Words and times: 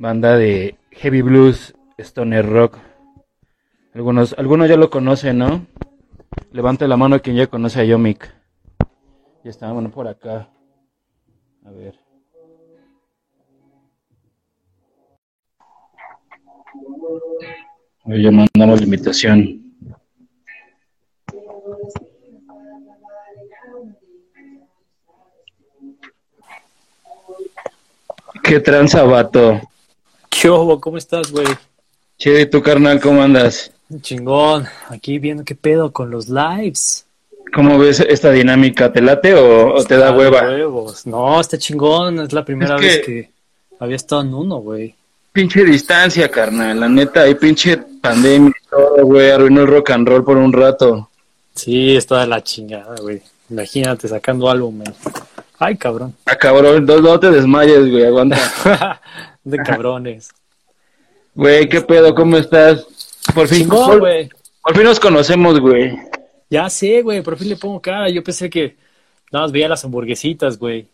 banda 0.00 0.34
de 0.38 0.76
heavy 0.92 1.20
blues, 1.20 1.74
stoner 1.98 2.48
rock. 2.48 2.78
Algunos, 3.92 4.34
algunos 4.38 4.68
ya 4.68 4.76
lo 4.76 4.88
conocen, 4.88 5.38
¿no? 5.38 5.66
Levante 6.52 6.88
la 6.88 6.96
mano 6.96 7.20
quien 7.20 7.36
ya 7.36 7.48
conoce 7.48 7.80
a 7.80 7.84
Yomik. 7.84 8.34
Ya 9.44 9.50
está, 9.50 9.70
bueno, 9.72 9.90
por 9.90 10.08
acá. 10.08 10.48
A 11.66 11.70
ver. 11.70 11.94
Hoy 18.04 18.22
ya 18.22 18.30
mandamos 18.30 18.80
la 18.80 18.84
invitación. 18.84 19.66
¿Qué 28.42 28.60
tranza, 28.60 29.02
vato? 29.02 29.60
¿Qué? 30.40 30.48
¿Cómo 30.48 30.96
estás, 30.96 31.30
güey? 31.30 31.46
¿y 32.18 32.46
tu 32.46 32.62
carnal 32.62 33.00
cómo 33.00 33.22
andas? 33.22 33.72
Chingón. 34.00 34.66
Aquí 34.88 35.18
viendo 35.18 35.44
qué 35.44 35.54
pedo 35.54 35.92
con 35.92 36.10
los 36.10 36.28
lives. 36.28 37.04
¿Cómo 37.54 37.78
ves 37.78 38.00
esta 38.00 38.30
dinámica? 38.30 38.92
¿Te 38.92 39.00
late 39.00 39.34
o, 39.34 39.74
o 39.74 39.84
te 39.84 39.96
da 39.96 40.12
hueva? 40.12 40.42
huevos. 40.42 41.06
No, 41.06 41.40
está 41.40 41.58
chingón. 41.58 42.20
Es 42.20 42.32
la 42.32 42.44
primera 42.44 42.76
Es 42.76 42.80
que- 42.80 42.86
vez 42.86 43.06
que 43.06 43.30
había 43.80 43.96
estado 43.96 44.22
en 44.22 44.34
uno, 44.34 44.56
güey. 44.58 44.94
Pinche 45.32 45.64
distancia, 45.64 46.28
carnal. 46.30 46.78
La 46.80 46.88
neta, 46.88 47.22
hay 47.22 47.34
pinche 47.34 47.76
pandemia 47.76 48.50
y 48.50 48.68
todo, 48.68 49.04
güey. 49.04 49.30
Arruinó 49.30 49.62
el 49.62 49.66
rock 49.68 49.90
and 49.90 50.08
roll 50.08 50.24
por 50.24 50.36
un 50.36 50.52
rato. 50.52 51.08
Sí, 51.54 51.96
está 51.96 52.20
de 52.20 52.26
la 52.26 52.42
chingada, 52.42 52.96
güey. 53.00 53.20
Imagínate 53.48 54.08
sacando 54.08 54.48
álbum, 54.50 54.78
güey. 54.82 54.94
Ay, 55.58 55.76
cabrón. 55.76 56.14
Ah, 56.26 56.36
cabrón, 56.36 56.84
no, 56.86 57.00
no 57.00 57.18
te 57.20 57.30
desmayes, 57.30 57.90
güey. 57.90 58.04
Aguanta. 58.06 58.38
de 59.44 59.58
cabrones. 59.58 60.30
Güey, 61.34 61.68
¿qué 61.68 61.80
pedo? 61.80 62.14
¿Cómo 62.14 62.36
estás? 62.36 62.86
Por 63.34 63.48
fin, 63.48 63.60
Chingón, 63.60 64.00
por, 64.62 64.74
fin 64.74 64.84
nos 64.84 65.00
conocemos, 65.00 65.60
güey. 65.60 65.96
Ya 66.48 66.68
sé, 66.68 67.02
güey. 67.02 67.22
Por 67.22 67.36
fin 67.36 67.48
le 67.50 67.56
pongo 67.56 67.80
cara. 67.80 68.08
Yo 68.08 68.22
pensé 68.24 68.50
que 68.50 68.76
nada 69.30 69.44
más 69.44 69.52
veía 69.52 69.68
las 69.68 69.84
hamburguesitas, 69.84 70.58
güey. 70.58 70.88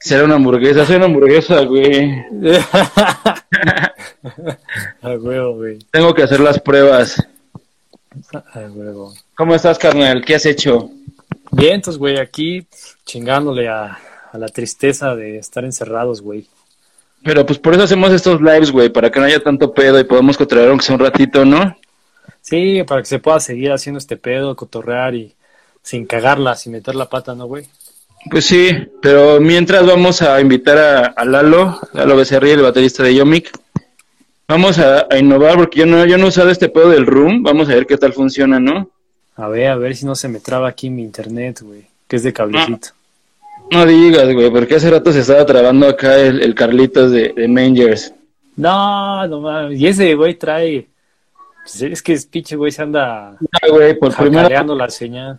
Será 0.00 0.24
una 0.24 0.36
hamburguesa, 0.36 0.86
soy 0.86 0.96
una 0.96 1.06
hamburguesa, 1.06 1.62
güey. 1.62 2.24
A 5.02 5.10
huevo, 5.16 5.56
güey. 5.56 5.78
Tengo 5.90 6.14
que 6.14 6.22
hacer 6.22 6.38
las 6.40 6.60
pruebas. 6.60 7.20
A 8.32 8.60
huevo. 8.60 9.14
¿Cómo 9.36 9.54
estás, 9.54 9.78
carnal? 9.78 10.24
¿Qué 10.24 10.36
has 10.36 10.46
hecho? 10.46 10.90
Bien, 11.50 11.74
entonces, 11.76 11.98
güey, 11.98 12.18
aquí 12.18 12.66
chingándole 13.04 13.68
a, 13.68 13.98
a 14.30 14.38
la 14.38 14.48
tristeza 14.48 15.16
de 15.16 15.38
estar 15.38 15.64
encerrados, 15.64 16.20
güey. 16.20 16.46
Pero 17.22 17.44
pues 17.44 17.58
por 17.58 17.74
eso 17.74 17.82
hacemos 17.82 18.12
estos 18.12 18.40
lives, 18.40 18.70
güey, 18.70 18.88
para 18.88 19.10
que 19.10 19.20
no 19.20 19.26
haya 19.26 19.42
tanto 19.42 19.72
pedo 19.72 19.98
y 19.98 20.04
podamos 20.04 20.36
cotorrear 20.36 20.68
aunque 20.68 20.84
sea 20.84 20.94
un 20.94 21.00
ratito, 21.00 21.44
¿no? 21.44 21.76
Sí, 22.40 22.82
para 22.86 23.02
que 23.02 23.08
se 23.08 23.18
pueda 23.18 23.40
seguir 23.40 23.72
haciendo 23.72 23.98
este 23.98 24.16
pedo, 24.16 24.56
cotorrear 24.56 25.14
y 25.14 25.34
sin 25.82 26.06
cagarla, 26.06 26.54
sin 26.54 26.72
meter 26.72 26.94
la 26.94 27.08
pata, 27.08 27.34
¿no, 27.34 27.46
güey? 27.46 27.66
Pues 28.30 28.46
sí, 28.46 28.70
pero 29.00 29.40
mientras 29.40 29.86
vamos 29.86 30.22
a 30.22 30.40
invitar 30.40 30.78
a, 30.78 31.06
a 31.06 31.24
Lalo, 31.24 31.78
Lalo 31.92 32.16
Becerril, 32.16 32.58
el 32.58 32.62
baterista 32.62 33.02
de 33.02 33.14
Yomik. 33.14 33.50
Vamos 34.48 34.78
a, 34.78 35.06
a 35.10 35.18
innovar 35.18 35.56
porque 35.56 35.80
yo 35.80 35.86
no, 35.86 36.04
yo 36.06 36.18
no 36.18 36.24
he 36.24 36.28
usado 36.28 36.50
este 36.50 36.68
pedo 36.68 36.90
del 36.90 37.06
room. 37.06 37.42
Vamos 37.42 37.68
a 37.68 37.74
ver 37.74 37.86
qué 37.86 37.96
tal 37.96 38.12
funciona, 38.12 38.58
¿no? 38.58 38.90
A 39.36 39.48
ver, 39.48 39.68
a 39.68 39.76
ver 39.76 39.94
si 39.94 40.04
no 40.04 40.14
se 40.14 40.28
me 40.28 40.40
traba 40.40 40.68
aquí 40.68 40.90
mi 40.90 41.02
internet, 41.02 41.60
güey, 41.62 41.86
que 42.08 42.16
es 42.16 42.22
de 42.22 42.32
cablecito. 42.32 42.88
No 43.70 43.84
digas, 43.86 44.32
güey, 44.32 44.50
porque 44.50 44.76
hace 44.76 44.90
rato 44.90 45.12
se 45.12 45.20
estaba 45.20 45.44
trabando 45.44 45.86
acá 45.88 46.16
el, 46.16 46.42
el 46.42 46.54
Carlitos 46.54 47.10
de, 47.10 47.32
de 47.36 47.48
Mangers. 47.48 48.12
No, 48.56 49.26
no 49.28 49.40
mames. 49.40 49.78
Y 49.78 49.86
ese 49.86 50.14
güey 50.14 50.34
trae. 50.38 50.88
pues, 51.62 51.82
es 51.82 52.02
que 52.02 52.14
es 52.14 52.26
pinche 52.26 52.56
güey 52.56 52.72
se 52.72 52.82
anda 52.82 53.30
Ah, 53.52 53.68
güey, 53.70 53.98
por 53.98 54.14
primera 54.16 54.62
la 54.64 54.90
señal. 54.90 55.38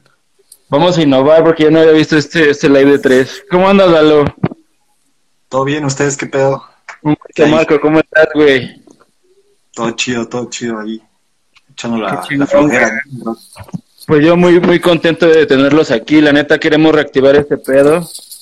vamos 0.70 0.98
a 0.98 1.02
innovar 1.02 1.44
porque 1.44 1.64
yo 1.64 1.72
no 1.72 1.80
había 1.80 1.92
visto 1.94 2.18
este, 2.18 2.52
este 2.52 2.70
live 2.70 2.92
de 2.92 3.00
tres. 3.00 3.44
¿Cómo 3.50 3.68
andas, 3.68 3.89
Lalo? 3.89 4.26
¿Todo 5.50 5.64
bien? 5.66 5.84
¿Ustedes 5.86 6.16
qué 6.16 6.28
pedo? 6.28 6.64
¿Qué? 7.34 7.48
Marco, 7.48 7.80
¿cómo 7.82 8.00
estás, 8.00 8.28
güey? 8.36 8.84
Todo 9.73 9.92
chido, 9.92 10.28
todo 10.30 10.50
chido 10.50 10.80
ahí. 10.80 11.02
Echando 11.72 11.98
la, 11.98 12.23
la 12.30 12.45
flojera. 12.45 13.02
Pues 14.09 14.25
yo 14.25 14.36
muy, 14.36 14.59
muy 14.59 14.80
contento 14.80 15.27
de 15.27 15.45
tenerlos 15.45 15.92
aquí. 15.92 16.20
La 16.20 16.33
neta, 16.33 16.58
queremos 16.59 16.93
reactivar 16.95 17.36
este 17.36 17.58
pedo, 17.58 17.99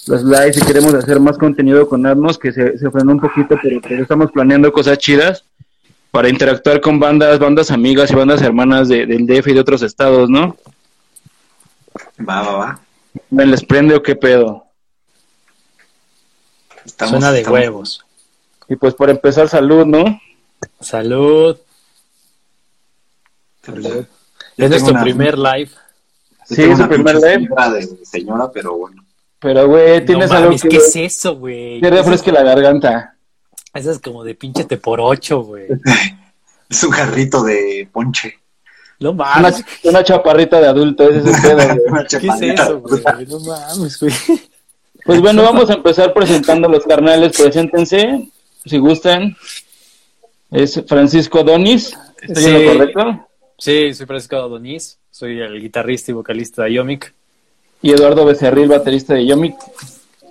los 0.07 0.23
lives, 0.23 0.55
y 0.57 0.61
queremos 0.65 0.93
hacer 0.93 1.19
más 1.19 1.37
contenido 1.37 1.89
con 1.89 2.05
Atmos, 2.05 2.37
que 2.39 2.53
se, 2.53 2.77
se 2.77 2.89
frenó 2.89 3.11
un 3.11 3.19
poquito, 3.19 3.57
pero, 3.61 3.81
pero 3.81 4.01
estamos 4.01 4.31
planeando 4.31 4.71
cosas 4.71 4.97
chidas 4.97 5.43
para 6.09 6.29
interactuar 6.29 6.79
con 6.79 7.01
bandas, 7.01 7.37
bandas 7.37 7.69
amigas 7.69 8.09
y 8.11 8.15
bandas 8.15 8.41
hermanas 8.41 8.87
de- 8.87 9.05
del 9.05 9.27
DF 9.27 9.47
y 9.51 9.53
de 9.55 9.59
otros 9.59 9.81
estados, 9.81 10.29
¿no? 10.29 10.55
Va, 12.27 12.41
va, 12.43 12.53
va. 12.53 12.79
¿Me 13.29 13.45
les 13.45 13.61
prende 13.65 13.93
o 13.93 14.01
qué 14.01 14.15
pedo? 14.15 14.63
Estamos- 16.85 17.11
Suena 17.11 17.33
de 17.33 17.39
estamos- 17.39 17.59
huevos. 17.59 18.05
Y 18.69 18.77
pues 18.77 18.93
para 18.93 19.11
empezar, 19.11 19.49
salud, 19.49 19.85
¿no? 19.85 20.21
Salud. 20.79 21.57
Yo 23.67 24.05
Es 24.57 24.69
nuestro 24.69 24.91
una- 24.93 25.03
primer 25.03 25.37
live. 25.37 25.69
yo 26.49 26.55
Sí, 26.55 26.63
es 26.63 26.77
su 26.77 26.87
primer 26.87 27.15
live. 27.15 27.47
de 27.73 28.05
señora, 28.05 28.49
pero 28.51 28.77
bueno. 28.77 29.03
Pero, 29.39 29.67
güey, 29.67 30.03
tienes 30.05 30.29
no 30.31 30.35
algo 30.37 30.47
mames, 30.49 30.61
que... 30.63 30.69
¿qué 30.69 30.77
es 30.77 30.95
eso, 30.95 31.35
güey? 31.35 31.79
que 31.79 31.89
refresque 31.89 32.31
la 32.31 32.41
garganta. 32.43 33.15
Eso 33.73 33.91
es 33.91 33.99
como 33.99 34.23
de 34.23 34.33
pinche 34.33 34.63
te 34.63 34.77
por 34.77 34.99
ocho, 35.01 35.41
güey. 35.41 35.67
Es 36.69 36.83
un 36.83 36.91
jarrito 36.91 37.43
de 37.43 37.87
ponche. 37.93 38.33
No 38.99 39.13
mames. 39.13 39.63
una 39.83 40.03
chaparrita 40.03 40.59
de 40.59 40.67
adulto, 40.67 41.07
ese 41.09 41.29
es 41.29 41.35
el 41.35 41.41
pedo, 41.41 41.55
güey. 41.75 41.79
Una 41.87 42.05
¿Qué 42.05 42.17
es 42.17 42.23
chaparrita. 42.23 42.63
eso, 42.63 42.79
güey? 42.81 43.25
No 43.27 43.39
mames, 43.41 43.99
güey. 43.99 44.13
Pues 45.05 45.21
bueno, 45.21 45.43
vamos 45.43 45.69
a 45.69 45.75
empezar 45.75 46.13
presentando 46.13 46.67
a 46.67 46.71
los 46.71 46.83
carnales. 46.83 47.37
Preséntense, 47.37 48.27
si 48.65 48.77
gustan. 48.79 49.37
Es 50.51 50.81
Francisco 50.87 51.43
Donis. 51.43 51.95
¿Estoy 52.21 52.43
en 52.45 52.57
Sí. 52.59 52.63
lo 52.65 52.73
correcto? 52.73 53.27
Sí, 53.57 53.93
soy 53.93 54.05
Francisco 54.05 54.35
Adonis. 54.35 54.99
Soy 55.09 55.39
el 55.41 55.59
guitarrista 55.59 56.11
y 56.11 56.13
vocalista 56.13 56.63
de 56.63 56.73
Yomic. 56.73 57.13
Y 57.81 57.91
Eduardo 57.91 58.25
Becerril, 58.25 58.67
baterista 58.67 59.13
de 59.13 59.25
Yomik. 59.25 59.55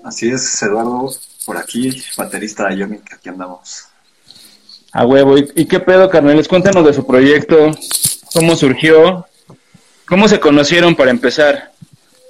Así 0.04 0.28
es, 0.28 0.62
Eduardo, 0.62 1.10
por 1.44 1.56
aquí, 1.56 2.02
baterista 2.16 2.68
de 2.68 2.78
Yomic, 2.78 3.12
aquí 3.12 3.28
andamos. 3.28 3.84
A 4.92 5.04
huevo. 5.04 5.36
¿Y, 5.38 5.50
y 5.56 5.66
qué 5.66 5.80
pedo, 5.80 6.08
carnales? 6.08 6.48
Cuéntanos 6.48 6.84
de 6.84 6.92
su 6.92 7.06
proyecto. 7.06 7.72
¿Cómo 8.32 8.54
surgió? 8.56 9.26
¿Cómo 10.08 10.28
se 10.28 10.38
conocieron 10.38 10.94
para 10.94 11.10
empezar? 11.10 11.72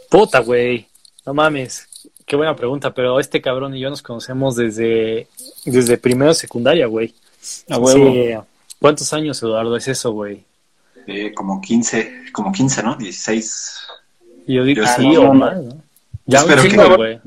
Puta, 0.09 0.41
güey. 0.41 0.87
No 1.25 1.35
mames. 1.35 1.87
Qué 2.25 2.37
buena 2.37 2.57
pregunta, 2.57 2.93
pero 2.93 3.21
este 3.21 3.41
cabrón 3.41 3.75
y 3.75 3.81
yo 3.81 3.91
nos 3.91 4.03
conocemos 4.03 4.57
desde, 4.57 5.29
desde 5.65 5.99
primero 5.99 6.31
de 6.31 6.35
secundaria, 6.35 6.87
güey. 6.87 7.15
A 7.69 7.79
huevo. 7.79 8.13
Sí. 8.13 8.31
¿Cuántos 8.81 9.13
años, 9.13 9.43
Eduardo, 9.43 9.77
es 9.77 9.89
eso, 9.89 10.13
güey? 10.13 10.45
Eh, 11.07 11.33
como 11.35 11.61
15, 11.61 12.25
como 12.33 12.51
15, 12.53 12.83
¿no? 12.83 12.97
16. 12.97 13.79
Y 14.47 14.55
yo 14.55 14.65
digo, 14.65 14.83
Yo 14.83 14.89
sí, 14.89 15.03
sí. 15.11 15.17
o 15.17 15.33
más, 15.33 15.57
¿no? 15.63 15.77
Ya 16.27 16.43
un 16.45 16.51
Espero 16.51 16.63
que 16.63 16.69
chingo, 16.69 16.89
no. 16.89 16.97
güey. 16.97 17.21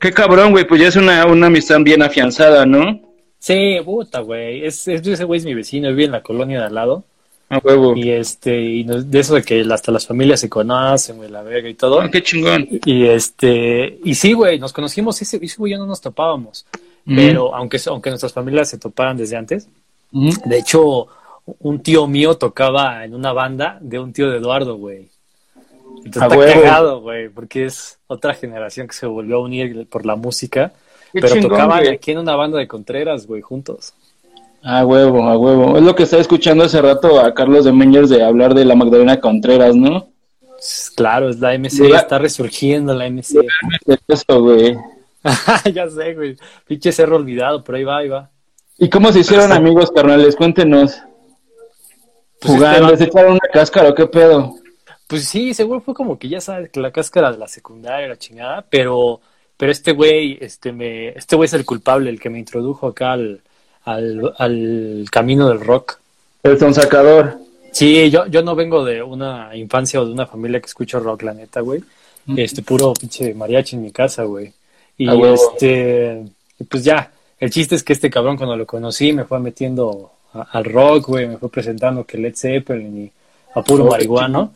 Qué 0.00 0.12
cabrón, 0.12 0.50
güey. 0.52 0.66
Pues 0.66 0.80
ya 0.80 0.88
es 0.88 0.96
una, 0.96 1.24
una 1.26 1.46
amistad 1.46 1.78
bien 1.80 2.02
afianzada, 2.02 2.66
¿no? 2.66 3.00
Sí, 3.38 3.76
puta, 3.84 4.20
güey. 4.20 4.64
Es, 4.66 4.86
es- 4.88 5.06
ese 5.06 5.24
güey 5.24 5.38
es 5.38 5.44
mi 5.46 5.54
vecino, 5.54 5.88
vive 5.90 6.04
en 6.04 6.12
la 6.12 6.22
colonia 6.22 6.60
de 6.60 6.66
al 6.66 6.74
lado. 6.74 7.04
A 7.50 7.58
huevo. 7.58 7.94
Y 7.94 8.10
este, 8.10 8.60
y 8.60 8.84
nos- 8.84 9.10
de 9.10 9.20
eso 9.20 9.34
de 9.34 9.42
que 9.42 9.64
hasta 9.70 9.92
las 9.92 10.06
familias 10.06 10.40
se 10.40 10.48
conocen, 10.48 11.16
güey, 11.18 11.30
la 11.30 11.42
verga 11.42 11.68
y 11.68 11.74
todo. 11.74 12.00
Ah, 12.00 12.10
qué 12.10 12.22
chingón. 12.22 12.66
Y 12.84 13.04
este, 13.06 13.98
y 14.02 14.14
sí, 14.14 14.32
güey, 14.32 14.58
nos 14.58 14.72
conocimos, 14.72 15.20
ese, 15.22 15.38
ese 15.42 15.56
güey 15.56 15.72
y 15.72 15.74
yo 15.74 15.78
no 15.78 15.86
nos 15.86 16.00
topábamos. 16.00 16.66
Pero 17.06 17.54
aunque, 17.54 17.78
aunque 17.86 18.08
nuestras 18.08 18.32
familias 18.32 18.70
se 18.70 18.78
toparan 18.78 19.16
desde 19.18 19.36
antes, 19.36 19.68
de 20.10 20.58
hecho, 20.58 21.06
un 21.46 21.82
tío 21.82 22.06
mío 22.06 22.36
tocaba 22.36 23.04
en 23.04 23.14
una 23.14 23.32
banda 23.32 23.78
de 23.80 23.98
un 23.98 24.12
tío 24.12 24.30
de 24.30 24.38
Eduardo, 24.38 24.76
güey. 24.76 25.08
Entonces 26.04 26.32
está 26.32 26.60
cagado, 26.60 27.00
güey, 27.00 27.28
porque 27.28 27.64
es 27.66 27.98
otra 28.06 28.34
generación 28.34 28.88
que 28.88 28.94
se 28.94 29.06
volvió 29.06 29.36
a 29.36 29.40
unir 29.40 29.86
por 29.88 30.04
la 30.04 30.16
música. 30.16 30.72
Qué 31.12 31.20
pero 31.20 31.34
chingón, 31.34 31.50
tocaban 31.50 31.80
güey. 31.80 31.94
aquí 31.94 32.10
en 32.12 32.18
una 32.18 32.34
banda 32.36 32.58
de 32.58 32.68
Contreras, 32.68 33.26
güey, 33.26 33.40
juntos. 33.40 33.94
A 34.62 34.84
huevo, 34.84 35.28
a 35.28 35.36
huevo. 35.36 35.76
Es 35.76 35.82
lo 35.82 35.94
que 35.94 36.04
estaba 36.04 36.22
escuchando 36.22 36.64
hace 36.64 36.80
rato 36.80 37.20
a 37.20 37.34
Carlos 37.34 37.64
de 37.64 37.72
Mengers 37.72 38.08
de 38.08 38.24
hablar 38.24 38.54
de 38.54 38.64
la 38.64 38.74
Magdalena 38.74 39.20
Contreras, 39.20 39.76
¿no? 39.76 40.08
Claro, 40.96 41.28
es 41.28 41.38
la 41.38 41.56
MC, 41.58 41.94
está 41.94 42.18
resurgiendo 42.18 42.94
la 42.94 43.08
MC. 43.10 43.44
Eso, 44.08 44.40
güey. 44.42 44.76
ya 45.72 45.88
sé, 45.88 46.14
güey. 46.14 46.36
Pinche 46.66 46.92
cerro 46.92 47.16
olvidado, 47.16 47.62
pero 47.62 47.76
ahí 47.76 47.84
va, 47.84 47.98
ahí 47.98 48.08
va. 48.08 48.30
¿Y 48.78 48.88
cómo 48.88 49.12
se 49.12 49.20
hicieron 49.20 49.52
amigos, 49.52 49.90
carnales? 49.90 50.34
Cuéntenos. 50.34 50.98
Pues 52.44 52.56
Jugando, 52.56 52.92
este 52.92 53.04
¿se 53.04 53.10
echaron 53.10 53.32
una 53.32 53.48
cáscara 53.50 53.88
o 53.88 53.94
qué 53.94 54.06
pedo? 54.06 54.54
Pues 55.06 55.24
sí, 55.24 55.54
seguro 55.54 55.80
fue 55.80 55.94
como 55.94 56.18
que 56.18 56.28
ya 56.28 56.42
sabes 56.42 56.70
que 56.70 56.78
la 56.78 56.90
cáscara 56.90 57.32
de 57.32 57.38
la 57.38 57.48
secundaria, 57.48 58.06
la 58.06 58.18
chingada, 58.18 58.66
pero 58.68 59.20
pero 59.56 59.72
este 59.72 59.92
güey, 59.92 60.36
este 60.40 60.72
me, 60.72 61.08
este 61.08 61.36
güey 61.36 61.46
es 61.46 61.54
el 61.54 61.64
culpable, 61.64 62.10
el 62.10 62.20
que 62.20 62.28
me 62.28 62.38
introdujo 62.38 62.88
acá 62.88 63.12
al, 63.12 63.40
al, 63.84 64.34
al 64.36 65.06
camino 65.10 65.48
del 65.48 65.60
rock. 65.60 65.98
El 66.42 66.58
sonsacador. 66.58 67.38
Sí, 67.72 68.10
yo, 68.10 68.26
yo 68.26 68.42
no 68.42 68.54
vengo 68.54 68.84
de 68.84 69.02
una 69.02 69.56
infancia 69.56 70.02
o 70.02 70.04
de 70.04 70.12
una 70.12 70.26
familia 70.26 70.60
que 70.60 70.66
escucha 70.66 70.98
rock, 70.98 71.22
la 71.22 71.32
neta, 71.32 71.60
güey. 71.60 71.82
Este, 72.36 72.62
puro 72.62 72.92
pinche 72.92 73.32
mariachi 73.32 73.76
en 73.76 73.82
mi 73.82 73.90
casa, 73.90 74.24
güey. 74.24 74.52
Y 74.98 75.08
este, 75.24 76.24
pues 76.68 76.84
ya, 76.84 77.10
el 77.38 77.50
chiste 77.50 77.74
es 77.74 77.82
que 77.82 77.94
este 77.94 78.10
cabrón 78.10 78.36
cuando 78.36 78.56
lo 78.56 78.66
conocí 78.66 79.12
me 79.12 79.24
fue 79.24 79.40
metiendo 79.40 80.12
a- 80.34 80.48
al 80.52 80.64
rock, 80.64 81.06
güey, 81.08 81.26
me 81.28 81.36
fue 81.38 81.50
presentando 81.50 82.04
que 82.04 82.18
Led 82.18 82.34
Zeppelin 82.36 83.04
y 83.04 83.10
a 83.54 83.62
puro 83.62 83.84
Oh, 83.86 83.90
marihuano. 83.90 84.52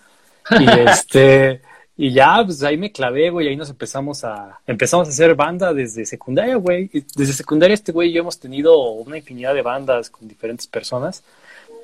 Y 0.59 0.65
este, 0.89 1.61
y 1.97 2.13
ya, 2.13 2.43
pues 2.45 2.63
ahí 2.63 2.77
me 2.77 2.93
clavé, 2.93 3.31
güey, 3.31 3.49
ahí 3.49 3.57
nos 3.57 3.71
empezamos 3.71 4.23
a, 4.25 4.59
empezamos 4.67 5.09
a 5.09 5.11
hacer 5.11 5.35
banda 5.35 5.73
desde 5.75 6.07
secundaria, 6.07 6.57
güey. 6.57 6.91
Desde 7.17 7.33
secundaria 7.33 7.75
este 7.75 7.93
güey 7.93 8.11
y 8.11 8.13
yo 8.13 8.21
hemos 8.21 8.39
tenido 8.39 8.79
una 8.93 9.17
infinidad 9.19 9.55
de 9.55 9.63
bandas 9.63 10.11
con 10.11 10.29
diferentes 10.29 10.67
personas. 10.67 11.23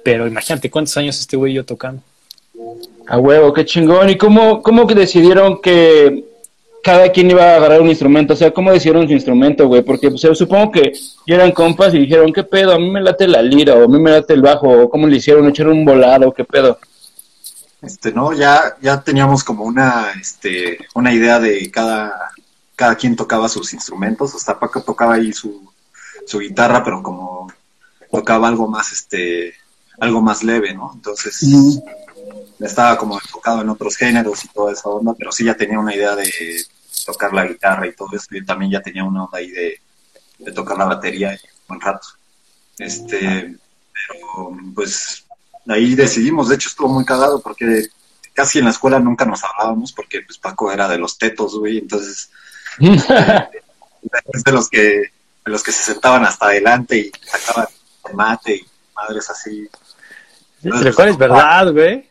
Pero 0.03 0.27
imagínate 0.27 0.71
cuántos 0.71 0.97
años 0.99 1.19
este 1.19 1.37
güey 1.37 1.53
y 1.53 1.57
yo 1.57 1.65
tocando. 1.65 2.03
A 3.07 3.19
huevo, 3.19 3.53
qué 3.53 3.65
chingón. 3.65 4.09
¿Y 4.11 4.17
cómo, 4.17 4.63
cómo 4.63 4.87
que 4.87 4.95
decidieron 4.95 5.61
que 5.61 6.25
cada 6.85 7.11
quien 7.11 7.31
iba 7.31 7.43
a 7.43 7.57
agarrar 7.57 7.81
un 7.81 7.89
instrumento? 7.89 8.35
O 8.35 8.37
sea, 8.37 8.53
¿cómo 8.53 8.71
decidieron 8.71 9.07
su 9.07 9.15
instrumento, 9.15 9.67
güey? 9.67 9.83
Porque 9.83 10.11
pues, 10.11 10.21
supongo 10.37 10.71
que 10.71 10.93
ya 11.27 11.37
eran 11.37 11.51
compas 11.53 11.95
y 11.95 11.99
dijeron, 11.99 12.31
¿qué 12.31 12.45
pedo? 12.45 12.75
A 12.75 12.79
mí 12.79 12.91
me 12.91 13.01
late 13.01 13.27
la 13.27 13.41
lira, 13.41 13.75
o 13.75 13.85
a 13.85 13.89
mí 13.89 13.99
me 13.99 14.11
late 14.11 14.35
el 14.35 14.43
bajo, 14.43 14.69
o 14.69 14.91
cómo 14.91 15.07
le 15.07 15.17
hicieron, 15.17 15.49
echaron 15.49 15.79
un 15.79 15.87
volado, 15.87 16.31
¿qué 16.33 16.45
pedo? 16.45 16.79
Este, 17.81 18.13
no, 18.13 18.35
ya, 18.35 18.77
ya 18.83 19.01
teníamos 19.01 19.43
como 19.43 19.65
una, 19.65 20.13
este, 20.21 20.79
una 20.95 21.13
idea 21.13 21.41
de 21.41 21.71
cada, 21.71 22.31
cada 22.77 22.97
quien 22.97 23.17
tocaba 23.17 23.49
sus 23.49 23.73
instrumentos. 23.73 24.35
Hasta 24.35 24.59
Paco 24.59 24.83
tocaba 24.83 25.15
ahí 25.15 25.33
su, 25.33 25.73
su 26.27 26.39
guitarra, 26.39 26.85
pero 26.85 27.03
como 27.03 27.51
tocaba 28.11 28.49
algo 28.49 28.69
más, 28.69 28.93
este, 28.93 29.55
algo 30.01 30.21
más 30.21 30.45
leve, 30.45 30.75
¿no? 30.75 30.93
Entonces, 30.95 31.43
estaba 32.61 32.99
como 32.99 33.15
enfocado 33.15 33.63
en 33.63 33.71
otros 33.71 33.97
géneros 33.97 34.45
y 34.45 34.49
toda 34.49 34.73
esa 34.73 34.91
onda, 34.91 35.15
pero 35.15 35.33
sí 35.33 35.45
ya 35.45 35.55
tenía 35.55 35.79
una 35.79 35.95
idea 35.95 36.15
de 36.15 36.31
tocar 37.07 37.33
la 37.33 37.47
guitarra 37.47 37.87
y 37.87 37.95
todo 37.95 38.09
eso. 38.13 38.27
Y 38.31 38.45
también 38.45 38.73
ya 38.73 38.83
tenía 38.83 39.05
una 39.05 39.25
onda 39.25 39.39
ahí 39.39 39.51
de, 39.51 39.81
de 40.39 40.53
tocar 40.53 40.77
la 40.77 40.87
batería 40.87 41.39
un 41.69 41.81
rato. 41.81 42.07
Este, 42.79 43.57
pero 43.93 44.57
pues 44.75 45.25
ahí 45.69 45.95
decidimos, 45.95 46.49
de 46.49 46.57
hecho 46.57 46.69
estuvo 46.69 46.89
muy 46.89 47.05
cagado 47.05 47.41
porque 47.41 47.87
casi 48.33 48.59
en 48.59 48.67
la 48.67 48.71
escuela 48.73 48.99
nunca 48.99 49.25
nos 49.25 49.43
hablábamos 49.45 49.93
porque 49.93 50.23
pues 50.23 50.39
Paco 50.39 50.73
era 50.73 50.89
de 50.89 50.99
los 50.99 51.17
tetos, 51.17 51.57
güey, 51.59 51.79
entonces 51.79 52.31
es 52.81 53.07
de 54.45 54.53
los 54.53 54.69
que 54.69 55.13
de 55.45 55.53
los 55.53 55.63
que 55.63 55.73
se 55.73 55.83
sentaban 55.85 56.25
hasta 56.25 56.47
adelante 56.47 56.99
y 56.99 57.13
sacaban 57.27 57.69
mate 58.13 58.57
y 58.57 58.67
madres 58.95 59.31
así. 59.31 59.69
Lo 60.63 60.95
cual 60.95 61.09
es 61.09 61.19
verdad, 61.19 61.73
güey. 61.73 62.09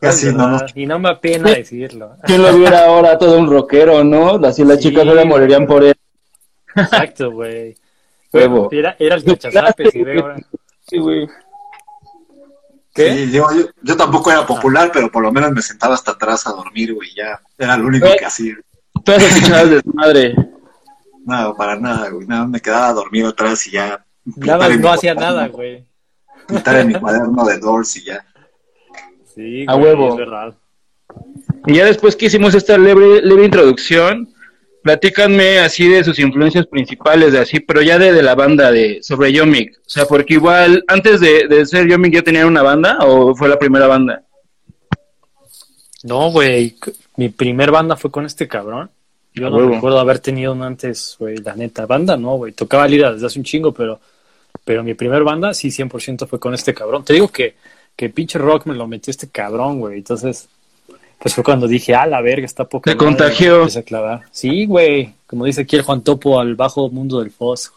Casi 0.00 0.32
no, 0.32 0.50
verdad. 0.50 0.66
Y 0.74 0.86
no 0.86 0.98
me 0.98 1.08
apena 1.08 1.50
decirlo. 1.50 2.16
¿Quién 2.24 2.42
lo 2.42 2.54
viera 2.54 2.86
ahora 2.86 3.16
todo 3.18 3.38
un 3.38 3.48
rockero, 3.50 4.04
no? 4.04 4.34
Así 4.46 4.64
las 4.64 4.78
Sí. 4.82 4.88
chicas 4.88 5.06
ahora 5.06 5.24
morirían 5.24 5.66
por 5.66 5.82
él. 5.84 5.94
Exacto, 6.76 7.30
güey. 7.32 7.76
Era, 8.70 8.94
era 8.98 9.16
el 9.16 9.24
cachazapes 9.24 9.92
y 9.92 10.04
ve 10.04 10.20
ahora. 10.20 10.36
Sí, 10.86 10.98
güey. 10.98 11.28
¿Qué? 12.94 13.12
Sí, 13.12 13.26
digo, 13.26 13.48
yo, 13.52 13.66
yo 13.82 13.96
tampoco 13.96 14.30
era 14.30 14.46
popular, 14.46 14.90
pero 14.92 15.10
por 15.10 15.22
lo 15.22 15.32
menos 15.32 15.50
me 15.52 15.62
sentaba 15.62 15.94
hasta 15.94 16.12
atrás 16.12 16.46
a 16.46 16.52
dormir, 16.52 16.94
güey, 16.94 17.08
ya 17.14 17.40
era 17.58 17.76
lo 17.76 17.86
único 17.88 18.06
que 18.18 18.24
hacía. 18.24 18.54
Todas 19.04 19.22
escuchadas 19.22 19.70
de 19.70 19.80
su 19.80 19.90
madre. 19.94 20.34
No, 21.24 21.54
para 21.56 21.76
nada, 21.76 22.08
güey, 22.10 22.26
nada, 22.26 22.46
me 22.46 22.60
quedaba 22.60 22.92
dormido 22.92 23.30
atrás 23.30 23.66
y 23.66 23.72
ya. 23.72 24.04
Nada 24.24 24.68
no 24.68 24.92
hacía 24.92 25.14
nada, 25.14 25.48
güey. 25.48 25.84
Pintar 26.46 26.76
en 26.76 26.88
mi 26.88 26.94
cuaderno 26.94 27.44
de 27.44 27.58
Doors 27.58 27.96
y 27.96 28.04
ya. 28.04 28.24
Sí, 29.40 29.64
A 29.68 29.74
güey, 29.74 29.86
huevo. 29.86 30.10
es 30.10 30.16
verdad. 30.16 30.54
Y 31.66 31.74
ya 31.74 31.84
después 31.86 32.14
que 32.16 32.26
hicimos 32.26 32.54
esta 32.54 32.76
leve, 32.78 33.20
leve 33.22 33.44
introducción, 33.44 34.28
platícanme 34.82 35.58
así 35.58 35.88
de 35.88 36.04
sus 36.04 36.18
influencias 36.18 36.66
principales, 36.66 37.32
de 37.32 37.38
así, 37.40 37.60
pero 37.60 37.82
ya 37.82 37.98
de, 37.98 38.12
de 38.12 38.22
la 38.22 38.34
banda 38.34 38.70
de 38.70 39.00
sobre 39.02 39.32
Yomik. 39.32 39.78
O 39.78 39.88
sea, 39.90 40.04
porque 40.06 40.34
igual, 40.34 40.84
antes 40.88 41.20
de, 41.20 41.48
de 41.48 41.66
ser 41.66 41.88
Yomik, 41.88 42.14
¿ya 42.14 42.22
tenían 42.22 42.46
una 42.46 42.62
banda 42.62 42.98
o 43.00 43.34
fue 43.34 43.48
la 43.48 43.58
primera 43.58 43.86
banda? 43.86 44.22
No, 46.02 46.30
güey. 46.30 46.76
Mi 47.16 47.28
primer 47.28 47.70
banda 47.70 47.96
fue 47.96 48.10
con 48.10 48.24
este 48.24 48.48
cabrón. 48.48 48.90
Yo 49.34 49.46
A 49.46 49.50
no 49.50 49.56
huevo. 49.58 49.74
recuerdo 49.74 49.98
haber 50.00 50.18
tenido 50.18 50.52
una 50.52 50.66
antes, 50.66 51.16
güey, 51.18 51.36
la 51.38 51.54
neta. 51.54 51.86
Banda 51.86 52.16
no, 52.16 52.36
güey. 52.36 52.52
Tocaba 52.52 52.86
lira 52.88 53.12
desde 53.12 53.26
hace 53.26 53.38
un 53.38 53.44
chingo, 53.44 53.72
pero, 53.72 54.00
pero 54.64 54.82
mi 54.82 54.94
primer 54.94 55.22
banda 55.22 55.52
sí 55.54 55.68
100% 55.68 56.26
fue 56.26 56.40
con 56.40 56.54
este 56.54 56.72
cabrón. 56.74 57.04
Te 57.04 57.12
digo 57.12 57.28
que, 57.28 57.54
que 58.00 58.08
pinche 58.08 58.38
rock 58.38 58.64
me 58.64 58.74
lo 58.74 58.86
metió 58.86 59.10
este 59.10 59.28
cabrón, 59.28 59.78
güey. 59.78 59.98
Entonces, 59.98 60.48
pues 61.18 61.34
fue 61.34 61.44
cuando 61.44 61.68
dije, 61.68 61.94
ah, 61.94 62.06
la 62.06 62.22
verga, 62.22 62.46
está 62.46 62.64
poco. 62.64 62.88
Te 62.88 62.96
contagió. 62.96 63.64
a 63.64 63.82
clavar. 63.82 64.22
Sí, 64.30 64.64
güey. 64.64 65.12
Como 65.26 65.44
dice 65.44 65.60
aquí 65.60 65.76
el 65.76 65.82
Juan 65.82 66.00
Topo, 66.00 66.40
al 66.40 66.54
bajo 66.54 66.88
mundo 66.88 67.20
del 67.20 67.30
Foz. 67.30 67.70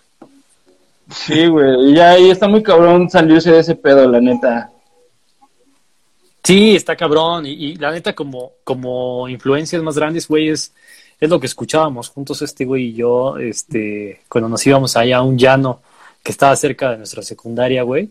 Sí, 1.11 1.45
güey. 1.47 1.91
Y 1.91 1.95
ya 1.95 2.11
ahí 2.11 2.29
está 2.29 2.47
muy 2.47 2.63
cabrón 2.63 3.09
salirse 3.09 3.51
de 3.51 3.59
ese 3.59 3.75
pedo, 3.75 4.07
la 4.07 4.21
neta. 4.21 4.71
Sí, 6.41 6.73
está 6.77 6.95
cabrón. 6.95 7.45
Y, 7.45 7.51
y 7.51 7.75
la 7.75 7.91
neta, 7.91 8.15
como, 8.15 8.53
como 8.63 9.27
influencias 9.27 9.83
más 9.83 9.97
grandes, 9.97 10.25
güey, 10.29 10.47
es, 10.47 10.71
es 11.19 11.29
lo 11.29 11.37
que 11.37 11.47
escuchábamos 11.47 12.07
juntos 12.07 12.41
este 12.41 12.63
güey 12.63 12.91
y 12.91 12.93
yo, 12.93 13.37
este, 13.39 14.21
cuando 14.29 14.47
nos 14.47 14.65
íbamos 14.65 14.95
allá 14.95 15.17
a 15.17 15.21
un 15.21 15.37
llano 15.37 15.81
que 16.23 16.31
estaba 16.31 16.55
cerca 16.55 16.91
de 16.91 16.99
nuestra 16.99 17.23
secundaria, 17.23 17.83
güey. 17.83 18.09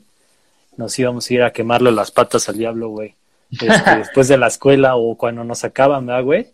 Nos 0.76 0.98
íbamos 0.98 1.28
a 1.28 1.34
ir 1.34 1.42
a 1.42 1.52
quemarle 1.52 1.92
las 1.92 2.10
patas 2.10 2.48
al 2.48 2.56
diablo, 2.58 2.88
güey. 2.88 3.14
Este, 3.50 3.66
después 3.98 4.28
de 4.28 4.38
la 4.38 4.46
escuela 4.48 4.96
o 4.96 5.16
cuando 5.16 5.44
nos 5.44 5.58
sacaban, 5.60 6.06
¿verdad, 6.06 6.24
güey? 6.24 6.46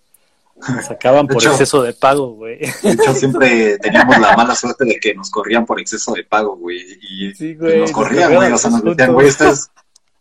Nos 0.74 0.86
sacaban 0.86 1.26
De 1.28 1.34
por 1.34 1.42
hecho- 1.42 1.52
exceso 1.52 1.82
de 1.82 1.92
pago, 1.92 2.32
güey. 2.34 2.58
De 2.58 2.90
hecho, 2.90 3.14
siempre 3.14 3.78
teníamos 3.78 4.18
la 4.18 4.36
mala 4.36 4.56
suerte 4.56 4.84
de 4.84 4.98
que 4.98 5.14
nos 5.14 5.30
corrían 5.30 5.64
por 5.64 5.80
exceso 5.80 6.12
de 6.14 6.24
pago, 6.24 6.56
güey. 6.56 6.80
Y 7.00 7.32
Sí, 7.34 7.54
güey, 7.54 7.80
nos 7.80 7.92
corrían, 7.92 8.34
güey. 8.34 8.50
O 8.52 8.58
sea, 8.58 8.70
nos 8.70 8.82
decían, 8.82 9.12
güey, 9.12 9.28
ustedes, 9.28 9.70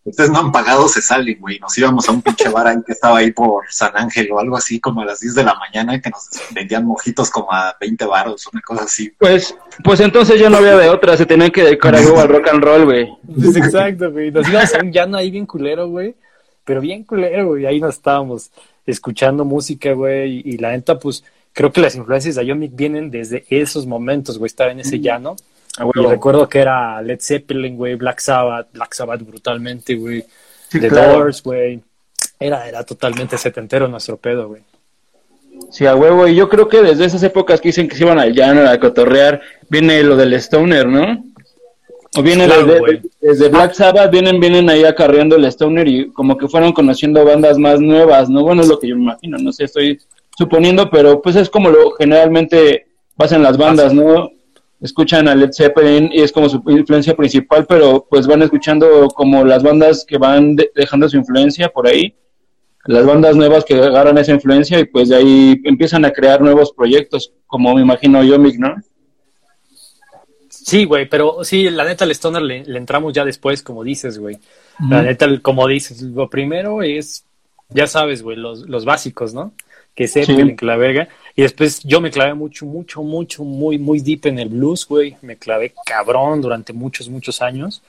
ustedes 0.07 0.31
no 0.31 0.39
han 0.39 0.51
pagado, 0.51 0.88
se 0.88 1.01
salen, 1.01 1.38
güey. 1.39 1.59
Nos 1.59 1.77
íbamos 1.77 2.07
a 2.07 2.12
un 2.12 2.21
pinche 2.21 2.50
bar 2.50 2.68
ahí 2.68 2.77
que 2.86 2.94
estaba 2.94 3.19
ahí 3.19 3.31
por 3.31 3.65
San 3.69 3.92
Ángel 3.95 4.31
o 4.31 4.39
algo 4.39 4.57
así, 4.57 4.80
como 4.80 5.01
a 5.01 5.06
las 5.06 5.19
10 5.19 5.36
de 5.36 5.44
la 5.44 5.56
mañana, 5.56 6.00
que 6.01 6.09
nos 6.09 6.30
vendían 6.51 6.86
mojitos 6.86 7.30
como 7.30 7.51
a 7.51 7.75
20 7.80 8.06
baros, 8.06 8.48
una 8.51 8.62
cosa 8.62 8.83
así. 8.83 9.12
Pues, 9.18 9.56
pues 9.83 10.00
entonces 10.00 10.39
ya 10.39 10.50
no 10.50 10.57
había 10.57 10.77
de 10.77 10.89
otra, 10.89 11.18
se 11.18 11.25
tenían 11.25 11.51
que 11.51 11.63
dedicar 11.63 11.95
a 11.95 12.00
al 12.00 12.30
rock 12.30 12.48
and 12.48 12.63
roll, 12.63 12.86
güey. 12.86 13.09
Pues 13.35 13.56
exacto, 13.56 14.11
güey. 14.11 14.31
Nos 14.31 14.47
íbamos 14.47 14.73
a 14.73 14.80
un 14.80 14.92
llano 14.92 15.18
ahí 15.18 15.30
bien 15.30 15.45
culero, 15.45 15.90
güey. 15.90 16.16
Pero 16.64 16.81
bien 16.81 17.04
culero, 17.04 17.47
güey. 17.47 17.66
Ahí 17.66 17.80
nos 17.80 17.95
estábamos 17.95 18.52
escuchando 18.85 19.45
música, 19.45 19.94
güey. 19.94 20.42
Y, 20.45 20.54
y 20.54 20.57
la 20.57 20.71
neta, 20.71 20.97
pues, 20.97 21.23
creo 21.54 21.71
que 21.71 21.81
las 21.81 21.95
influencias 21.95 22.35
de 22.35 22.45
Ionic 22.45 22.76
vienen 22.76 23.11
desde 23.11 23.45
esos 23.49 23.85
momentos, 23.85 24.37
güey. 24.37 24.47
Estar 24.47 24.69
en 24.69 24.80
ese 24.80 24.99
llano. 24.99 25.35
A 25.77 25.85
Y 25.85 26.05
recuerdo 26.05 26.49
que 26.49 26.59
era 26.59 27.01
Led 27.01 27.19
Zeppelin, 27.21 27.77
güey. 27.77 27.95
Black 27.95 28.19
Sabbath. 28.19 28.67
Black 28.73 28.93
Sabbath 28.93 29.21
brutalmente, 29.21 29.95
güey. 29.95 30.23
Sí, 30.69 30.79
The 30.79 30.87
claro. 30.87 31.13
Doors, 31.13 31.43
güey. 31.43 31.81
Era, 32.39 32.67
era 32.67 32.83
totalmente 32.83 33.37
setentero 33.37 33.87
nuestro 33.87 34.17
pedo, 34.17 34.49
güey. 34.49 34.61
Sí, 35.71 35.85
a 35.85 35.95
huevo. 35.95 36.27
Y 36.27 36.35
yo 36.35 36.49
creo 36.49 36.67
que 36.67 36.81
desde 36.81 37.05
esas 37.05 37.23
épocas 37.23 37.61
que 37.61 37.69
dicen 37.69 37.87
que 37.87 37.95
se 37.95 38.03
iban 38.03 38.19
al 38.19 38.33
llano 38.33 38.69
a 38.69 38.79
cotorrear, 38.79 39.41
viene 39.69 40.03
lo 40.03 40.15
del 40.15 40.33
Stoner, 40.33 40.87
¿no? 40.87 41.23
O 42.15 42.23
viene 42.23 42.45
Claro, 42.45 42.65
desde, 43.19 43.49
Black 43.49 43.73
Sabbath, 43.73 44.11
vienen, 44.11 44.39
vienen 44.39 44.69
ahí 44.69 44.83
acarreando 44.83 45.35
el 45.35 45.45
Stoner 45.45 45.87
y 45.87 46.11
como 46.11 46.37
que 46.37 46.47
fueron 46.47 46.71
conociendo 46.73 47.23
bandas 47.25 47.57
más 47.57 47.79
nuevas, 47.79 48.29
¿no? 48.29 48.43
Bueno, 48.43 48.61
es 48.61 48.67
lo 48.67 48.79
que 48.79 48.87
yo 48.87 48.95
me 48.95 49.03
imagino, 49.03 49.37
no 49.37 49.51
sé, 49.51 49.65
estoy 49.65 49.99
suponiendo, 50.37 50.89
pero 50.89 51.21
pues 51.21 51.35
es 51.35 51.49
como 51.49 51.69
lo 51.69 51.91
generalmente 51.91 52.87
pasan 53.17 53.43
las 53.43 53.57
bandas, 53.57 53.93
¿no? 53.93 54.31
Escuchan 54.81 55.27
a 55.27 55.33
Led 55.35 55.51
Zeppelin 55.53 56.09
y 56.13 56.21
es 56.21 56.31
como 56.31 56.47
su 56.49 56.61
influencia 56.67 57.15
principal, 57.15 57.65
pero 57.67 58.05
pues 58.09 58.27
van 58.27 58.43
escuchando 58.43 59.07
como 59.07 59.43
las 59.43 59.63
bandas 59.63 60.05
que 60.07 60.17
van 60.17 60.55
de- 60.55 60.71
dejando 60.75 61.09
su 61.09 61.17
influencia 61.17 61.69
por 61.69 61.87
ahí 61.87 62.15
las 62.85 63.05
bandas 63.05 63.35
nuevas 63.35 63.65
que 63.65 63.73
agarran 63.75 64.17
esa 64.17 64.31
influencia 64.31 64.79
y 64.79 64.85
pues 64.85 65.09
de 65.09 65.17
ahí 65.17 65.59
empiezan 65.65 66.05
a 66.05 66.11
crear 66.11 66.39
nuevos 66.39 66.71
proyectos, 66.71 67.33
como 67.45 67.75
me 67.75 67.81
imagino 67.81 68.23
yo, 68.23 68.39
Mick, 68.39 68.57
¿no? 68.57 68.75
Sí, 70.49 70.85
güey, 70.85 71.07
pero 71.09 71.43
sí, 71.43 71.69
la 71.69 71.83
neta, 71.83 72.05
al 72.05 72.11
Stoner 72.11 72.41
le, 72.41 72.63
le 72.65 72.77
entramos 72.77 73.11
ya 73.13 73.25
después, 73.25 73.61
como 73.61 73.83
dices, 73.83 74.19
güey. 74.19 74.37
La 74.89 75.01
neta, 75.01 75.27
como 75.41 75.67
dices, 75.67 76.01
lo 76.01 76.29
primero 76.29 76.81
es, 76.81 77.25
ya 77.69 77.87
sabes, 77.87 78.21
güey, 78.23 78.37
los, 78.37 78.67
los 78.69 78.85
básicos, 78.85 79.33
¿no? 79.33 79.51
Que 79.93 80.07
Zeppelin, 80.07 80.49
Sí. 80.49 80.55
que 80.55 80.65
la 80.65 80.77
verga. 80.77 81.09
Y 81.37 81.44
después 81.44 81.83
yo 81.83 82.01
me 82.01 82.09
clavé 82.09 82.33
mucho, 82.33 82.65
mucho, 82.65 83.03
mucho, 83.03 83.44
muy, 83.44 83.77
muy 83.77 83.99
deep 83.99 84.25
en 84.25 84.39
el 84.39 84.49
blues, 84.49 84.87
güey. 84.87 85.17
Me 85.21 85.37
clavé 85.37 85.71
cabrón 85.85 86.41
durante 86.41 86.73
muchos, 86.73 87.09
muchos 87.09 87.44
años. 87.44 87.83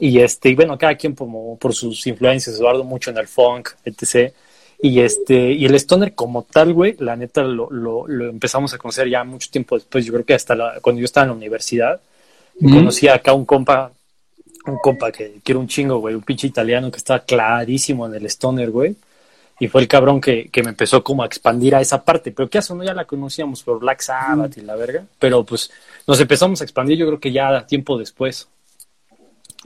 Y 0.00 0.18
este, 0.18 0.48
y 0.48 0.56
bueno, 0.56 0.76
cada 0.76 0.96
quien 0.96 1.14
como 1.14 1.56
por 1.58 1.72
sus 1.74 2.04
influencias, 2.08 2.56
Eduardo 2.56 2.82
mucho 2.82 3.12
en 3.12 3.18
el 3.18 3.28
funk, 3.28 3.68
etc. 3.84 4.32
Y 4.82 4.98
este, 4.98 5.52
y 5.52 5.64
el 5.66 5.76
Stoner 5.76 6.12
como 6.12 6.42
tal, 6.42 6.72
güey, 6.72 6.96
la 6.98 7.14
neta 7.14 7.44
lo, 7.44 7.70
lo, 7.70 8.08
lo, 8.08 8.30
empezamos 8.30 8.74
a 8.74 8.78
conocer 8.78 9.08
ya 9.08 9.22
mucho 9.22 9.48
tiempo 9.48 9.76
después. 9.76 10.04
Yo 10.04 10.12
creo 10.14 10.24
que 10.24 10.34
hasta 10.34 10.56
la, 10.56 10.80
cuando 10.80 10.98
yo 10.98 11.04
estaba 11.04 11.22
en 11.22 11.30
la 11.30 11.36
universidad, 11.36 12.00
conocí 12.60 13.06
acá 13.06 13.32
un 13.32 13.44
compa, 13.44 13.92
un 14.66 14.78
compa 14.78 15.12
que 15.12 15.34
quiero 15.44 15.60
un 15.60 15.68
chingo, 15.68 15.98
güey, 15.98 16.16
un 16.16 16.22
pinche 16.22 16.48
italiano 16.48 16.90
que 16.90 16.96
estaba 16.96 17.20
clarísimo 17.20 18.06
en 18.06 18.14
el 18.16 18.26
Stoner, 18.26 18.72
güey. 18.72 18.96
Y 19.60 19.68
fue 19.68 19.80
el 19.80 19.88
cabrón 19.88 20.20
que, 20.20 20.48
que 20.50 20.62
me 20.62 20.70
empezó 20.70 21.02
como 21.02 21.22
a 21.22 21.26
expandir 21.26 21.74
a 21.74 21.80
esa 21.80 22.04
parte. 22.04 22.30
Pero 22.30 22.48
que 22.48 22.58
eso 22.58 22.74
no 22.74 22.84
ya 22.84 22.94
la 22.94 23.04
conocíamos 23.04 23.62
por 23.62 23.80
Black 23.80 24.00
Sabbath 24.00 24.56
y 24.56 24.60
la 24.60 24.76
verga. 24.76 25.04
Pero 25.18 25.44
pues 25.44 25.70
nos 26.06 26.20
empezamos 26.20 26.60
a 26.60 26.64
expandir, 26.64 26.98
yo 26.98 27.06
creo 27.06 27.20
que 27.20 27.32
ya 27.32 27.66
tiempo 27.66 27.98
después. 27.98 28.48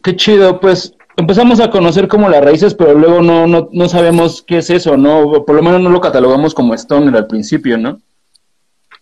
Qué 0.02 0.16
chido, 0.16 0.58
pues 0.61 0.94
empezamos 1.16 1.61
a 1.61 1.70
conocer 1.70 2.08
como 2.08 2.28
las 2.28 2.42
raíces, 2.42 2.75
pero 2.75 2.94
luego 2.94 3.22
no, 3.22 3.46
no, 3.46 3.68
no 3.70 3.88
sabemos 3.88 4.42
qué 4.42 4.58
es 4.58 4.70
eso, 4.70 4.96
¿no? 4.96 5.44
Por 5.44 5.54
lo 5.54 5.62
menos 5.62 5.80
no 5.80 5.90
lo 5.90 6.00
catalogamos 6.00 6.54
como 6.54 6.75
Stoner 6.75 7.14
al 7.14 7.26
principio, 7.26 7.78
¿no? 7.78 8.00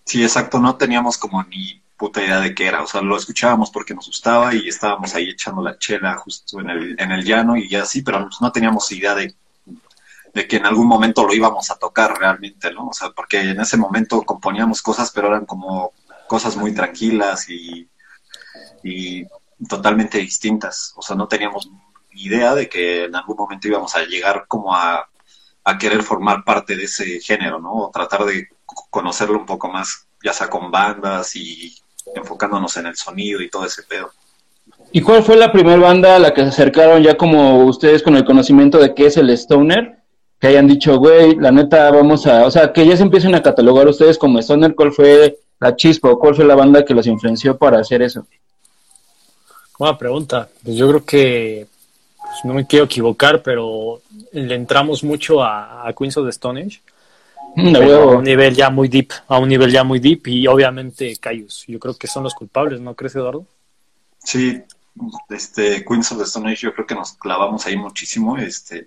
Sí, 0.05 0.23
exacto, 0.23 0.59
no 0.59 0.77
teníamos 0.77 1.17
como 1.19 1.43
ni 1.45 1.81
puta 1.97 2.23
idea 2.23 2.41
de 2.41 2.55
qué 2.55 2.67
era, 2.67 2.83
o 2.83 2.87
sea, 2.87 3.03
lo 3.03 3.17
escuchábamos 3.17 3.71
porque 3.71 3.95
nos 3.95 4.07
gustaba 4.07 4.55
y 4.55 4.69
estábamos 4.69 5.15
ahí 5.15 5.29
echando 5.29 5.63
la 5.63 5.79
chela 5.79 6.17
justo 6.17 6.59
en 6.61 6.71
el, 6.71 6.97
en 6.99 7.13
el 7.13 7.25
llano 7.25 7.57
y 7.57 7.75
así, 7.75 8.03
pero 8.03 8.29
no 8.41 8.53
teníamos 8.53 8.91
idea 8.91 9.15
de, 9.15 9.35
de 10.33 10.47
que 10.47 10.57
en 10.57 10.67
algún 10.67 10.87
momento 10.87 11.27
lo 11.27 11.33
íbamos 11.33 11.71
a 11.71 11.77
tocar 11.77 12.19
realmente, 12.19 12.73
¿no? 12.73 12.89
O 12.89 12.93
sea, 12.93 13.11
porque 13.11 13.41
en 13.41 13.61
ese 13.61 13.77
momento 13.77 14.23
componíamos 14.23 14.83
cosas, 14.83 15.11
pero 15.11 15.29
eran 15.29 15.47
como 15.47 15.93
cosas 16.27 16.57
muy 16.57 16.73
tranquilas 16.75 17.49
y, 17.51 17.89
y 18.83 19.27
totalmente 19.69 20.19
distintas, 20.19 20.93
o 20.97 21.03
sea, 21.03 21.17
no 21.17 21.29
teníamos 21.29 21.69
idea 22.13 22.55
de 22.55 22.69
que 22.69 23.05
en 23.05 23.15
algún 23.15 23.37
momento 23.37 23.69
íbamos 23.69 23.95
a 23.95 24.05
llegar 24.05 24.45
como 24.49 24.75
a, 24.75 25.09
a 25.65 25.79
querer 25.79 26.03
formar 26.03 26.45
parte 26.45 26.77
de 26.77 26.85
ese 26.85 27.21
género, 27.21 27.61
¿no? 27.61 27.73
O 27.73 27.91
tratar 27.91 28.25
de 28.25 28.49
conocerlo 28.91 29.39
un 29.39 29.47
poco 29.47 29.69
más, 29.69 30.07
ya 30.25 30.33
sea 30.33 30.49
con 30.49 30.71
bandas 30.71 31.35
y 31.37 31.77
enfocándonos 32.15 32.77
en 32.77 32.87
el 32.87 32.97
sonido 32.97 33.41
y 33.41 33.51
todo 33.51 33.67
ese 33.67 33.83
pedo. 33.83 34.11
¿Y 34.93 35.03
cuál 35.03 35.23
fue 35.23 35.37
la 35.37 35.53
primera 35.53 35.79
banda 35.79 36.17
a 36.17 36.19
la 36.19 36.35
que 36.35 36.43
se 36.43 36.49
acercaron 36.49 37.03
ya 37.03 37.17
como 37.17 37.65
ustedes 37.65 38.03
con 38.03 38.17
el 38.17 38.25
conocimiento 38.25 38.79
de 38.79 38.95
qué 38.95 39.07
es 39.07 39.17
el 39.17 39.31
Stoner? 39.31 40.00
Que 40.41 40.49
hayan 40.49 40.67
dicho, 40.67 40.99
güey, 40.99 41.37
la 41.37 41.53
neta, 41.53 41.91
vamos 41.91 42.27
a, 42.27 42.47
o 42.47 42.51
sea, 42.51 42.73
que 42.73 42.87
ya 42.87 42.97
se 42.97 43.03
empiecen 43.03 43.35
a 43.35 43.43
catalogar 43.43 43.87
ustedes 43.87 44.17
como 44.17 44.39
Stoner, 44.39 44.75
¿cuál 44.75 44.91
fue 44.93 45.39
la 45.61 45.77
chispa 45.77 46.11
o 46.11 46.19
cuál 46.19 46.35
fue 46.35 46.47
la 46.47 46.55
banda 46.55 46.85
que 46.85 46.95
los 46.95 47.07
influenció 47.07 47.59
para 47.59 47.79
hacer 47.79 48.01
eso? 48.01 48.27
Buena 49.79 49.97
pregunta. 49.97 50.49
Pues 50.63 50.77
yo 50.77 50.89
creo 50.89 51.05
que 51.05 51.67
pues, 52.19 52.45
no 52.45 52.55
me 52.55 52.67
quiero 52.67 52.87
equivocar, 52.87 53.43
pero 53.43 54.01
le 54.33 54.55
entramos 54.55 55.05
mucho 55.05 55.43
a, 55.43 55.87
a 55.87 55.93
Queens 55.93 56.17
of 56.17 56.25
the 56.25 56.31
Stone 56.31 56.61
Age. 56.63 56.81
Mm, 57.57 57.77
a 57.77 58.07
un 58.07 58.25
nivel 58.25 58.55
ya 58.55 58.71
muy 58.71 58.89
deep, 58.89 59.11
a 59.27 59.39
un 59.39 59.49
nivel 59.49 59.73
ya 59.73 59.83
muy 59.83 59.99
deep 59.99 60.29
y 60.29 60.47
obviamente 60.47 61.17
Cayus. 61.17 61.65
Yo 61.67 61.79
creo 61.79 61.95
que 61.95 62.07
son 62.07 62.23
los 62.23 62.35
culpables, 62.35 62.81
¿no 62.81 62.95
crees, 62.95 63.17
Eduardo? 63.17 63.45
Sí, 64.23 64.63
este 65.29 65.85
Queens 65.85 66.13
of 66.13 66.19
the 66.19 66.25
Stone 66.25 66.51
Age 66.51 66.67
yo 66.67 66.75
creo 66.75 66.87
que 66.87 66.95
nos 66.95 67.13
clavamos 67.15 67.67
ahí 67.67 67.77
muchísimo, 67.77 68.39
este 68.39 68.87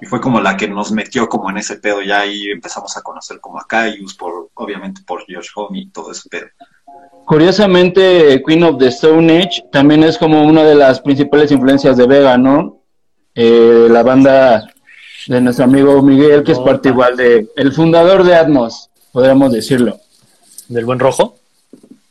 y 0.00 0.06
fue 0.06 0.20
como 0.20 0.40
la 0.40 0.56
que 0.56 0.68
nos 0.68 0.92
metió 0.92 1.28
como 1.28 1.50
en 1.50 1.58
ese 1.58 1.76
pedo 1.76 2.02
ya 2.02 2.20
ahí 2.20 2.50
empezamos 2.50 2.96
a 2.96 3.02
conocer 3.02 3.40
como 3.40 3.58
a 3.58 3.66
Cayus 3.66 4.14
por 4.14 4.50
obviamente 4.54 5.02
por 5.06 5.20
Josh 5.20 5.48
Homme 5.54 5.80
y 5.80 5.88
todo 5.88 6.12
ese 6.12 6.28
pedo. 6.28 6.46
Curiosamente, 7.24 8.42
Queen 8.46 8.64
of 8.64 8.78
the 8.78 8.88
Stone 8.88 9.38
Age 9.38 9.64
también 9.70 10.02
es 10.02 10.18
como 10.18 10.42
una 10.42 10.64
de 10.64 10.74
las 10.74 11.00
principales 11.00 11.52
influencias 11.52 11.96
de 11.96 12.06
Vega, 12.06 12.36
¿no? 12.36 12.82
Eh, 13.34 13.86
la 13.88 14.02
banda 14.02 14.68
de 15.28 15.40
nuestro 15.40 15.64
amigo 15.64 16.02
Miguel, 16.02 16.42
que 16.42 16.52
es 16.52 16.58
parte 16.58 16.88
igual 16.88 17.16
de 17.16 17.48
el 17.56 17.72
fundador 17.72 18.24
de 18.24 18.34
Atmos, 18.34 18.90
podríamos 19.12 19.52
decirlo. 19.52 19.98
¿Del 20.68 20.84
Buen 20.84 20.98
Rojo? 20.98 21.36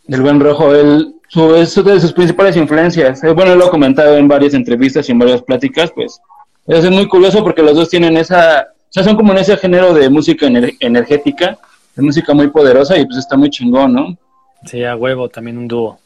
Del 0.08 0.22
Buen 0.22 0.40
Rojo, 0.40 0.74
él 0.74 1.16
su, 1.28 1.56
es 1.56 1.78
una 1.78 1.94
de 1.94 2.02
sus 2.02 2.14
principales 2.14 2.58
influencias. 2.58 3.24
Eh, 3.24 3.32
bueno, 3.32 3.56
lo 3.56 3.68
he 3.68 3.70
comentado 3.70 4.18
en 4.18 4.28
varias 4.28 4.54
entrevistas 4.54 5.08
y 5.08 5.12
en 5.12 5.20
varias 5.20 5.42
pláticas, 5.42 5.92
pues 5.92 6.20
es 6.68 6.90
muy 6.90 7.08
curioso 7.08 7.44
porque 7.44 7.64
los 7.64 7.76
dos 7.76 7.90
tienen 7.90 8.18
esa, 8.18 8.68
o 8.72 8.94
sea, 8.94 9.04
son 9.04 9.16
como 9.16 9.32
en 9.32 9.40
ese 9.40 9.58
género 9.58 9.94
de 9.94 10.10
música 10.10 10.48
energética, 10.80 11.58
de 11.96 12.04
música 12.04 12.34
muy 12.34 12.48
poderosa 12.48 12.98
y 12.98 13.06
pues 13.06 13.18
está 13.18 13.38
muy 13.38 13.50
chingón, 13.50 13.94
¿no? 13.94 14.18
Sí, 14.66 14.84
a 14.84 14.96
huevo, 14.96 15.30
también 15.30 15.58
un 15.58 15.68
dúo. 15.68 16.00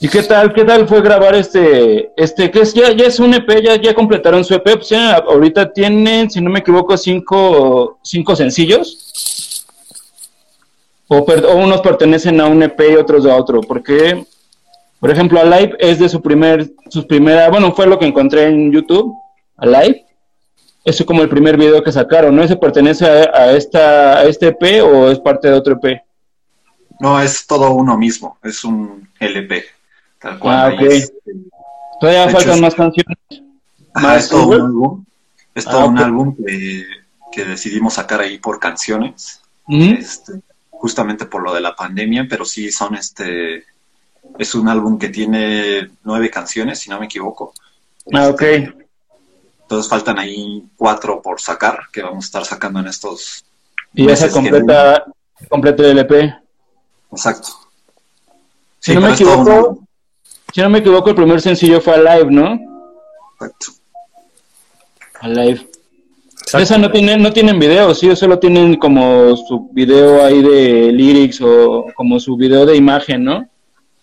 ¿Y 0.00 0.08
qué 0.08 0.22
tal, 0.22 0.52
qué 0.52 0.64
tal 0.64 0.86
fue 0.86 1.00
grabar 1.00 1.34
este, 1.34 2.12
este, 2.16 2.50
que 2.50 2.60
es, 2.60 2.74
ya, 2.74 2.92
ya 2.92 3.06
es 3.06 3.18
un 3.18 3.32
EP, 3.32 3.62
ya, 3.62 3.76
ya 3.76 3.94
completaron 3.94 4.44
su 4.44 4.54
EP, 4.54 4.62
pues 4.62 4.90
ya 4.90 5.16
ahorita 5.16 5.72
tienen, 5.72 6.30
si 6.30 6.40
no 6.42 6.50
me 6.50 6.58
equivoco, 6.58 6.96
cinco, 6.98 7.98
cinco 8.02 8.36
sencillos? 8.36 9.64
O, 11.08 11.18
o 11.18 11.56
unos 11.56 11.80
pertenecen 11.80 12.40
a 12.42 12.46
un 12.46 12.62
EP 12.62 12.78
y 12.90 12.96
otros 12.96 13.24
a 13.24 13.36
otro, 13.36 13.62
porque, 13.62 14.22
por 15.00 15.10
ejemplo, 15.10 15.40
Alive 15.40 15.76
es 15.78 15.98
de 15.98 16.10
su 16.10 16.20
primer, 16.20 16.70
sus 16.90 17.06
primera, 17.06 17.48
bueno, 17.48 17.72
fue 17.72 17.86
lo 17.86 17.98
que 17.98 18.06
encontré 18.06 18.48
en 18.48 18.70
YouTube, 18.70 19.14
Alive, 19.56 20.06
es 20.84 21.04
como 21.04 21.22
el 21.22 21.28
primer 21.28 21.56
video 21.56 21.82
que 21.82 21.90
sacaron, 21.90 22.36
¿no? 22.36 22.42
¿Ese 22.42 22.56
pertenece 22.56 23.04
a, 23.04 23.30
a, 23.36 23.52
esta, 23.52 24.18
a 24.18 24.24
este 24.24 24.48
EP 24.48 24.84
o 24.84 25.10
es 25.10 25.18
parte 25.18 25.48
de 25.48 25.54
otro 25.54 25.78
EP? 25.80 26.00
No, 27.00 27.20
es 27.20 27.46
todo 27.46 27.72
uno 27.72 27.96
mismo, 27.98 28.38
es 28.42 28.64
un 28.64 29.08
LP, 29.18 29.64
tal 30.18 30.38
cual. 30.38 30.56
Ah, 30.56 30.74
ok. 30.74 30.82
Es, 30.82 31.12
Todavía 32.00 32.28
faltan 32.28 32.60
más 32.60 32.74
canciones. 32.74 33.18
Ajá, 33.94 34.16
es 34.16 34.28
todo 34.28 34.48
un 34.48 34.54
álbum, 34.54 35.04
es 35.54 35.64
todo 35.64 35.80
ah, 35.80 35.86
un 35.86 35.94
okay. 35.94 36.04
álbum 36.04 36.36
que, 36.36 36.86
que, 37.32 37.44
decidimos 37.44 37.94
sacar 37.94 38.20
ahí 38.20 38.38
por 38.38 38.60
canciones, 38.60 39.40
este, 39.68 40.34
justamente 40.70 41.24
por 41.24 41.42
lo 41.42 41.54
de 41.54 41.62
la 41.62 41.74
pandemia, 41.74 42.26
pero 42.28 42.44
sí 42.44 42.70
son 42.70 42.94
este, 42.94 43.64
es 44.38 44.54
un 44.54 44.68
álbum 44.68 44.98
que 44.98 45.08
tiene 45.08 45.90
nueve 46.04 46.30
canciones, 46.30 46.78
si 46.78 46.90
no 46.90 47.00
me 47.00 47.06
equivoco. 47.06 47.54
Ah, 48.12 48.28
ok. 48.28 48.42
Entonces 49.66 49.90
faltan 49.90 50.16
ahí 50.20 50.62
cuatro 50.76 51.20
por 51.20 51.40
sacar, 51.40 51.80
que 51.92 52.00
vamos 52.00 52.24
a 52.24 52.26
estar 52.26 52.44
sacando 52.44 52.78
en 52.78 52.86
estos. 52.86 53.44
Y 53.92 54.06
ya 54.06 54.14
se 54.14 54.30
completa, 54.30 55.04
completa 55.48 55.82
el 55.82 55.98
LP. 55.98 56.36
Exacto. 57.10 57.48
Si 58.78 58.92
sí, 58.92 58.94
no 58.94 59.00
me 59.00 59.12
equivoco, 59.12 59.80
si 60.54 60.60
no 60.60 60.70
me 60.70 60.78
equivoco, 60.78 61.10
el 61.10 61.16
primer 61.16 61.40
sencillo 61.40 61.80
fue 61.80 61.94
Alive, 61.94 62.30
¿no? 62.30 62.60
Exacto. 63.34 63.72
Alive. 65.20 65.68
Exacto. 66.30 66.58
Esa 66.58 66.78
no 66.78 66.92
tienen, 66.92 67.20
no 67.20 67.32
tienen 67.32 67.58
video, 67.58 67.92
sí, 67.92 68.14
solo 68.14 68.38
tienen 68.38 68.76
como 68.76 69.36
su 69.36 69.68
video 69.72 70.24
ahí 70.24 70.42
de 70.42 70.92
lyrics 70.92 71.40
o 71.40 71.86
como 71.96 72.20
su 72.20 72.36
video 72.36 72.64
de 72.66 72.76
imagen, 72.76 73.24
¿no? 73.24 73.48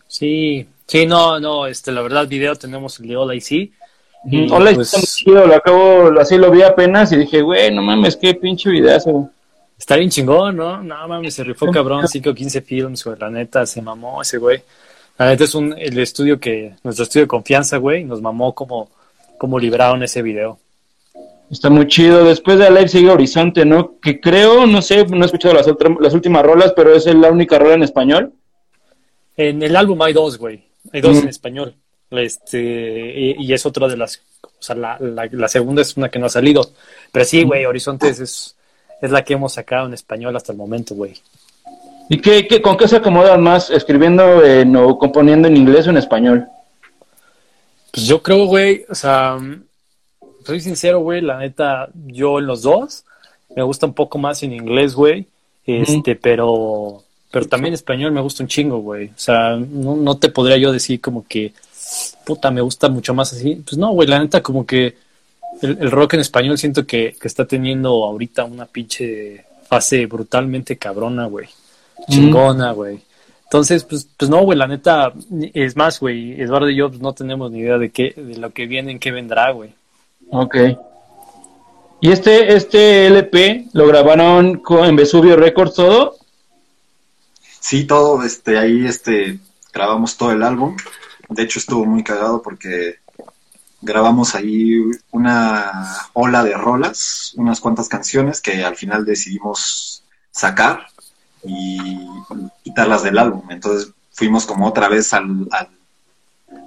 Sí, 0.10 0.68
sí, 0.86 1.06
no, 1.06 1.40
no, 1.40 1.68
este, 1.68 1.94
la 1.94 2.02
verdad, 2.02 2.28
video 2.28 2.54
tenemos 2.58 3.00
el 3.00 3.08
de 3.08 3.16
All 3.16 3.34
I 3.34 3.40
See. 3.40 3.74
Y, 4.26 4.50
Hola, 4.50 4.74
pues, 4.74 4.88
está 4.88 4.98
muy 5.00 5.08
chido, 5.08 5.48
lo 5.48 5.56
acabo, 5.56 6.20
así 6.20 6.38
lo 6.38 6.50
vi 6.50 6.62
apenas 6.62 7.12
y 7.12 7.18
dije, 7.18 7.42
güey, 7.42 7.74
no 7.74 7.82
mames, 7.82 8.16
qué 8.16 8.34
pinche 8.34 8.70
videazo. 8.70 9.30
Está 9.78 9.98
bien 9.98 10.10
chingón, 10.10 10.56
¿no? 10.56 10.82
No 10.82 11.08
mames, 11.08 11.34
se 11.34 11.44
rifó 11.44 11.70
cabrón, 11.70 12.08
5 12.08 12.30
o 12.30 12.34
15 12.34 12.62
films, 12.62 13.04
güey, 13.04 13.18
la 13.20 13.30
neta, 13.30 13.66
se 13.66 13.82
mamó 13.82 14.22
ese 14.22 14.38
güey. 14.38 14.62
La 15.18 15.28
neta 15.28 15.44
es 15.44 15.54
un, 15.56 15.76
el 15.78 16.00
estudio 16.00 16.40
que, 16.40 16.74
nuestro 16.84 17.04
estudio 17.04 17.26
de 17.26 17.28
confianza, 17.28 17.78
güey, 17.78 18.04
nos 18.04 18.22
mamó 18.22 18.56
como, 18.56 18.90
como 19.38 19.60
libraron 19.60 20.02
ese 20.04 20.22
video. 20.22 20.58
Está 21.52 21.70
muy 21.70 21.88
chido. 21.88 22.24
Después 22.24 22.58
de 22.58 22.66
Alive 22.66 22.88
sigue 22.88 23.12
Horizonte, 23.12 23.64
¿no? 23.64 24.00
Que 24.00 24.20
creo, 24.20 24.66
no 24.66 24.82
sé, 24.82 25.06
no 25.06 25.22
he 25.22 25.26
escuchado 25.26 25.54
las, 25.54 25.68
otras, 25.68 25.94
las 26.00 26.14
últimas 26.14 26.44
rolas, 26.44 26.74
pero 26.76 26.96
es 26.96 27.06
la 27.06 27.30
única 27.30 27.60
rola 27.60 27.76
en 27.76 27.84
español. 27.84 28.34
En 29.38 29.62
el 29.62 29.76
álbum 29.76 30.02
hay 30.02 30.14
dos, 30.14 30.38
güey. 30.38 30.64
Hay 30.92 31.02
dos 31.02 31.18
mm. 31.18 31.24
en 31.24 31.30
español. 31.30 31.76
Este, 32.20 32.60
y, 32.60 33.36
y, 33.40 33.54
es 33.54 33.66
otra 33.66 33.88
de 33.88 33.98
las, 33.98 34.22
o 34.44 34.62
sea, 34.62 34.76
la, 34.76 34.98
la, 35.00 35.28
la, 35.32 35.48
segunda 35.48 35.82
es 35.82 35.98
una 35.98 36.10
que 36.10 36.20
no 36.20 36.28
ha 36.28 36.30
salido. 36.30 36.72
Pero 37.12 37.26
sí, 37.26 37.44
güey, 37.44 37.66
Horizonte 37.66 38.10
es, 38.10 38.56
es, 39.02 39.12
la 39.12 39.24
que 39.24 39.34
hemos 39.34 39.54
sacado 39.54 39.88
en 39.88 39.94
español 39.94 40.36
hasta 40.36 40.52
el 40.52 40.58
momento, 40.58 40.96
güey. 40.96 41.14
¿Y 42.10 42.20
qué, 42.20 42.48
qué, 42.48 42.62
con 42.62 42.78
qué 42.78 42.88
se 42.88 42.98
acomodan 42.98 43.42
más, 43.42 43.70
escribiendo 43.70 44.44
en, 44.44 44.76
o 44.76 44.98
componiendo 44.98 45.48
en 45.48 45.58
inglés 45.58 45.88
o 45.88 45.90
en 45.90 45.98
español? 45.98 46.48
Pues 47.92 48.06
yo 48.06 48.22
creo, 48.22 48.46
güey, 48.46 48.86
o 48.90 48.96
sea, 48.96 49.38
soy 50.46 50.60
sincero, 50.60 51.00
güey, 51.00 51.22
la 51.22 51.38
neta, 51.38 51.90
yo 52.08 52.40
en 52.40 52.48
los 52.48 52.62
dos, 52.62 53.06
me 53.56 53.64
gusta 53.64 53.86
un 53.86 53.94
poco 53.94 54.18
más 54.18 54.44
en 54.44 54.54
inglés, 54.54 54.96
güey, 54.96 55.28
este, 55.66 56.16
pero, 56.16 57.04
pero 57.32 57.48
también 57.48 57.74
español 57.74 58.12
me 58.12 58.22
gusta 58.22 58.44
un 58.44 58.50
chingo, 58.50 58.80
güey, 58.80 59.08
o 59.08 59.18
sea, 59.18 59.56
no, 59.58 59.96
no 59.96 60.18
te 60.18 60.30
podría 60.30 60.58
yo 60.58 60.72
decir 60.72 61.00
como 61.00 61.26
que, 61.28 61.54
puta, 62.26 62.52
me 62.52 62.62
gusta 62.62 62.90
mucho 62.90 63.14
más 63.14 63.34
así, 63.34 63.56
pues 63.56 63.78
no, 63.78 63.92
güey, 63.92 64.08
la 64.08 64.20
neta 64.20 64.42
como 64.42 64.66
que 64.66 64.96
el, 65.62 65.78
el 65.80 65.92
rock 65.92 66.16
en 66.16 66.22
español 66.22 66.58
siento 66.58 66.86
que, 66.86 67.16
que, 67.20 67.28
está 67.28 67.46
teniendo 67.46 68.06
ahorita 68.06 68.46
una 68.46 68.66
pinche 68.66 69.46
fase 69.68 70.06
brutalmente 70.06 70.78
cabrona, 70.78 71.26
güey, 71.28 71.48
chingona, 72.10 72.72
güey. 72.72 72.96
Mm. 72.96 73.02
Entonces, 73.46 73.84
pues, 73.84 74.08
pues 74.18 74.32
no, 74.32 74.42
güey, 74.42 74.58
la 74.58 74.66
neta, 74.66 75.14
es 75.54 75.76
más, 75.76 76.00
güey, 76.00 76.42
Eduardo 76.42 76.70
y 76.70 76.76
yo 76.76 76.90
pues, 76.90 77.02
no 77.02 77.14
tenemos 77.14 77.52
ni 77.52 77.60
idea 77.60 77.78
de 77.78 77.92
qué, 77.92 78.14
de 78.16 78.38
lo 78.38 78.52
que 78.52 78.66
viene, 78.66 78.92
en 78.92 79.00
qué 79.00 79.12
vendrá, 79.12 79.52
güey. 79.52 79.76
Ok. 80.32 80.56
¿Y 82.02 82.12
este, 82.12 82.56
este 82.56 83.08
LP 83.08 83.68
lo 83.74 83.86
grabaron 83.88 84.58
con, 84.58 84.86
en 84.86 84.96
Vesubio 84.96 85.36
Records 85.36 85.76
todo? 85.76 86.18
Sí, 87.60 87.86
todo, 87.86 88.24
este, 88.24 88.58
ahí 88.58 88.86
este, 88.86 89.38
grabamos 89.72 90.18
todo 90.18 90.32
el 90.32 90.42
álbum. 90.42 90.76
De 91.34 91.44
hecho, 91.44 91.60
estuvo 91.60 91.86
muy 91.86 92.04
cagado 92.04 92.42
porque 92.42 93.00
grabamos 93.82 94.34
ahí 94.34 94.80
una 95.12 96.08
ola 96.14 96.44
de 96.44 96.54
rolas, 96.56 97.34
unas 97.36 97.60
cuantas 97.60 97.90
canciones 97.90 98.42
que 98.42 98.64
al 98.64 98.76
final 98.76 99.06
decidimos 99.06 100.04
sacar 100.32 100.88
y 101.44 102.00
quitarlas 102.64 103.04
del 103.04 103.18
álbum. 103.18 103.52
Entonces 103.52 103.92
fuimos 104.12 104.46
como 104.46 104.68
otra 104.68 104.88
vez 104.88 105.14
al, 105.14 105.48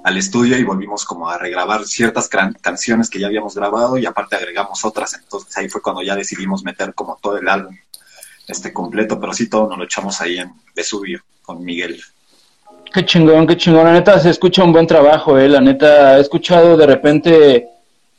al, 0.04 0.16
estudio 0.16 0.58
y 0.58 0.64
volvimos 0.64 1.04
como 1.04 1.28
a 1.28 1.38
regrabar 1.38 1.86
ciertas 1.86 2.28
canciones 2.60 3.08
que 3.08 3.18
ya 3.18 3.26
habíamos 3.28 3.54
grabado 3.54 3.96
y 3.96 4.06
aparte 4.06 4.36
agregamos 4.36 4.84
otras. 4.84 5.14
Entonces 5.14 5.56
ahí 5.56 5.68
fue 5.68 5.80
cuando 5.80 6.02
ya 6.02 6.14
decidimos 6.14 6.64
meter 6.64 6.94
como 6.94 7.18
todo 7.20 7.38
el 7.38 7.48
álbum 7.48 7.76
este 8.46 8.72
completo, 8.72 9.18
pero 9.18 9.32
sí 9.32 9.48
todo 9.48 9.68
nos 9.68 9.78
lo 9.78 9.84
echamos 9.84 10.20
ahí 10.20 10.38
en 10.38 10.52
Vesubio 10.74 11.22
con 11.42 11.64
Miguel. 11.64 12.00
Qué 12.96 13.04
chingón, 13.04 13.46
qué 13.46 13.58
chingón. 13.58 13.84
La 13.84 13.92
neta 13.92 14.18
se 14.18 14.30
escucha 14.30 14.64
un 14.64 14.72
buen 14.72 14.86
trabajo, 14.86 15.38
eh. 15.38 15.50
La 15.50 15.60
neta 15.60 16.16
he 16.16 16.22
escuchado 16.22 16.78
de 16.78 16.86
repente, 16.86 17.68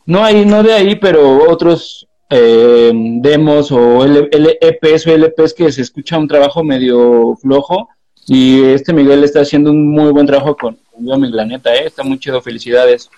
no 0.06 0.24
hay, 0.24 0.46
no 0.46 0.62
de 0.62 0.72
ahí, 0.72 0.96
pero 0.98 1.50
otros 1.50 2.08
eh, 2.30 2.92
demos 2.94 3.72
o 3.72 4.06
EPs 4.06 5.08
o 5.08 5.18
LPs 5.18 5.56
que 5.56 5.72
se 5.72 5.82
escucha 5.82 6.20
un 6.20 6.28
trabajo 6.28 6.64
medio 6.64 7.36
flojo. 7.42 7.90
Y 8.28 8.66
este 8.66 8.94
Miguel 8.94 9.24
está 9.24 9.42
haciendo 9.42 9.72
un 9.72 9.90
muy 9.90 10.12
buen 10.12 10.28
trabajo 10.28 10.56
con, 10.56 10.78
con 10.94 11.32
la 11.32 11.44
neta, 11.44 11.74
eh. 11.74 11.88
Está 11.88 12.04
muy 12.04 12.20
chido, 12.20 12.40
felicidades. 12.40 13.10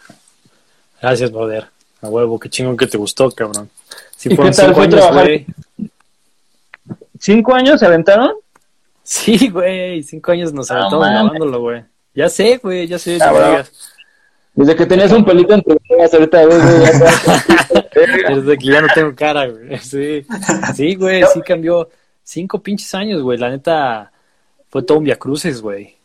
Gracias, 1.01 1.29
brother. 1.29 1.67
A 2.01 2.07
huevo, 2.07 2.39
qué 2.39 2.47
chingón 2.47 2.77
que 2.77 2.87
te 2.87 2.97
gustó, 2.97 3.29
cabrón. 3.31 3.69
¿Y 4.23 4.29
qué 4.29 4.51
tal 4.51 4.73
fue 4.73 4.87
trabajar? 4.87 5.27
¿Cinco 7.19 7.53
años 7.53 7.81
se 7.81 7.85
aventaron? 7.85 8.31
Sí, 9.09 9.49
güey, 9.49 10.03
cinco 10.03 10.33
años 10.33 10.53
nos 10.53 10.69
aventamos 10.69 11.09
grabándolo, 11.09 11.61
güey. 11.61 11.83
Ya 12.13 12.29
sé, 12.29 12.59
güey, 12.61 12.85
ya 12.85 12.99
sé. 12.99 13.17
Ah, 13.19 13.63
Desde 14.53 14.75
que 14.75 14.85
tenías 14.85 15.11
un 15.11 15.25
pelito 15.25 15.51
entre 15.55 15.77
las 15.97 16.13
ahorita, 16.13 16.45
güey. 16.45 16.59
Desde 18.35 18.57
que 18.59 18.67
ya 18.67 18.81
no 18.81 18.87
tengo 18.93 19.15
cara, 19.15 19.47
güey. 19.47 19.79
Sí, 19.79 20.23
sí, 20.75 20.93
güey, 20.93 21.23
sí 21.33 21.41
cambió. 21.41 21.89
Cinco 22.23 22.61
pinches 22.61 22.93
años, 22.93 23.23
güey. 23.23 23.39
La 23.39 23.49
neta, 23.49 24.11
fue 24.69 24.83
todo 24.83 24.99
un 24.99 25.05
viacruces, 25.05 25.59
güey. 25.59 25.95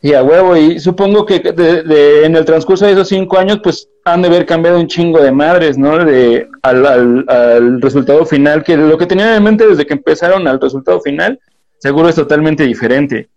Y 0.00 0.14
a 0.14 0.22
huevo, 0.22 0.56
y 0.56 0.78
supongo 0.78 1.26
que 1.26 1.40
de, 1.40 2.24
en 2.24 2.36
el 2.36 2.44
transcurso 2.44 2.86
de 2.86 2.92
esos 2.92 3.08
cinco 3.08 3.36
años, 3.36 3.58
pues 3.64 3.88
han 4.04 4.22
de 4.22 4.28
haber 4.28 4.46
cambiado 4.46 4.78
un 4.78 4.86
chingo 4.86 5.20
de 5.20 5.32
madres, 5.32 5.76
¿no? 5.76 5.98
De, 6.04 6.46
al, 6.62 7.26
al, 7.28 7.82
resultado 7.82 8.24
final, 8.24 8.62
que 8.62 8.76
lo 8.76 8.96
que 8.96 9.06
tenían 9.06 9.34
en 9.34 9.42
mente 9.42 9.66
desde 9.66 9.84
que 9.84 9.94
empezaron 9.94 10.46
al 10.46 10.60
resultado 10.60 11.00
final, 11.00 11.40
seguro 11.78 12.08
es 12.08 12.14
totalmente 12.14 12.64
diferente. 12.64 13.28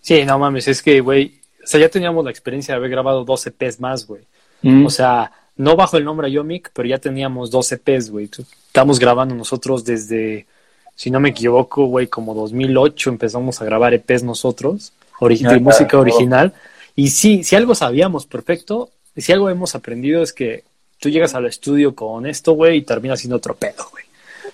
Sí, 0.00 0.24
no 0.24 0.38
mames, 0.38 0.68
es 0.68 0.82
que, 0.82 1.00
güey, 1.00 1.40
o 1.62 1.66
sea, 1.66 1.80
ya 1.80 1.88
teníamos 1.88 2.24
la 2.24 2.30
experiencia 2.30 2.74
de 2.74 2.78
haber 2.78 2.90
grabado 2.90 3.24
12 3.24 3.50
EPs 3.50 3.80
más, 3.80 4.06
güey. 4.06 4.22
Mm. 4.62 4.86
O 4.86 4.90
sea, 4.90 5.32
no 5.56 5.76
bajo 5.76 5.96
el 5.96 6.04
nombre 6.04 6.30
Yomic, 6.30 6.70
pero 6.72 6.88
ya 6.88 6.98
teníamos 6.98 7.50
12 7.50 7.74
EPs, 7.76 8.10
güey. 8.10 8.30
Estamos 8.66 8.98
grabando 8.98 9.34
nosotros 9.34 9.84
desde, 9.84 10.46
si 10.94 11.10
no 11.10 11.20
me 11.20 11.30
equivoco, 11.30 11.84
güey, 11.84 12.06
como 12.06 12.34
2008 12.34 13.10
empezamos 13.10 13.60
a 13.60 13.64
grabar 13.64 13.92
EPs 13.94 14.22
nosotros 14.22 14.92
original, 15.20 15.60
música 15.60 15.98
original. 15.98 16.54
Y 16.96 17.10
sí, 17.10 17.44
si 17.44 17.56
algo 17.56 17.74
sabíamos 17.74 18.26
perfecto, 18.26 18.90
si 19.16 19.32
algo 19.32 19.50
hemos 19.50 19.74
aprendido 19.74 20.22
es 20.22 20.32
que 20.32 20.64
tú 20.98 21.08
llegas 21.08 21.34
al 21.34 21.46
estudio 21.46 21.94
con 21.94 22.26
esto, 22.26 22.52
güey, 22.52 22.78
y 22.78 22.82
terminas 22.82 23.20
siendo 23.20 23.36
otro 23.36 23.54
pedo, 23.54 23.86
güey. 23.90 24.04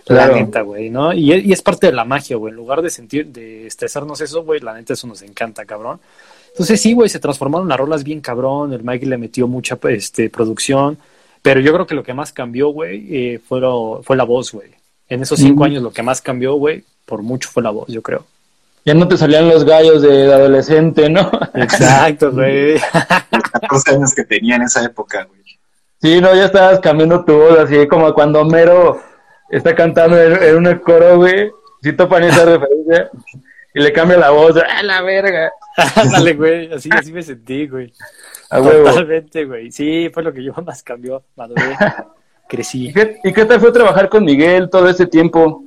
La 0.06 0.28
neta, 0.28 0.62
güey, 0.62 0.88
¿no? 0.88 1.12
Y, 1.12 1.32
y, 1.32 1.52
es 1.52 1.62
parte 1.62 1.88
de 1.88 1.92
la 1.92 2.04
magia, 2.04 2.36
güey. 2.36 2.52
En 2.52 2.56
lugar 2.56 2.80
de 2.80 2.90
sentir, 2.90 3.26
de 3.26 3.66
estresarnos 3.66 4.20
eso, 4.20 4.44
güey, 4.44 4.60
la 4.60 4.74
neta 4.74 4.92
eso 4.92 5.06
nos 5.06 5.22
encanta, 5.22 5.64
cabrón. 5.64 6.00
Entonces 6.50 6.80
sí, 6.80 6.92
güey, 6.92 7.08
se 7.08 7.18
transformaron 7.18 7.68
las 7.68 7.78
rolas 7.78 8.04
bien 8.04 8.20
cabrón. 8.20 8.72
El 8.72 8.84
Mike 8.84 9.06
le 9.06 9.18
metió 9.18 9.48
mucha 9.48 9.78
este, 9.88 10.30
producción. 10.30 10.98
Pero 11.42 11.60
yo 11.60 11.72
creo 11.72 11.86
que 11.86 11.94
lo 11.94 12.02
que 12.02 12.14
más 12.14 12.32
cambió, 12.32 12.68
güey, 12.68 13.06
eh, 13.10 13.40
fue, 13.46 13.60
fue 14.02 14.16
la 14.16 14.24
voz, 14.24 14.52
güey. 14.52 14.70
En 15.08 15.22
esos 15.22 15.38
cinco 15.38 15.64
años 15.64 15.82
lo 15.82 15.92
que 15.92 16.02
más 16.02 16.20
cambió, 16.20 16.54
güey, 16.54 16.84
por 17.04 17.22
mucho 17.22 17.48
fue 17.48 17.62
la 17.62 17.70
voz, 17.70 17.86
yo 17.88 18.02
creo 18.02 18.24
ya 18.86 18.94
no 18.94 19.08
te 19.08 19.16
salían 19.16 19.48
los 19.48 19.64
gallos 19.64 20.00
de, 20.00 20.32
adolescente, 20.32 21.10
¿no? 21.10 21.28
Exacto, 21.54 22.30
güey. 22.30 22.74
Los 23.70 23.86
años 23.88 24.14
que 24.14 24.22
tenía 24.24 24.54
en 24.54 24.62
esa 24.62 24.84
época, 24.84 25.24
güey. 25.24 25.42
Sí, 26.00 26.20
no, 26.20 26.32
ya 26.36 26.44
estabas 26.44 26.78
cambiando 26.78 27.24
tu 27.24 27.32
voz, 27.32 27.58
así 27.58 27.88
como 27.88 28.14
cuando 28.14 28.42
Homero 28.42 29.02
está 29.50 29.74
cantando 29.74 30.20
en, 30.20 30.56
un 30.56 30.78
coro, 30.78 31.16
güey. 31.16 31.50
Si 31.82 31.92
topan 31.92 32.24
esa 32.24 32.44
referencia 32.58 33.10
y 33.74 33.80
le 33.80 33.92
cambia 33.92 34.16
la 34.16 34.30
voz, 34.30 34.56
¡ah, 34.56 34.82
la 34.82 35.02
verga! 35.02 35.52
Dale, 36.12 36.34
güey, 36.34 36.72
así, 36.72 36.88
así 36.92 37.12
me 37.12 37.22
sentí, 37.22 37.66
güey. 37.66 37.92
A 38.50 38.60
Totalmente, 38.60 39.44
güey. 39.44 39.70
Sí, 39.70 40.10
fue 40.12 40.22
lo 40.22 40.32
que 40.32 40.42
yo 40.42 40.52
más 40.64 40.82
cambió, 40.82 41.22
maduré, 41.36 41.76
crecí. 42.48 42.88
¿Y 42.88 42.92
qué, 42.92 43.18
¿Y 43.22 43.32
qué 43.32 43.44
tal 43.44 43.60
fue 43.60 43.72
trabajar 43.72 44.08
con 44.08 44.24
Miguel 44.24 44.70
todo 44.70 44.88
ese 44.88 45.06
tiempo? 45.06 45.62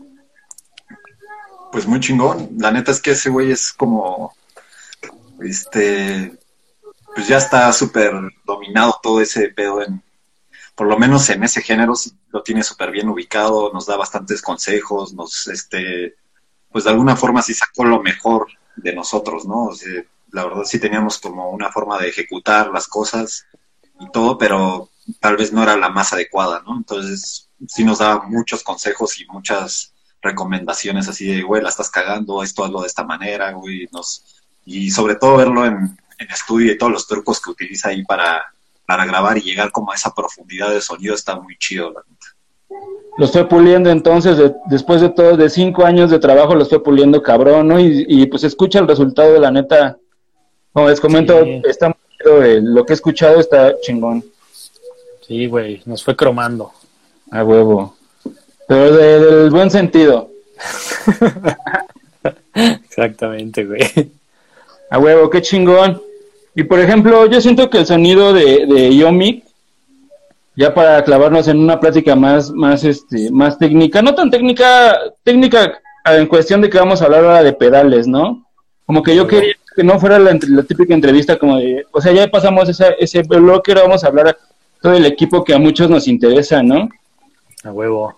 pues 1.72 1.88
muy 1.88 2.00
chingón. 2.00 2.50
La 2.58 2.72
neta 2.72 2.92
es 2.92 3.02
que 3.02 3.12
ese 3.12 3.30
güey 3.30 3.52
es 3.52 3.74
como, 3.74 4.34
este, 5.42 6.34
pues 7.16 7.28
ya 7.28 7.38
está 7.38 7.72
súper 7.74 8.14
dominado 8.46 9.00
todo 9.02 9.22
ese 9.22 9.50
pedo 9.50 9.82
en, 9.84 10.02
por 10.80 10.88
lo 10.88 10.98
menos 10.98 11.30
en 11.30 11.44
ese 11.44 11.62
género 11.62 11.94
lo 12.30 12.42
tiene 12.42 12.64
súper 12.64 12.90
bien 12.90 13.10
ubicado, 13.10 13.70
nos 13.74 13.86
da 13.86 13.98
bastantes 13.98 14.42
consejos, 14.42 15.14
nos, 15.14 15.46
este, 15.50 16.16
pues 16.72 16.86
de 16.86 16.92
alguna 16.92 17.18
forma 17.18 17.42
sí 17.42 17.54
sacó 17.54 17.84
lo 17.84 18.02
mejor 18.02 18.48
de 18.78 18.94
nosotros, 18.94 19.46
¿no? 19.46 19.72
La 20.32 20.46
verdad 20.46 20.64
sí 20.64 20.80
teníamos 20.80 21.18
como 21.18 21.50
una 21.50 21.70
forma 21.70 22.00
de 22.00 22.08
ejecutar 22.08 22.72
las 22.72 22.88
cosas 22.88 23.46
y 24.00 24.10
todo, 24.12 24.38
pero 24.38 24.90
tal 25.20 25.36
vez 25.36 25.52
no 25.52 25.64
era 25.64 25.76
la 25.76 25.90
más 25.90 26.14
adecuada, 26.14 26.64
¿no? 26.66 26.78
Entonces 26.78 27.50
sí 27.68 27.84
nos 27.84 28.00
daba 28.00 28.26
muchos 28.30 28.64
consejos 28.64 29.20
y 29.20 29.26
muchas 29.26 29.94
recomendaciones 30.22 31.10
así 31.10 31.28
de, 31.28 31.42
güey, 31.42 31.62
la 31.62 31.68
estás 31.68 31.90
cagando, 31.90 32.42
esto 32.42 32.64
hazlo 32.64 32.84
de 32.84 32.88
esta 32.88 33.04
manera, 33.04 33.52
güey, 33.52 33.90
nos, 33.92 34.24
y 34.64 34.92
sobre 34.92 35.16
todo 35.16 35.36
verlo 35.36 35.66
en, 35.66 35.98
estudio 36.20 36.72
y 36.72 36.78
todos 36.78 36.94
los 36.94 37.06
trucos 37.06 37.42
que 37.42 37.50
utiliza 37.50 37.90
ahí 37.90 38.06
para, 38.06 38.46
para 38.90 39.06
grabar 39.06 39.38
y 39.38 39.42
llegar 39.42 39.72
como 39.72 39.92
a 39.92 39.96
esa 39.96 40.16
profundidad 40.16 40.72
de 40.72 40.82
sonido 40.82 41.14
está 41.14 41.40
muy 41.40 41.56
chido, 41.60 41.92
la 41.92 42.02
neta. 42.10 42.26
Lo 43.20 43.26
estoy 43.26 43.44
puliendo 43.44 43.92
entonces, 43.92 44.52
después 44.66 45.00
de 45.00 45.10
todo, 45.10 45.38
de 45.38 45.48
cinco 45.48 45.86
años 45.86 46.10
de 46.10 46.18
trabajo, 46.18 46.56
lo 46.56 46.64
estoy 46.64 46.80
puliendo 46.80 47.22
cabrón, 47.22 47.68
¿no? 47.68 47.80
Y, 47.80 48.26
pues 48.26 48.44
escucha 48.44 48.80
el 48.80 48.88
resultado 48.88 49.32
de 49.32 49.40
la 49.42 49.52
neta. 49.52 49.96
Como 50.74 50.90
les 50.90 51.00
comento, 51.00 51.40
está 51.66 51.96
eh, 52.26 52.62
lo 52.64 52.84
que 52.84 52.94
he 52.94 52.96
escuchado 52.96 53.40
está 53.40 53.80
chingón. 53.80 54.26
Sí, 55.28 55.46
güey, 55.46 55.84
nos 55.86 56.04
fue 56.04 56.16
cromando. 56.16 56.72
A 57.30 57.44
huevo. 57.44 57.96
Pero 58.68 58.92
del 58.92 59.52
buen 59.52 59.70
sentido. 59.70 60.32
Exactamente, 62.56 63.66
güey. 63.66 63.82
A 64.90 64.98
huevo, 64.98 65.30
qué 65.30 65.44
chingón. 65.44 66.09
Y 66.60 66.66
por 66.66 66.82
ejemplo, 66.82 67.26
yo 67.26 67.40
siento 67.40 67.70
que 67.70 67.78
el 67.78 67.86
sonido 67.86 68.34
de, 68.34 68.66
de 68.66 68.94
Yomic, 68.94 69.46
ya 70.58 70.74
para 70.74 71.02
clavarnos 71.06 71.48
en 71.48 71.58
una 71.58 71.80
plática 71.80 72.18
más, 72.18 72.52
más, 72.52 72.84
este, 72.84 73.32
más 73.32 73.58
técnica, 73.58 74.02
no 74.02 74.14
tan 74.14 74.30
técnica, 74.30 74.94
técnica 75.24 75.80
en 76.04 76.28
cuestión 76.28 76.60
de 76.60 76.70
que 76.70 76.78
vamos 76.78 77.02
a 77.02 77.06
hablar 77.06 77.24
ahora 77.24 77.44
de 77.44 77.54
pedales, 77.54 78.08
¿no? 78.08 78.46
Como 78.86 79.02
que 79.02 79.16
yo 79.16 79.26
quería 79.26 79.54
que 79.74 79.86
no 79.86 80.02
fuera 80.02 80.20
la, 80.20 80.38
típica 80.68 80.94
entrevista 80.94 81.40
como 81.40 81.60
de, 81.60 81.86
o 81.94 82.02
sea, 82.02 82.12
ya 82.12 82.28
pasamos 82.28 82.68
esa, 82.68 82.90
ese 83.00 83.22
bloque, 83.22 83.72
ahora 83.72 83.84
vamos 83.84 84.04
a 84.04 84.08
hablar 84.08 84.38
todo 84.82 84.96
el 84.96 85.06
equipo 85.06 85.46
que 85.46 85.54
a 85.54 85.60
muchos 85.60 85.90
nos 85.90 86.10
interesa, 86.10 86.62
¿no? 86.62 86.90
A 87.64 87.72
huevo. 87.72 88.18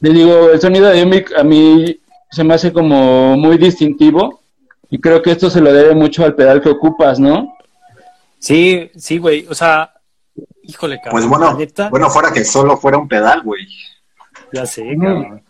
Le 0.00 0.12
digo, 0.12 0.50
el 0.50 0.60
sonido 0.60 0.90
de 0.90 1.00
Emic 1.00 1.32
a 1.38 1.42
mí 1.42 1.98
se 2.30 2.44
me 2.44 2.52
hace 2.52 2.70
como 2.70 3.34
muy 3.38 3.56
distintivo 3.56 4.42
y 4.90 4.98
creo 4.98 5.22
que 5.22 5.30
esto 5.30 5.48
se 5.48 5.62
lo 5.62 5.72
debe 5.72 5.94
mucho 5.94 6.26
al 6.26 6.34
pedal 6.34 6.60
que 6.60 6.68
ocupas, 6.68 7.18
¿no? 7.18 7.54
Sí, 8.38 8.90
sí, 8.96 9.18
güey, 9.18 9.46
o 9.48 9.54
sea, 9.54 9.92
híjole, 10.62 10.96
cabrón. 10.96 11.12
Pues 11.12 11.26
bueno, 11.26 11.58
bueno, 11.90 12.10
fuera 12.10 12.32
que 12.32 12.44
solo 12.44 12.76
fuera 12.76 12.98
un 12.98 13.08
pedal, 13.08 13.42
güey. 13.42 13.66
Ya 14.52 14.66
sé, 14.66 14.96
cabrón. 15.00 15.42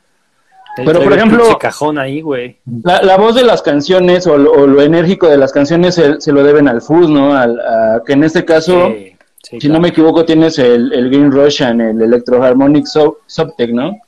Pero 0.77 1.03
por 1.03 1.13
ejemplo, 1.13 1.59
cajón 1.59 1.99
ahí, 1.99 2.21
güey. 2.21 2.59
La, 2.85 3.17
voz 3.17 3.35
de 3.35 3.43
las 3.43 3.63
canciones 3.63 4.27
o 4.27 4.39
lo, 4.39 4.81
enérgico 4.81 5.29
de 5.29 5.37
las 5.37 5.53
canciones 5.53 5.95
se, 5.97 6.33
lo 6.33 6.43
deben 6.45 6.69
al 6.69 6.81
fuzz, 6.81 7.09
¿no? 7.09 7.35
Al, 7.35 7.61
que 8.07 8.13
en 8.13 8.23
este 8.23 8.45
caso, 8.45 8.95
si 9.43 9.69
no 9.69 9.81
me 9.81 9.89
equivoco, 9.89 10.25
tienes 10.25 10.59
el, 10.59 10.93
el 10.93 11.11
Green 11.11 11.33
Russian, 11.33 11.81
el 11.81 12.01
Electro 12.01 12.43
Harmonic 12.43 12.87
Subtech, 12.87 13.71
¿no? 13.71 13.99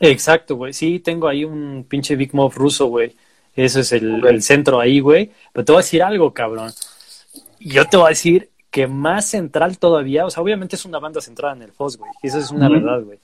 Exacto, 0.00 0.56
güey. 0.56 0.72
Sí, 0.72 1.00
tengo 1.00 1.28
ahí 1.28 1.44
un 1.44 1.84
pinche 1.86 2.16
Big 2.16 2.34
Move 2.34 2.54
ruso, 2.54 2.86
güey. 2.86 3.14
Eso 3.54 3.80
es 3.80 3.92
el, 3.92 4.42
centro 4.42 4.80
ahí, 4.80 5.00
güey. 5.00 5.30
Pero 5.52 5.64
te 5.64 5.72
voy 5.72 5.80
a 5.80 5.82
decir 5.82 6.02
algo, 6.02 6.32
cabrón. 6.32 6.72
Yo 7.60 7.86
te 7.86 7.96
voy 7.96 8.06
a 8.06 8.08
decir 8.10 8.50
que 8.70 8.86
más 8.86 9.26
central 9.26 9.78
todavía, 9.78 10.26
o 10.26 10.30
sea, 10.30 10.42
obviamente 10.42 10.76
es 10.76 10.84
una 10.84 10.98
banda 10.98 11.20
centrada 11.20 11.54
en 11.54 11.62
el 11.62 11.72
Foz, 11.72 11.96
güey. 11.96 12.10
Eso 12.22 12.38
es 12.38 12.50
una 12.50 12.68
verdad, 12.68 13.02
güey. 13.02 13.18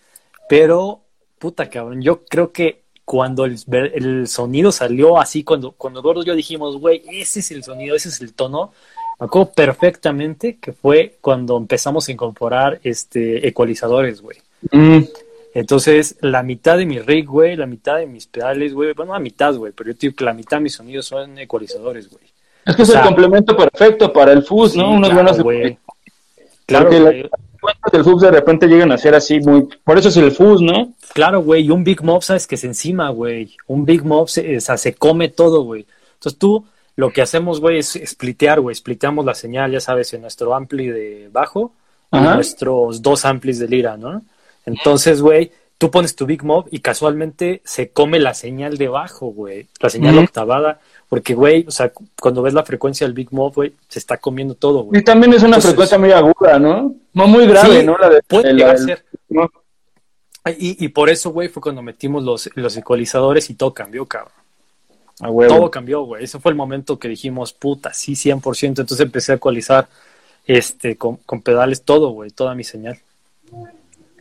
pero, 0.49 1.01
puta 1.39 1.69
cabrón, 1.69 2.03
yo 2.03 2.25
creo 2.25 2.53
que 2.53 2.83
cuando 3.05 3.45
el, 3.45 3.57
el 3.95 4.27
sonido 4.27 4.73
salió 4.73 5.19
así, 5.19 5.45
cuando, 5.45 5.73
cuando 5.73 6.03
Gordo 6.03 6.23
y 6.23 6.27
yo 6.27 6.35
dijimos, 6.35 6.77
güey, 6.79 7.03
ese 7.09 7.41
es 7.41 7.51
el 7.53 7.63
sonido, 7.63 7.95
ese 7.95 8.09
es 8.09 8.21
el 8.21 8.35
tono, 8.35 8.73
me 9.21 9.27
acuerdo 9.27 9.53
perfectamente 9.53 10.59
que 10.59 10.73
fue 10.73 11.17
cuando 11.21 11.57
empezamos 11.57 12.09
a 12.09 12.13
incorporar 12.13 12.81
este 12.83 13.47
ecualizadores, 13.47 14.21
güey. 14.21 14.39
Mm. 14.73 15.05
Entonces, 15.55 16.17
la 16.21 16.43
mitad 16.43 16.77
de 16.77 16.85
mi 16.85 16.99
rig, 16.99 17.27
güey, 17.27 17.57
la 17.57 17.67
mitad 17.67 17.97
de 17.97 18.07
mis 18.07 18.27
pedales, 18.27 18.75
güey, 18.75 18.93
bueno, 18.93 19.15
la 19.15 19.19
mitad, 19.21 19.55
güey, 19.55 19.73
pero 19.73 19.91
yo 19.91 19.97
digo 19.99 20.17
que 20.17 20.25
la 20.25 20.35
mitad 20.35 20.59
de 20.59 20.65
mis 20.65 20.75
sonidos 20.75 21.07
son 21.07 21.39
ecualizadores, 21.39 22.11
güey. 22.11 22.25
Es 22.67 22.77
que 22.77 22.83
es 22.83 22.91
el 22.91 23.01
complemento 23.03 23.57
perfecto 23.57 24.13
para 24.13 24.33
el 24.33 24.43
fuzz, 24.43 24.75
¿no? 24.75 24.91
Unos 24.91 25.11
claro, 25.11 25.43
buenos. 25.45 25.79
Claro, 26.67 26.85
Porque 26.87 27.01
güey. 27.01 27.23
las 27.23 27.93
del 27.93 28.05
fuzz 28.05 28.23
de 28.23 28.31
repente 28.33 28.67
llegan 28.67 28.91
a 28.91 28.99
ser 28.99 29.15
así 29.15 29.39
muy... 29.39 29.69
Por 29.85 29.99
eso 29.99 30.09
es 30.09 30.17
el 30.17 30.33
fuzz, 30.33 30.61
¿no? 30.61 30.93
Claro, 31.15 31.43
güey, 31.43 31.65
y 31.65 31.71
un 31.71 31.85
Big 31.85 32.03
Mob, 32.03 32.23
sabes 32.23 32.47
que 32.47 32.57
se 32.57 32.67
encima, 32.67 33.09
güey. 33.11 33.57
Un 33.69 33.85
Big 33.85 34.05
Mob, 34.05 34.29
se, 34.29 34.57
o 34.57 34.61
sea, 34.61 34.77
se 34.77 34.95
come 34.95 35.29
todo, 35.29 35.63
güey. 35.63 35.87
Entonces 36.15 36.39
tú, 36.39 36.65
lo 36.97 37.11
que 37.11 37.23
hacemos, 37.23 37.61
güey, 37.61 37.79
es 37.79 38.01
splitear, 38.05 38.61
güey. 38.61 38.75
Spliteamos 38.75 39.25
la 39.25 39.35
señal, 39.35 39.71
ya 39.71 39.81
sabes, 39.81 40.13
en 40.13 40.23
nuestro 40.23 40.53
ampli 40.53 40.89
de 40.89 41.29
bajo 41.33 41.73
y 42.11 42.19
nuestros 42.19 43.01
dos 43.01 43.25
amplis 43.25 43.61
de 43.61 43.69
lira, 43.69 43.97
¿no? 43.97 44.23
Entonces, 44.65 45.23
güey, 45.23 45.53
tú 45.79 45.91
pones 45.91 46.17
tu 46.17 46.27
Big 46.27 46.43
Mob 46.43 46.67
y 46.71 46.81
casualmente 46.81 47.61
se 47.65 47.91
come 47.91 48.19
la 48.19 48.35
señal 48.35 48.79
de 48.79 48.89
bajo, 48.89 49.27
güey. 49.27 49.67
La 49.81 49.91
señal 49.91 50.19
octavada. 50.19 50.81
Porque, 51.09 51.35
güey, 51.35 51.65
o 51.69 51.71
sea, 51.71 51.93
cuando 52.21 52.43
ves 52.43 52.55
la 52.55 52.65
frecuencia 52.65 53.07
del 53.07 53.15
Big 53.15 53.33
Mob, 53.33 53.55
güey, 53.55 53.75
se 53.89 53.99
está 53.99 54.17
comiendo 54.17 54.55
todo, 54.55 54.85
güey. 54.85 55.01
Y 55.01 55.05
también 55.05 55.33
es 55.33 55.41
una 55.41 55.57
Entonces- 55.57 55.71
frecuencia 55.71 55.99
muy 55.99 56.13
aguda, 56.13 56.59
¿no? 56.59 56.95
No 57.13 57.27
muy 57.29 57.47
grave, 57.47 57.81
Sí, 57.81 57.87
¿no? 57.87 57.97
La 57.99 58.09
de, 58.09 58.23
puede 58.23 58.53
llegar 58.55 58.75
a 58.75 58.79
ser. 58.79 59.05
¿no? 59.29 59.51
Y, 60.59 60.85
y 60.85 60.89
por 60.89 61.11
eso, 61.11 61.31
güey, 61.31 61.49
fue 61.49 61.61
cuando 61.63 61.83
metimos 61.83 62.23
los, 62.23 62.49
los 62.55 62.77
ecualizadores 62.77 63.51
y 63.51 63.55
todo 63.55 63.75
cambió, 63.75 64.07
cabrón. 64.07 64.33
Todo 65.19 65.71
cambió, 65.71 66.03
güey. 66.03 66.25
Ese 66.25 66.39
fue 66.39 66.51
el 66.53 66.57
momento 66.57 66.99
que 66.99 67.09
dijimos, 67.09 67.53
puta, 67.53 67.93
sí, 67.95 68.13
100%. 68.13 68.67
Entonces 68.67 69.01
empecé 69.01 69.33
a 69.33 69.37
ecualizar 69.37 69.89
este, 70.47 70.97
con, 70.97 71.17
con 71.17 71.41
pedales 71.41 71.83
todo, 71.83 72.11
güey, 72.11 72.31
toda 72.31 72.55
mi 72.55 72.65
señal. 72.65 72.99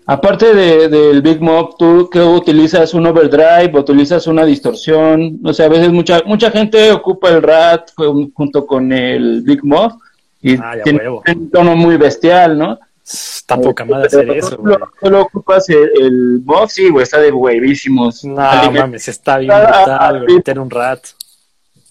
Aparte 0.08 0.54
de, 0.54 0.88
del 0.88 1.22
Big 1.24 1.42
Mob, 1.42 1.78
¿tú 1.78 2.10
qué 2.12 2.22
utilizas? 2.22 2.94
¿Un 2.94 3.08
overdrive? 3.08 3.72
¿Utilizas 3.80 4.28
una 4.28 4.46
distorsión? 4.46 5.42
No 5.42 5.52
sé, 5.54 5.64
a 5.64 5.68
veces 5.70 5.90
mucha 5.92 6.22
mucha 6.26 6.52
gente 6.52 6.92
ocupa 6.92 7.30
el 7.30 7.42
RAT 7.42 7.90
jun- 7.98 8.32
junto 8.34 8.68
con 8.68 8.92
el 8.94 9.42
Big 9.42 9.64
Mob 9.64 9.94
y 10.42 10.56
Ah, 10.58 10.76
tiene 10.84 11.00
huevo. 11.00 11.24
un 11.28 11.50
tono 11.50 11.76
muy 11.76 11.98
bestial, 11.98 12.56
¿no? 12.58 12.78
Está 13.04 13.60
poca 13.60 13.84
madre 13.86 14.08
hacer 14.08 14.30
eso, 14.30 14.58
güey. 14.58 14.74
Solo, 14.74 14.92
solo 15.02 15.22
ocupas 15.22 15.70
el, 15.70 15.90
el 16.00 16.42
Mob, 16.46 16.70
sí, 16.70 16.90
güey, 16.90 17.04
está 17.04 17.20
de 17.20 17.32
huevísimos. 17.32 18.24
No, 18.26 18.38
Aliment- 18.42 18.80
mames, 18.82 19.08
está 19.08 19.38
bien 19.40 19.52
Ah, 19.52 19.84
brutal, 19.86 20.24
güey, 20.26 20.36
meter 20.36 20.60
un 20.60 20.70
rat. 20.70 21.00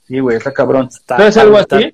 Sí, 0.07 0.21
güey, 0.21 0.37
está 0.37 0.53
cabrón. 0.53 0.87
Está- 0.89 1.17
¿Sabes 1.17 1.37
algo 1.37 1.57
así? 1.57 1.93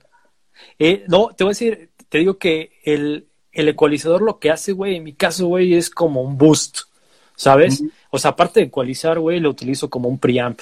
Eh, 0.78 1.04
no, 1.08 1.30
te 1.36 1.44
voy 1.44 1.50
a 1.50 1.52
decir, 1.52 1.90
te 2.10 2.18
digo 2.18 2.36
que 2.38 2.72
el, 2.84 3.26
el 3.52 3.68
ecualizador 3.68 4.22
lo 4.22 4.38
que 4.38 4.50
hace, 4.50 4.72
güey, 4.72 4.96
en 4.96 5.04
mi 5.04 5.12
caso, 5.12 5.46
güey, 5.46 5.74
es 5.74 5.90
como 5.90 6.22
un 6.22 6.38
boost, 6.38 6.80
¿sabes? 7.36 7.82
O 8.10 8.18
sea, 8.18 8.32
aparte 8.32 8.60
de 8.60 8.66
ecualizar, 8.66 9.18
güey, 9.18 9.40
lo 9.40 9.50
utilizo 9.50 9.88
como 9.90 10.08
un 10.08 10.18
preamp, 10.18 10.60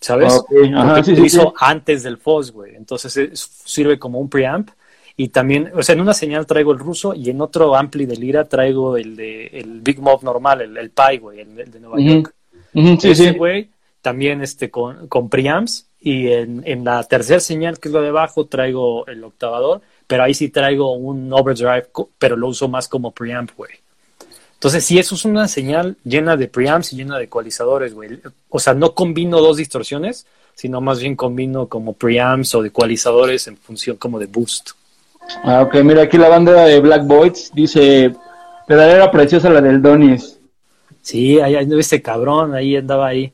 ¿sabes? 0.00 0.32
Ajá, 0.74 0.96
sí, 0.98 1.04
sí, 1.04 1.12
utilizo 1.12 1.42
sí. 1.42 1.48
antes 1.60 2.02
del 2.02 2.18
fuzz, 2.18 2.50
güey. 2.50 2.74
Entonces 2.74 3.16
es- 3.16 3.40
sirve 3.64 3.98
como 3.98 4.18
un 4.20 4.28
preamp. 4.28 4.70
Y 5.18 5.28
también, 5.28 5.70
o 5.74 5.82
sea, 5.82 5.94
en 5.94 6.02
una 6.02 6.12
señal 6.12 6.46
traigo 6.46 6.72
el 6.72 6.78
ruso 6.78 7.14
y 7.14 7.30
en 7.30 7.40
otro 7.40 7.74
ampli 7.74 8.04
de 8.04 8.16
lira 8.16 8.44
traigo 8.44 8.98
el 8.98 9.16
de 9.16 9.46
el 9.46 9.80
Big 9.80 9.98
Mob 9.98 10.22
normal, 10.22 10.60
el, 10.60 10.76
el 10.76 10.90
Pi, 10.90 11.16
güey, 11.16 11.40
el, 11.40 11.58
el 11.58 11.70
de 11.70 11.80
Nueva. 11.80 11.98
York. 11.98 12.34
Ujú, 12.74 13.00
sí, 13.00 13.10
Ese, 13.12 13.32
sí. 13.32 13.38
güey, 13.38 13.70
también 14.02 14.42
este, 14.42 14.70
con, 14.70 15.08
con 15.08 15.30
preamps. 15.30 15.86
Y 15.98 16.28
en, 16.28 16.62
en 16.66 16.84
la 16.84 17.02
tercera 17.04 17.40
señal, 17.40 17.78
que 17.80 17.88
es 17.88 17.94
la 17.94 18.02
de 18.02 18.08
abajo, 18.10 18.44
traigo 18.46 19.06
el 19.06 19.24
octavador. 19.24 19.80
Pero 20.06 20.22
ahí 20.22 20.34
sí 20.34 20.48
traigo 20.48 20.92
un 20.92 21.32
overdrive, 21.32 21.88
pero 22.18 22.36
lo 22.36 22.48
uso 22.48 22.68
más 22.68 22.88
como 22.88 23.12
preamp, 23.12 23.50
güey. 23.56 23.72
Entonces, 24.54 24.84
sí, 24.84 24.98
eso 24.98 25.14
es 25.14 25.24
una 25.24 25.48
señal 25.48 25.96
llena 26.04 26.36
de 26.36 26.48
preamps 26.48 26.92
y 26.92 26.96
llena 26.96 27.18
de 27.18 27.24
ecualizadores, 27.24 27.92
güey. 27.92 28.20
O 28.48 28.58
sea, 28.58 28.72
no 28.74 28.94
combino 28.94 29.40
dos 29.40 29.58
distorsiones, 29.58 30.26
sino 30.54 30.80
más 30.80 31.00
bien 31.00 31.14
combino 31.14 31.66
como 31.66 31.92
preamps 31.92 32.54
o 32.54 32.62
de 32.62 32.68
ecualizadores 32.68 33.46
en 33.48 33.56
función 33.56 33.96
como 33.96 34.18
de 34.18 34.26
boost. 34.26 34.70
Ah, 35.42 35.62
ok, 35.62 35.74
mira, 35.84 36.02
aquí 36.02 36.16
la 36.16 36.28
banda 36.28 36.64
de 36.64 36.80
Black 36.80 37.06
Boys 37.06 37.50
dice, 37.54 38.14
pedalera 38.66 39.10
preciosa 39.10 39.50
la 39.50 39.60
del 39.60 39.82
Donis. 39.82 40.38
Sí, 41.02 41.38
ahí 41.40 41.54
ahí 41.54 41.68
ese 41.78 42.00
cabrón, 42.00 42.54
ahí 42.54 42.76
andaba 42.76 43.08
ahí. 43.08 43.32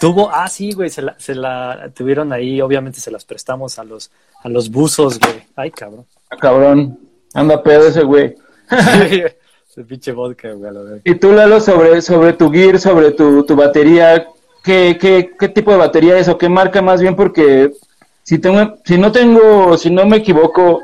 Tuvo, 0.00 0.30
ah, 0.30 0.48
sí, 0.48 0.72
güey, 0.72 0.90
se 0.90 1.02
la, 1.02 1.18
se 1.18 1.34
la 1.34 1.90
tuvieron 1.94 2.32
ahí, 2.32 2.60
obviamente 2.60 3.00
se 3.00 3.10
las 3.10 3.24
prestamos 3.24 3.78
a 3.78 3.84
los, 3.84 4.10
a 4.42 4.48
los 4.48 4.70
buzos, 4.70 5.18
güey. 5.18 5.44
Ay, 5.56 5.70
cabrón. 5.70 6.06
Ah, 6.30 6.36
cabrón, 6.36 6.98
anda 7.32 7.62
pedo 7.62 7.86
ese 7.86 8.02
güey. 8.02 8.34
Ese 9.74 9.82
pinche 9.82 10.12
vodka, 10.12 10.52
güey, 10.52 10.70
a. 10.70 11.00
Y 11.02 11.16
tú, 11.16 11.32
Lalo, 11.32 11.58
sobre, 11.58 12.00
sobre 12.00 12.32
tu 12.34 12.48
gear, 12.48 12.78
sobre 12.78 13.10
tu, 13.10 13.44
tu 13.44 13.56
batería, 13.56 14.24
¿qué, 14.62 14.96
qué, 15.00 15.32
¿qué 15.36 15.48
tipo 15.48 15.72
de 15.72 15.78
batería 15.78 16.16
es 16.16 16.28
o 16.28 16.38
qué 16.38 16.48
marca 16.48 16.80
más 16.80 17.00
bien? 17.00 17.16
Porque 17.16 17.72
si, 18.22 18.38
tengo, 18.38 18.76
si 18.84 18.96
no 18.98 19.10
tengo, 19.10 19.76
si 19.76 19.90
no 19.90 20.06
me 20.06 20.18
equivoco, 20.18 20.80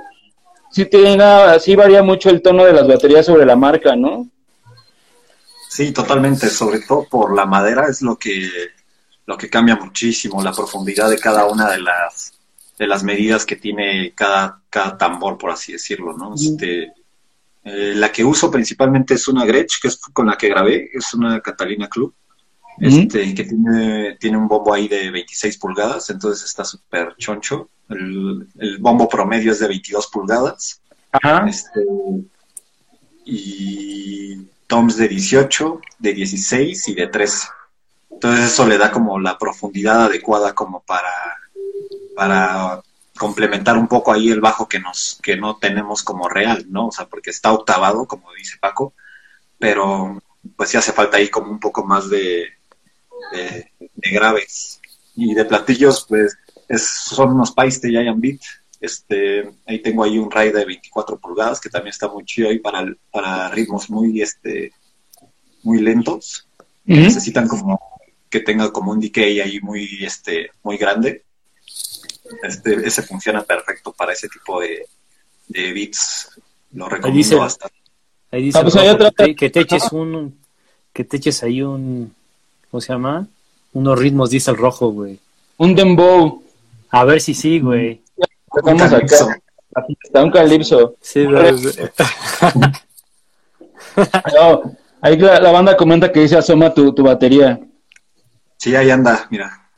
sí, 0.72 0.86
tenga, 0.86 1.58
sí 1.60 1.76
varía 1.76 2.02
mucho 2.02 2.30
el 2.30 2.42
tono 2.42 2.64
de 2.64 2.72
las 2.72 2.88
baterías 2.88 3.26
sobre 3.26 3.46
la 3.46 3.54
marca, 3.54 3.94
¿no? 3.94 4.28
Sí, 5.68 5.92
totalmente, 5.92 6.50
sobre 6.50 6.80
todo 6.80 7.06
por 7.08 7.34
la 7.34 7.46
madera 7.46 7.86
es 7.88 8.02
lo 8.02 8.16
que 8.16 8.50
lo 9.30 9.38
que 9.38 9.48
cambia 9.48 9.76
muchísimo 9.76 10.42
la 10.42 10.52
profundidad 10.52 11.08
de 11.08 11.16
cada 11.16 11.46
una 11.46 11.70
de 11.70 11.80
las 11.80 12.32
de 12.76 12.86
las 12.88 13.04
medidas 13.04 13.46
que 13.46 13.54
tiene 13.54 14.12
cada, 14.12 14.60
cada 14.68 14.98
tambor, 14.98 15.38
por 15.38 15.50
así 15.50 15.72
decirlo, 15.72 16.16
¿no? 16.16 16.34
Este, 16.34 16.92
eh, 17.62 17.92
la 17.94 18.10
que 18.10 18.24
uso 18.24 18.50
principalmente 18.50 19.14
es 19.14 19.28
una 19.28 19.44
Gretsch, 19.44 19.80
que 19.80 19.86
es 19.86 19.98
con 19.98 20.26
la 20.26 20.36
que 20.36 20.48
grabé, 20.48 20.90
es 20.92 21.14
una 21.14 21.40
Catalina 21.40 21.88
Club, 21.88 22.12
este, 22.80 23.32
que 23.34 23.44
tiene, 23.44 24.16
tiene 24.18 24.36
un 24.36 24.48
bombo 24.48 24.74
ahí 24.74 24.88
de 24.88 25.10
26 25.10 25.58
pulgadas, 25.58 26.10
entonces 26.10 26.44
está 26.46 26.64
súper 26.64 27.14
choncho. 27.16 27.68
El, 27.88 28.48
el 28.58 28.78
bombo 28.78 29.08
promedio 29.08 29.52
es 29.52 29.60
de 29.60 29.68
22 29.68 30.08
pulgadas. 30.08 30.80
Ajá. 31.12 31.46
Este, 31.46 31.84
y 33.26 34.36
toms 34.66 34.96
de 34.96 35.06
18, 35.06 35.80
de 35.98 36.14
16 36.14 36.88
y 36.88 36.94
de 36.94 37.06
13. 37.06 37.46
Entonces 38.20 38.52
eso 38.52 38.66
le 38.66 38.76
da 38.76 38.92
como 38.92 39.18
la 39.18 39.38
profundidad 39.38 40.04
adecuada 40.04 40.54
como 40.54 40.82
para, 40.82 41.10
para 42.14 42.82
complementar 43.16 43.78
un 43.78 43.88
poco 43.88 44.12
ahí 44.12 44.28
el 44.28 44.42
bajo 44.42 44.68
que 44.68 44.78
nos 44.78 45.18
que 45.22 45.38
no 45.38 45.56
tenemos 45.56 46.02
como 46.02 46.28
real, 46.28 46.66
¿no? 46.68 46.88
O 46.88 46.92
sea, 46.92 47.06
porque 47.06 47.30
está 47.30 47.50
octavado, 47.50 48.04
como 48.04 48.30
dice 48.34 48.58
Paco, 48.60 48.92
pero 49.58 50.20
pues 50.54 50.68
sí 50.68 50.76
hace 50.76 50.92
falta 50.92 51.16
ahí 51.16 51.30
como 51.30 51.50
un 51.50 51.58
poco 51.58 51.82
más 51.86 52.10
de, 52.10 52.44
de, 53.32 53.72
de 53.78 54.10
graves. 54.10 54.82
Y 55.16 55.32
de 55.32 55.46
platillos, 55.46 56.04
pues 56.06 56.36
es, 56.68 56.86
son 56.90 57.32
unos 57.32 57.52
pais 57.52 57.80
de 57.80 57.88
Giant 57.88 58.20
Beat. 58.20 58.40
Este, 58.82 59.50
ahí 59.66 59.78
tengo 59.78 60.04
ahí 60.04 60.18
un 60.18 60.30
ray 60.30 60.52
de 60.52 60.66
24 60.66 61.18
pulgadas 61.18 61.58
que 61.58 61.70
también 61.70 61.92
está 61.92 62.06
muy 62.06 62.26
chido 62.26 62.50
ahí 62.50 62.58
para, 62.58 62.84
para 63.10 63.48
ritmos 63.48 63.88
muy, 63.88 64.20
este, 64.20 64.74
muy 65.62 65.80
lentos. 65.80 66.46
Necesitan 66.84 67.48
como 67.48 67.89
que 68.30 68.40
tenga 68.40 68.72
como 68.72 68.92
un 68.92 69.00
decay 69.00 69.40
ahí 69.40 69.60
muy, 69.60 70.04
este, 70.04 70.50
muy 70.62 70.76
grande. 70.78 71.24
Este, 72.42 72.74
ese 72.86 73.02
funciona 73.02 73.42
perfecto 73.42 73.92
para 73.92 74.12
ese 74.12 74.28
tipo 74.28 74.60
de, 74.60 74.86
de 75.48 75.72
beats. 75.72 76.30
Lo 76.72 76.88
recomiendo 76.88 77.16
dice- 77.18 77.34
bastante. 77.34 77.74
Ahí 78.32 78.44
dice 78.44 78.58
Ah, 78.58 78.62
pues 78.62 78.74
Rojo, 78.74 78.86
hay 78.86 78.94
otra- 78.94 79.10
que, 79.10 79.24
te, 79.24 79.34
que 79.36 79.50
te 79.50 79.60
eches 79.60 79.90
un, 79.92 80.38
que 80.92 81.02
te 81.04 81.16
eches 81.16 81.42
ahí 81.42 81.62
un, 81.62 82.14
¿cómo 82.70 82.80
se 82.80 82.92
llama? 82.92 83.26
Unos 83.72 83.98
ritmos, 83.98 84.30
dice 84.30 84.52
el 84.52 84.56
rojo, 84.56 84.90
güey. 84.92 85.18
Un 85.56 85.74
dembow. 85.74 86.42
A 86.90 87.04
ver 87.04 87.20
si 87.20 87.34
sí, 87.34 87.58
güey. 87.58 88.00
Estamos 88.56 88.82
calipso. 88.90 89.24
acá. 89.30 89.40
Aquí 89.74 89.96
está 90.02 90.22
un 90.24 90.30
calipso. 90.30 90.94
Sí, 91.00 91.24
güey. 91.24 91.54
No, 94.34 94.76
ahí 95.00 95.16
la, 95.16 95.40
la 95.40 95.50
banda 95.52 95.76
comenta 95.76 96.12
que 96.12 96.20
dice 96.20 96.36
asoma 96.36 96.72
tu, 96.72 96.92
tu 96.94 97.02
batería. 97.02 97.58
Sí, 98.60 98.76
ahí 98.76 98.90
anda, 98.90 99.26
mira. 99.30 99.70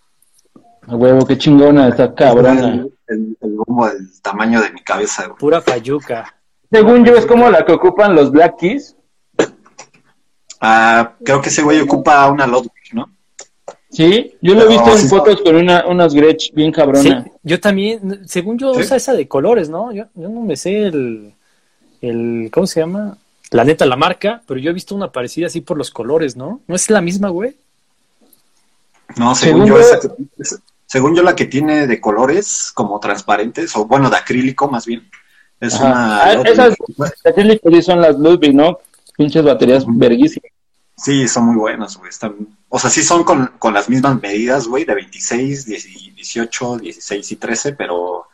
A 0.89 0.97
huevo, 0.97 1.25
qué 1.25 1.39
chingona, 1.39 1.87
está 1.89 2.13
cabrona. 2.13 2.75
El, 2.75 2.93
el, 3.07 3.37
el 3.41 3.51
bombo 3.55 3.87
del 3.89 4.21
tamaño 4.21 4.61
de 4.61 4.73
mi 4.73 4.83
cabeza, 4.83 5.27
güey. 5.27 5.39
Pura 5.39 5.61
fayuca. 5.63 6.35
Según 6.69 7.05
yo, 7.05 7.15
es 7.15 7.25
como 7.25 7.49
la 7.49 7.65
que 7.65 7.71
ocupan 7.73 8.17
los 8.17 8.33
Black 8.33 8.57
Keys. 8.59 8.97
Ah, 10.61 11.13
creo 11.25 11.41
que 11.41 11.49
ese 11.49 11.63
güey 11.63 11.81
ocupa 11.81 12.29
una 12.29 12.47
Ludwig, 12.47 12.93
¿no? 12.95 13.09
Sí, 13.91 14.35
yo 14.41 14.55
lo 14.55 14.63
he 14.63 14.65
No, 14.65 14.71
visto 14.71 14.91
en 14.91 14.99
sí. 14.99 15.09
fotos 15.09 15.41
con 15.43 15.55
una, 15.55 15.87
unas 15.87 16.13
Gretsch 16.15 16.53
bien 16.53 16.71
Sí, 16.73 16.77
cabrona. 16.81 17.25
yo 17.43 17.61
también, 17.61 18.27
según 18.27 18.59
yo, 18.59 18.75
¿Sí? 18.75 18.81
usa 18.81 18.97
esa 18.97 19.13
de 19.13 19.29
colores, 19.29 19.69
¿no? 19.69 19.93
Yo, 19.93 20.07
yo 20.15 20.29
no 20.29 20.41
me 20.41 20.57
sé 20.57 20.87
el, 20.87 21.35
el, 22.01 22.51
¿cómo 22.53 22.67
se 22.67 22.81
llama? 22.81 23.17
la 23.53 23.65
neta 23.65 23.85
la 23.87 23.97
marca, 23.97 24.43
pero 24.47 24.59
yo 24.59 24.71
he 24.71 24.75
visto 24.75 24.95
una 24.97 25.13
parecida 25.13 25.47
así 25.47 25.61
por 25.61 25.77
los 25.77 25.91
colores, 25.91 26.37
¿no? 26.37 26.63
¿No 26.67 26.75
es 26.75 26.89
la 26.91 27.03
misma, 27.03 27.29
güey? 27.29 27.55
No, 29.17 29.35
según, 29.35 29.67
yo, 29.67 29.77
según 30.87 31.15
yo 31.15 31.23
la 31.23 31.35
que 31.35 31.47
tiene 31.47 31.87
de 31.87 32.01
colores 32.01 32.71
como 32.75 33.01
transparentes, 33.01 33.75
o 33.77 33.87
bueno, 33.87 34.11
de 34.11 34.17
acrílico 34.17 34.69
más 34.69 34.87
bien. 34.87 35.09
Es 35.61 35.75
una... 35.79 36.25
Ah, 36.25 36.33
esas 36.45 36.75
de 37.25 37.31
acrílico 37.31 37.71
sí 37.71 37.83
son 37.83 38.01
las 38.01 38.19
Ludwig, 38.19 38.55
¿no? 38.55 38.79
Pinches 39.17 39.45
baterías 39.45 39.85
verguísimas. 39.87 40.51
Sí, 40.97 41.27
son 41.29 41.47
muy 41.47 41.57
buenas, 41.57 41.97
güey. 41.97 42.11
Están... 42.11 42.35
O 42.69 42.79
sea, 42.79 42.91
sí 42.91 43.03
son 43.03 43.25
con, 43.25 43.53
con 43.59 43.75
las 43.75 43.89
mismas 43.89 44.21
medidas, 44.21 44.67
güey, 44.67 44.85
de 44.85 44.95
26, 44.95 45.67
18, 45.67 46.79
16 46.79 47.33
y 47.33 47.37
13, 47.37 47.73
pero 47.75 48.27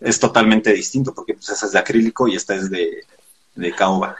es 0.00 0.20
totalmente 0.20 0.72
distinto 0.72 1.14
porque 1.14 1.34
pues 1.34 1.48
esa 1.48 1.66
es 1.66 1.72
de 1.72 1.78
acrílico 1.78 2.28
y 2.28 2.36
esta 2.36 2.54
es 2.54 2.70
de, 2.70 3.04
de 3.54 3.72
caoba. 3.74 4.16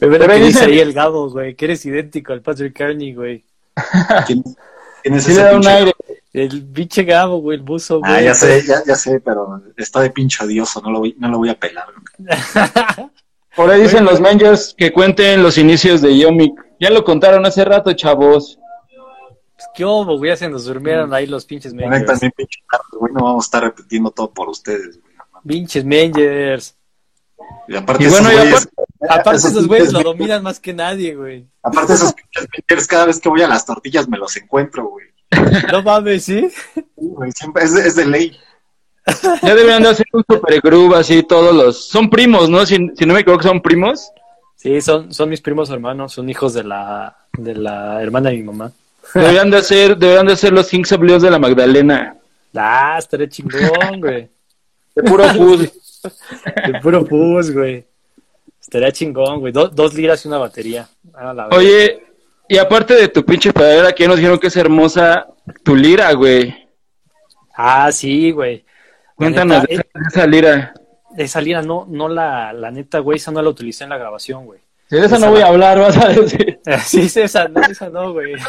Me 0.00 0.18
que 0.18 0.34
dice 0.36 0.64
ahí 0.64 0.78
el 0.78 0.92
Gabo, 0.92 1.28
güey, 1.30 1.54
que 1.54 1.64
eres 1.64 1.84
idéntico 1.86 2.32
al 2.32 2.40
Patrick 2.40 2.76
Carney, 2.76 3.14
güey. 3.14 3.44
¿Quién, 5.06 5.18
es 5.18 5.24
Sí 5.24 5.34
le 5.34 5.42
da 5.42 5.56
un 5.56 5.66
aire. 5.66 5.92
El 6.32 6.66
pinche 6.66 7.04
Gabo, 7.04 7.38
güey, 7.38 7.56
el 7.58 7.62
buzo, 7.62 8.00
güey. 8.00 8.12
Ah, 8.12 8.20
ya 8.20 8.34
sé, 8.34 8.62
ya, 8.66 8.82
ya 8.84 8.94
sé, 8.94 9.20
pero 9.20 9.62
está 9.76 10.00
de 10.00 10.10
pinche 10.10 10.44
odioso, 10.44 10.82
no 10.82 10.90
lo 10.90 10.98
voy, 10.98 11.16
no 11.18 11.28
lo 11.28 11.38
voy 11.38 11.48
a 11.48 11.58
pelar. 11.58 11.86
Por 13.56 13.70
ahí 13.70 13.82
dicen 13.82 14.04
los 14.04 14.20
Mangers 14.20 14.74
que 14.76 14.92
cuenten 14.92 15.42
los 15.42 15.56
inicios 15.56 16.02
de 16.02 16.18
Yomik. 16.18 16.52
Ya 16.78 16.90
lo 16.90 17.04
contaron 17.04 17.46
hace 17.46 17.64
rato, 17.64 17.90
chavos. 17.94 18.58
Pues, 19.54 19.68
¿Qué 19.74 19.84
hubo, 19.86 20.18
güey? 20.18 20.30
Ya 20.30 20.36
se 20.36 20.48
nos 20.50 20.66
durmieron 20.66 21.14
ahí 21.14 21.26
los 21.26 21.46
pinches 21.46 21.72
Mangers. 21.72 22.04
también 22.04 22.32
pinche 22.36 22.60
tarde, 22.70 22.84
güey, 22.98 23.14
no 23.14 23.24
vamos 23.24 23.44
a 23.44 23.46
estar 23.46 23.62
repitiendo 23.62 24.10
todo 24.10 24.30
por 24.30 24.50
ustedes, 24.50 25.00
güey. 25.00 25.14
Pinches 25.46 25.84
Mangers. 25.86 26.76
Y 27.68 27.76
aparte, 27.76 28.04
Y 28.04 28.08
bueno, 28.08 28.30
esos 28.30 28.44
y 28.44 28.48
güeyes- 28.52 28.68
Aparte, 29.08 29.38
esos 29.38 29.50
esos 29.52 29.66
güeyes 29.68 29.92
lo 29.92 30.02
dominan 30.02 30.42
más 30.42 30.58
que 30.60 30.72
nadie, 30.72 31.14
güey. 31.14 31.46
Aparte 31.62 31.92
esos 31.94 32.12
pinches 32.14 32.86
cada 32.86 33.06
vez 33.06 33.20
que 33.20 33.28
voy 33.28 33.42
a 33.42 33.48
las 33.48 33.66
tortillas 33.66 34.08
me 34.08 34.18
los 34.18 34.36
encuentro, 34.36 34.86
güey. 34.88 35.06
No 35.70 35.82
mames, 35.82 36.24
¿sí? 36.24 36.48
Sí, 36.74 36.82
güey, 36.96 37.30
siempre 37.32 37.64
es, 37.64 37.74
de- 37.74 37.86
es 37.86 37.96
de 37.96 38.06
ley. 38.06 38.36
Ya 39.42 39.54
deberían 39.54 39.82
de 39.82 39.90
hacer 39.90 40.06
un 40.12 40.24
super 40.28 40.60
groove 40.60 40.96
así 40.96 41.22
todos 41.22 41.54
los... 41.54 41.86
Son 41.88 42.08
primos, 42.10 42.48
¿no? 42.48 42.64
Si, 42.66 42.76
si 42.96 43.06
no 43.06 43.14
me 43.14 43.20
equivoco, 43.20 43.42
son 43.42 43.60
primos. 43.60 44.10
Sí, 44.56 44.80
son, 44.80 45.12
son 45.12 45.28
mis 45.28 45.40
primos 45.40 45.70
hermanos, 45.70 46.12
son 46.12 46.28
hijos 46.28 46.54
de 46.54 46.64
la, 46.64 47.16
de 47.36 47.54
la 47.54 48.02
hermana 48.02 48.30
de 48.30 48.36
mi 48.36 48.42
mamá. 48.42 48.72
Deberían 49.14 49.50
de 49.50 49.58
hacer, 49.58 49.96
deberían 49.96 50.26
de 50.26 50.32
hacer 50.32 50.52
los 50.52 50.68
Kings 50.68 50.90
of 50.92 51.00
de 51.00 51.30
la 51.30 51.38
Magdalena. 51.38 52.16
Ah, 52.54 52.96
estaré 52.98 53.28
chingón, 53.28 54.00
güey. 54.00 54.28
De 54.94 55.02
puro 55.02 55.24
fútbol. 55.28 55.70
De 56.66 56.80
puro 56.80 57.04
pus, 57.04 57.50
güey. 57.52 57.84
Estaría 58.60 58.90
chingón, 58.92 59.40
güey. 59.40 59.52
Do- 59.52 59.68
dos 59.68 59.94
liras 59.94 60.24
y 60.24 60.28
una 60.28 60.38
batería. 60.38 60.88
Ah, 61.14 61.32
la. 61.32 61.48
Oye, 61.48 62.02
y 62.48 62.58
aparte 62.58 62.94
de 62.94 63.08
tu 63.08 63.24
pinche 63.24 63.52
padera, 63.52 63.92
que 63.92 64.06
nos 64.08 64.16
dijeron 64.16 64.38
que 64.38 64.48
es 64.48 64.56
hermosa 64.56 65.26
tu 65.64 65.74
lira, 65.76 66.12
güey. 66.12 66.68
Ah, 67.54 67.90
sí, 67.92 68.30
güey. 68.32 68.64
Cuéntanos 69.14 69.62
neta, 69.62 69.66
de 69.68 69.74
esa, 69.74 69.82
de 69.94 70.08
esa 70.08 70.26
lira. 70.26 70.74
Esa 71.16 71.40
lira 71.40 71.62
no, 71.62 71.86
no 71.88 72.08
la, 72.08 72.52
la 72.52 72.70
neta, 72.70 72.98
güey, 72.98 73.16
esa 73.16 73.30
no 73.30 73.40
la 73.40 73.48
utilicé 73.48 73.84
en 73.84 73.90
la 73.90 73.98
grabación, 73.98 74.44
güey. 74.44 74.60
Si 74.90 74.96
de 74.96 75.06
esa 75.06 75.18
no 75.18 75.30
voy 75.30 75.40
a 75.40 75.46
hablar, 75.46 75.78
vas 75.78 75.96
a 75.96 76.08
decir. 76.08 76.60
Sí, 76.84 77.08
sí, 77.08 77.20
esa 77.22 77.48
no, 77.48 77.60
esa 77.62 77.88
no, 77.88 78.12
güey. 78.12 78.34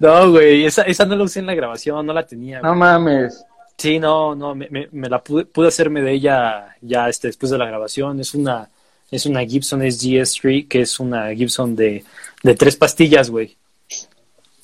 No, 0.00 0.30
güey, 0.30 0.64
esa, 0.64 0.82
esa 0.82 1.04
no 1.04 1.14
la 1.16 1.24
usé 1.24 1.40
en 1.40 1.46
la 1.46 1.54
grabación, 1.54 2.04
no 2.06 2.12
la 2.12 2.26
tenía. 2.26 2.60
No 2.60 2.68
güey. 2.70 2.78
mames. 2.80 3.44
Sí, 3.78 3.98
no, 3.98 4.34
no, 4.34 4.54
me, 4.54 4.68
me- 4.70 4.88
me 4.92 5.08
la 5.08 5.22
pude, 5.22 5.44
pude 5.44 5.68
hacerme 5.68 6.00
de 6.00 6.12
ella 6.12 6.76
ya 6.80 7.08
este, 7.08 7.28
después 7.28 7.50
de 7.52 7.58
la 7.58 7.66
grabación. 7.66 8.18
Es 8.20 8.34
una, 8.34 8.68
es 9.10 9.26
una 9.26 9.44
Gibson 9.44 9.82
SGS3, 9.82 10.66
que 10.68 10.80
es 10.80 10.98
una 10.98 11.34
Gibson 11.34 11.76
de, 11.76 12.04
de 12.42 12.54
tres 12.54 12.76
pastillas, 12.76 13.28
güey. 13.30 13.56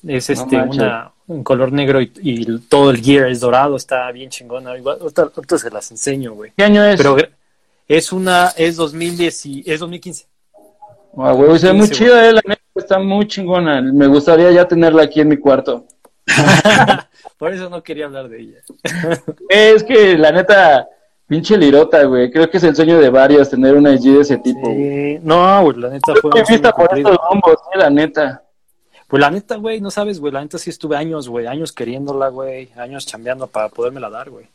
Es 0.06 0.30
este, 0.30 0.56
una, 0.56 1.12
un 1.28 1.44
color 1.44 1.70
negro 1.72 2.00
y, 2.00 2.10
y 2.22 2.58
todo 2.60 2.90
el 2.90 3.00
gear 3.00 3.28
es 3.28 3.40
dorado, 3.40 3.76
está 3.76 4.10
bien 4.10 4.30
chingona. 4.30 4.76
Igual, 4.76 4.98
ahorita, 5.00 5.30
ahorita 5.34 5.58
se 5.58 5.70
las 5.70 5.90
enseño, 5.90 6.32
güey. 6.32 6.52
¿Qué 6.56 6.64
año 6.64 6.84
es? 6.84 6.96
Pero 6.96 7.16
es 7.86 8.12
una, 8.12 8.48
es 8.56 8.76
2010 8.76 9.46
y, 9.46 9.62
es 9.66 9.78
2015. 9.78 10.26
Ah, 11.18 11.32
güey, 11.32 11.58
se 11.58 11.66
ve 11.66 11.74
muy 11.74 11.86
15, 11.88 11.94
chida, 12.04 12.28
eh, 12.28 12.32
la 12.32 12.40
neta, 12.46 12.62
está 12.74 12.98
muy 12.98 13.28
chingona. 13.28 13.80
Me 13.82 14.06
gustaría 14.06 14.50
ya 14.50 14.66
tenerla 14.66 15.02
aquí 15.02 15.20
en 15.20 15.28
mi 15.28 15.36
cuarto. 15.36 15.84
Por 17.38 17.52
eso 17.52 17.68
no 17.68 17.82
quería 17.82 18.06
hablar 18.06 18.28
de 18.28 18.40
ella. 18.40 18.58
Es 19.48 19.82
que 19.82 20.16
la 20.16 20.30
neta, 20.30 20.88
pinche 21.26 21.56
lirota, 21.56 22.04
güey. 22.04 22.30
Creo 22.30 22.48
que 22.50 22.58
es 22.58 22.64
el 22.64 22.76
sueño 22.76 23.00
de 23.00 23.10
varios 23.10 23.50
tener 23.50 23.74
una 23.74 23.92
IG 23.92 24.14
de 24.14 24.20
ese 24.20 24.36
tipo, 24.38 24.60
güey. 24.60 25.18
No, 25.22 25.62
güey, 25.62 25.76
la 25.78 25.88
neta 25.88 26.14
fue 26.20 26.30
un 26.30 26.38
Estoy 26.38 26.54
vista 26.54 26.72
por 26.72 26.96
estos 26.96 27.18
bombos, 27.28 27.56
sí, 27.72 27.78
la 27.78 27.90
neta. 27.90 28.42
Pues 29.08 29.20
la 29.20 29.30
neta, 29.30 29.56
güey, 29.56 29.80
no 29.80 29.90
sabes, 29.90 30.20
güey, 30.20 30.32
la 30.32 30.40
neta 30.40 30.58
sí 30.58 30.70
estuve 30.70 30.96
años, 30.96 31.28
güey, 31.28 31.46
años 31.46 31.72
queriéndola, 31.72 32.28
güey, 32.28 32.70
años 32.76 33.06
chambeando 33.06 33.46
para 33.46 33.68
podérmela 33.68 34.08
dar, 34.08 34.30
güey. 34.30 34.46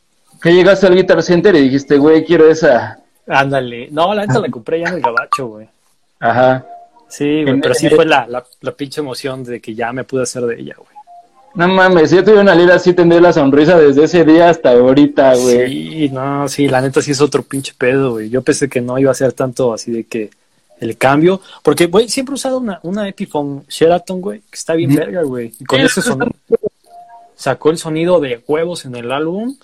Que 0.42 0.52
llegaste 0.52 0.86
al 0.86 0.94
Guitar 0.94 1.22
Center 1.22 1.54
y 1.56 1.62
dijiste, 1.62 1.98
güey, 1.98 2.24
quiero 2.24 2.48
esa. 2.48 3.00
Ándale. 3.26 3.88
No, 3.90 4.14
la 4.14 4.26
neta 4.26 4.38
la 4.38 4.48
compré 4.48 4.80
ya 4.80 4.88
en 4.88 4.94
el 4.94 5.00
gabacho, 5.00 5.46
güey. 5.46 5.68
Ajá. 6.20 6.64
Sí, 7.08 7.42
güey, 7.42 7.60
pero 7.60 7.74
sí 7.74 7.88
fue 7.88 8.04
la, 8.06 8.26
la, 8.26 8.44
la 8.60 8.72
pinche 8.72 9.00
emoción 9.00 9.44
de 9.44 9.60
que 9.60 9.74
ya 9.74 9.92
me 9.92 10.04
pude 10.04 10.22
hacer 10.22 10.44
de 10.44 10.60
ella, 10.60 10.74
güey. 10.76 10.97
No 11.58 11.66
mames, 11.66 12.10
si 12.10 12.14
yo 12.14 12.22
tuviera 12.22 12.42
una 12.42 12.54
lira 12.54 12.76
así, 12.76 12.92
tendría 12.92 13.20
la 13.20 13.32
sonrisa 13.32 13.76
desde 13.76 14.04
ese 14.04 14.24
día 14.24 14.48
hasta 14.48 14.70
ahorita, 14.70 15.34
güey. 15.34 15.66
Sí, 15.68 16.08
no, 16.08 16.46
sí, 16.46 16.68
la 16.68 16.80
neta 16.80 17.02
sí 17.02 17.10
es 17.10 17.20
otro 17.20 17.42
pinche 17.42 17.74
pedo, 17.76 18.12
güey. 18.12 18.30
Yo 18.30 18.42
pensé 18.42 18.68
que 18.68 18.80
no 18.80 18.96
iba 18.96 19.10
a 19.10 19.14
ser 19.14 19.32
tanto 19.32 19.74
así 19.74 19.90
de 19.90 20.04
que 20.04 20.30
el 20.78 20.96
cambio, 20.96 21.40
porque, 21.64 21.86
güey, 21.86 22.08
siempre 22.08 22.34
he 22.34 22.36
usado 22.36 22.58
una, 22.58 22.78
una 22.84 23.08
Epiphone 23.08 23.64
Sheraton, 23.68 24.20
güey, 24.20 24.38
que 24.42 24.54
está 24.54 24.74
bien 24.74 24.94
verga, 24.94 25.22
güey. 25.24 25.52
Y 25.58 25.64
con 25.64 25.80
ese 25.80 26.00
sonido 26.00 26.30
sacó 27.34 27.70
el 27.70 27.78
sonido 27.78 28.20
de 28.20 28.40
huevos 28.46 28.84
en 28.84 28.94
el 28.94 29.10
álbum, 29.10 29.56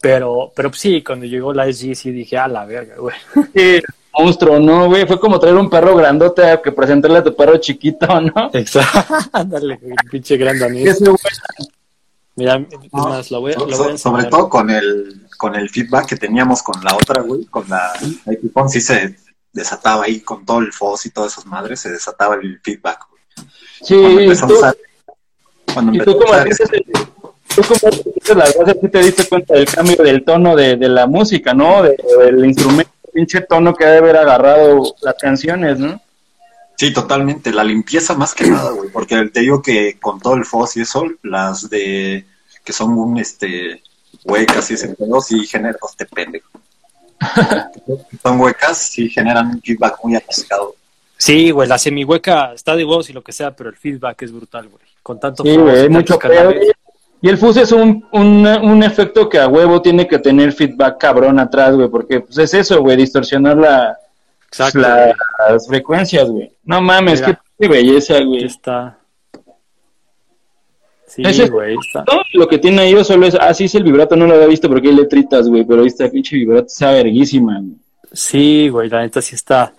pero, 0.00 0.52
pero 0.54 0.70
pues, 0.70 0.80
sí, 0.80 1.02
cuando 1.02 1.26
llegó 1.26 1.52
la 1.52 1.64
SG 1.64 1.96
sí 1.96 2.12
dije, 2.12 2.38
a 2.38 2.46
la 2.46 2.64
verga, 2.64 2.94
güey. 2.96 3.16
Sí, 3.56 3.82
monstruo, 4.18 4.58
¿no, 4.60 4.86
güey? 4.88 5.06
Fue 5.06 5.18
como 5.20 5.38
traer 5.38 5.56
un 5.56 5.70
perro 5.70 5.94
grandote 5.96 6.44
a 6.44 6.60
que 6.60 6.72
presentarle 6.72 7.18
a 7.18 7.24
tu 7.24 7.34
perro 7.34 7.56
chiquito, 7.58 8.06
¿no? 8.20 8.50
Exacto. 8.52 9.14
Ándale, 9.32 9.76
güey, 9.80 9.94
pinche 10.10 10.36
gran 10.36 10.58
danés. 10.58 10.86
Ese 10.96 11.04
güey, 11.04 11.16
Mira, 12.36 12.56
es 12.70 12.92
No, 12.92 13.08
más, 13.08 13.30
la 13.30 13.38
voy, 13.38 13.52
a- 13.52 13.54
so- 13.56 13.66
la 13.66 13.76
voy 13.76 13.86
a 13.86 13.90
so- 13.90 13.98
sobre 13.98 14.24
todo 14.24 14.48
con 14.48 14.70
el, 14.70 15.26
con 15.36 15.54
el 15.56 15.68
feedback 15.68 16.06
que 16.06 16.16
teníamos 16.16 16.62
con 16.62 16.82
la 16.82 16.94
otra, 16.94 17.22
güey, 17.22 17.44
con 17.46 17.68
la 17.68 17.92
Epiphone, 18.26 18.68
sí 18.70 18.80
se 18.80 19.16
desataba 19.52 20.04
ahí 20.04 20.20
con 20.20 20.46
todo 20.46 20.60
el 20.60 20.72
fuzz 20.72 21.06
y 21.06 21.10
todas 21.10 21.32
esas 21.32 21.44
madres, 21.46 21.80
se 21.80 21.90
desataba 21.90 22.36
el 22.36 22.60
feedback, 22.62 23.00
güey. 23.10 23.48
sí, 23.82 23.94
Cuando 23.96 24.32
a 24.32 24.46
tú, 24.48 24.54
usar, 24.54 24.76
cuando 25.74 25.92
y 25.94 25.98
tú 25.98 26.02
a 26.02 26.04
como 26.04 26.18
tú 26.18 27.62
como 27.62 27.90
dices 27.90 28.36
las 28.36 28.52
cosas, 28.54 28.76
sí 28.80 28.88
te 28.88 29.02
diste 29.02 29.28
cuenta 29.28 29.54
del 29.54 29.66
cambio 29.66 29.96
del 29.96 30.24
tono 30.24 30.54
de, 30.54 30.76
de 30.76 30.88
la 30.88 31.06
música, 31.08 31.52
¿no? 31.52 31.82
De- 31.82 31.96
del 32.24 32.44
instrumento, 32.44 32.90
pinche 33.12 33.40
tono 33.42 33.74
que 33.74 33.84
debe 33.84 33.98
haber 33.98 34.16
agarrado 34.16 34.82
las 35.02 35.14
canciones, 35.14 35.78
¿no? 35.78 36.00
Sí, 36.76 36.92
totalmente, 36.92 37.52
la 37.52 37.62
limpieza 37.64 38.14
más 38.14 38.34
que 38.34 38.48
nada, 38.48 38.70
güey, 38.70 38.88
porque 38.90 39.26
te 39.26 39.40
digo 39.40 39.60
que 39.60 39.98
con 40.00 40.18
todo 40.18 40.34
el 40.34 40.46
fuzz 40.46 40.76
y 40.78 40.80
eso, 40.82 41.04
las 41.22 41.68
de 41.68 42.24
que 42.64 42.72
son 42.72 42.96
un, 42.96 43.18
este, 43.18 43.82
huecas 44.24 44.70
y 44.70 44.74
ese 44.74 44.88
pedo, 44.88 45.20
sí 45.20 45.46
generan, 45.46 45.76
este 45.88 46.06
pendejo. 46.06 46.48
son 48.22 48.40
huecas, 48.40 48.78
sí 48.78 49.08
generan 49.10 49.48
un 49.48 49.60
feedback 49.60 49.98
muy 50.02 50.16
atascado. 50.16 50.74
Sí, 51.18 51.50
güey, 51.50 51.68
la 51.68 51.76
semihueca 51.78 52.54
está 52.54 52.74
de 52.74 52.84
huevos 52.84 53.10
y 53.10 53.12
lo 53.12 53.22
que 53.22 53.32
sea, 53.32 53.54
pero 53.54 53.68
el 53.68 53.76
feedback 53.76 54.22
es 54.22 54.32
brutal, 54.32 54.68
güey. 54.68 54.82
Con 55.02 55.20
tanto 55.20 55.42
Sí, 55.42 55.54
fuzz 55.54 55.62
güey, 55.62 55.88
mucho 55.90 56.18
canales. 56.18 56.60
pedo. 56.60 56.72
Y 57.22 57.28
el 57.28 57.36
fuzz 57.36 57.58
es 57.58 57.72
un, 57.72 58.06
un, 58.12 58.46
un 58.46 58.82
efecto 58.82 59.28
que 59.28 59.38
a 59.38 59.46
huevo 59.48 59.82
tiene 59.82 60.06
que 60.08 60.18
tener 60.18 60.52
feedback 60.52 60.98
cabrón 60.98 61.38
atrás, 61.38 61.74
güey, 61.74 61.88
porque 61.88 62.20
pues 62.20 62.38
es 62.38 62.54
eso, 62.54 62.80
güey, 62.80 62.96
distorsionar 62.96 63.56
la, 63.58 63.98
Exacto, 64.46 64.78
la- 64.78 65.04
güey. 65.04 65.14
las 65.50 65.66
frecuencias, 65.66 66.30
güey. 66.30 66.50
No 66.64 66.80
mames, 66.80 67.20
Mira. 67.20 67.40
qué 67.58 67.68
belleza, 67.68 68.18
güey. 68.20 68.44
está. 68.44 68.96
Sí, 71.06 71.22
Ese 71.24 71.44
es- 71.44 71.50
güey, 71.50 71.76
está. 71.84 72.04
Todo 72.04 72.22
lo 72.34 72.46
que 72.48 72.58
tiene 72.58 72.82
ahí 72.82 73.04
solo 73.04 73.26
es, 73.26 73.34
ah, 73.38 73.52
sí, 73.52 73.64
es 73.64 73.74
el 73.74 73.82
vibrato, 73.82 74.14
no 74.16 74.26
lo 74.26 74.34
había 74.34 74.46
visto 74.46 74.68
porque 74.68 74.88
hay 74.88 74.94
letritas, 74.94 75.48
güey, 75.48 75.64
pero 75.64 75.84
esta 75.84 76.08
pinche 76.08 76.36
vibrato 76.36 76.66
está 76.66 76.92
verguísima, 76.92 77.58
güey. 77.58 77.74
Sí, 78.12 78.68
güey, 78.68 78.88
la 78.88 79.00
neta 79.02 79.20
sí 79.20 79.34
está. 79.34 79.72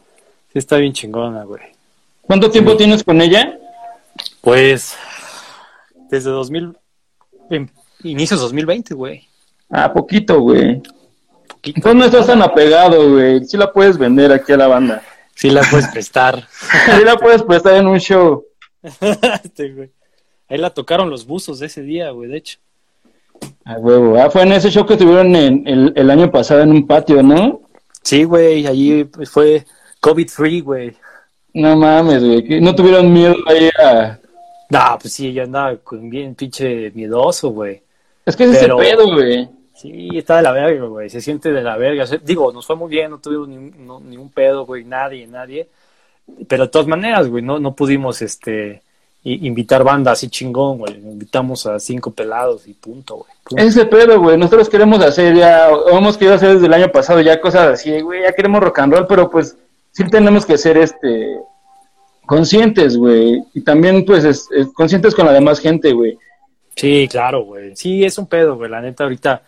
Sí 0.53 0.59
está 0.59 0.77
bien 0.77 0.93
chingona, 0.93 1.43
güey. 1.43 1.61
¿Cuánto 2.21 2.51
tiempo 2.51 2.75
tienes 2.77 3.03
con 3.03 3.19
ella? 3.21 3.57
Pues 4.41 4.95
desde 6.09 6.29
2000, 6.29 6.75
en 7.51 7.69
inicios 8.03 8.39
2020, 8.41 8.93
güey. 8.93 9.27
Ah, 9.69 9.91
poquito, 9.93 10.39
güey. 10.41 10.81
Entonces 11.63 11.95
no 11.95 12.05
estás 12.05 12.27
tan 12.27 12.41
apegado, 12.41 13.11
güey. 13.11 13.45
Sí 13.45 13.57
la 13.57 13.71
puedes 13.71 13.97
vender 13.97 14.31
aquí 14.31 14.51
a 14.53 14.57
la 14.57 14.67
banda. 14.67 15.03
Sí 15.35 15.49
la 15.49 15.61
puedes 15.69 15.87
prestar. 15.87 16.47
Sí 16.97 17.03
la 17.03 17.17
puedes 17.17 17.43
prestar 17.43 17.75
en 17.75 17.87
un 17.87 17.99
show. 17.99 18.45
Este, 19.43 19.71
güey. 19.71 19.91
Ahí 20.49 20.57
la 20.57 20.71
tocaron 20.71 21.09
los 21.09 21.25
buzos 21.25 21.59
de 21.59 21.67
ese 21.67 21.81
día, 21.81 22.09
güey, 22.11 22.29
de 22.29 22.37
hecho. 22.37 22.59
A 23.63 23.75
huevo. 23.75 24.17
Ah, 24.17 24.29
fue 24.29 24.41
en 24.41 24.51
ese 24.51 24.69
show 24.69 24.85
que 24.85 24.97
tuvieron 24.97 25.35
en, 25.35 25.67
el, 25.67 25.93
el 25.95 26.09
año 26.09 26.29
pasado 26.29 26.61
en 26.61 26.71
un 26.71 26.85
patio, 26.85 27.23
¿no? 27.23 27.61
Sí, 28.03 28.23
güey, 28.23 28.67
allí 28.67 29.07
fue 29.31 29.65
COVID-free, 30.01 30.61
güey. 30.61 30.95
No 31.53 31.75
mames, 31.75 32.23
güey. 32.23 32.59
¿No 32.59 32.75
tuvieron 32.75 33.11
miedo 33.13 33.35
ahí 33.47 33.69
a...? 33.81 34.20
No, 34.71 34.97
pues 34.99 35.13
sí, 35.13 35.33
yo 35.33 35.43
andaba 35.43 35.75
con 35.77 36.09
bien 36.09 36.33
pinche 36.35 36.91
miedoso, 36.91 37.49
güey. 37.49 37.81
Es 38.25 38.35
que 38.35 38.45
es 38.45 38.57
Pero- 38.57 38.81
ese 38.81 38.95
pedo, 38.95 39.13
güey. 39.13 39.49
Sí, 39.75 40.09
está 40.13 40.37
de 40.37 40.43
la 40.43 40.51
verga, 40.51 40.85
güey. 40.85 41.09
Se 41.09 41.21
siente 41.21 41.51
de 41.51 41.61
la 41.61 41.75
verga. 41.75 42.05
Digo, 42.23 42.51
nos 42.53 42.65
fue 42.65 42.75
muy 42.75 42.89
bien, 42.89 43.09
no 43.11 43.17
tuvimos 43.19 43.47
ni, 43.47 43.57
un- 43.57 43.85
no- 43.85 43.99
ni 43.99 44.15
un 44.15 44.29
pedo, 44.29 44.65
güey, 44.65 44.83
nadie, 44.85 45.25
nadie. 45.27 45.67
Pero 46.47 46.63
de 46.63 46.69
todas 46.69 46.87
maneras, 46.87 47.27
güey, 47.27 47.43
no, 47.43 47.59
no 47.59 47.75
pudimos 47.75 48.21
este 48.21 48.81
invitar 49.23 49.83
banda 49.83 50.11
así 50.13 50.29
chingón, 50.29 50.77
güey. 50.79 50.93
Invitamos 50.95 51.65
a 51.65 51.79
cinco 51.79 52.11
pelados 52.11 52.67
y 52.67 52.73
punto, 52.73 53.17
güey. 53.17 53.31
Punto. 53.43 53.61
Es 53.63 53.75
ese 53.75 53.85
pedo, 53.85 54.19
güey. 54.21 54.37
Nosotros 54.37 54.69
queremos 54.69 55.03
hacer 55.03 55.35
ya, 55.35 55.69
o 55.71 55.97
hemos 55.97 56.17
querido 56.17 56.35
hacer 56.35 56.53
desde 56.53 56.65
el 56.67 56.73
año 56.73 56.91
pasado 56.91 57.19
ya 57.21 57.41
cosas 57.41 57.67
así, 57.73 57.99
güey. 58.01 58.21
Ya 58.23 58.31
queremos 58.33 58.61
rock 58.63 58.79
and 58.79 58.93
roll, 58.93 59.07
pero 59.07 59.29
pues 59.29 59.57
sí 59.91 60.03
tenemos 60.09 60.45
que 60.45 60.57
ser 60.57 60.77
este 60.77 61.37
conscientes, 62.31 62.95
güey. 62.95 63.43
Y 63.53 63.59
también, 63.59 64.05
pues, 64.05 64.23
es- 64.23 64.47
es- 64.55 64.67
conscientes 64.73 65.13
con 65.13 65.25
la 65.25 65.33
demás 65.33 65.59
gente, 65.59 65.91
güey. 65.91 66.17
Sí, 66.77 67.05
claro, 67.11 67.43
güey. 67.43 67.75
Sí, 67.75 68.05
es 68.05 68.17
un 68.17 68.25
pedo, 68.27 68.55
güey. 68.55 68.71
La 68.71 68.79
neta, 68.79 69.03
ahorita, 69.03 69.41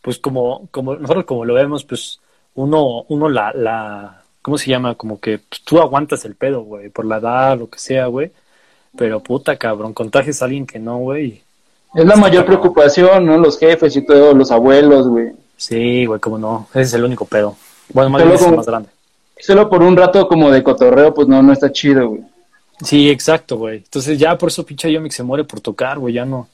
pues 0.00 0.18
como, 0.20 0.68
como 0.70 0.94
nosotros 0.94 1.24
como 1.24 1.44
lo 1.44 1.54
vemos, 1.54 1.82
pues 1.82 2.20
uno, 2.54 3.04
uno 3.08 3.28
la, 3.28 3.52
la, 3.52 4.22
¿cómo 4.40 4.56
se 4.56 4.70
llama? 4.70 4.94
Como 4.94 5.18
que 5.18 5.38
pues, 5.38 5.62
tú 5.64 5.80
aguantas 5.80 6.24
el 6.26 6.36
pedo, 6.36 6.62
güey, 6.62 6.90
por 6.90 7.06
la 7.06 7.16
edad, 7.16 7.58
lo 7.58 7.68
que 7.68 7.80
sea, 7.80 8.06
güey. 8.06 8.30
Pero 8.96 9.18
puta, 9.20 9.56
cabrón, 9.56 9.92
contagias 9.92 10.40
a 10.40 10.44
alguien 10.44 10.64
que 10.64 10.78
no, 10.78 10.98
güey. 10.98 11.42
Es 11.96 12.04
la 12.04 12.14
mayor 12.14 12.44
cabrón. 12.44 12.60
preocupación, 12.60 13.26
¿no? 13.26 13.36
Los 13.36 13.58
jefes 13.58 13.96
y 13.96 14.06
todo, 14.06 14.32
los 14.32 14.52
abuelos, 14.52 15.08
güey. 15.08 15.32
Sí, 15.56 16.06
güey, 16.06 16.20
cómo 16.20 16.38
no. 16.38 16.68
Ese 16.70 16.82
es 16.82 16.94
el 16.94 17.02
único 17.02 17.24
pedo. 17.24 17.56
Bueno, 17.92 18.10
más 18.10 18.22
bien 18.22 18.34
es 18.36 18.42
el 18.42 18.54
más 18.54 18.66
grande. 18.66 18.90
Solo 19.40 19.68
por 19.68 19.82
un 19.82 19.96
rato 19.96 20.26
como 20.28 20.50
de 20.50 20.62
cotorreo, 20.62 21.14
pues 21.14 21.28
no, 21.28 21.42
no 21.42 21.52
está 21.52 21.70
chido, 21.72 22.08
güey. 22.08 22.22
Sí, 22.82 23.10
exacto, 23.10 23.56
güey. 23.56 23.78
Entonces 23.78 24.18
ya 24.18 24.36
por 24.38 24.48
eso 24.50 24.64
pinche 24.64 24.92
Yomix 24.92 25.14
se 25.16 25.22
muere 25.22 25.44
por 25.44 25.60
tocar, 25.60 25.98
güey. 25.98 26.14
Ya 26.14 26.24
no. 26.24 26.48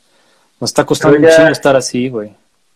Nos 0.61 0.71
está 0.71 0.85
costando 0.85 1.17
un 1.17 1.23
ya- 1.25 1.37
chingo 1.37 1.49
estar 1.49 1.77
así, 1.77 2.09
güey. 2.09 2.33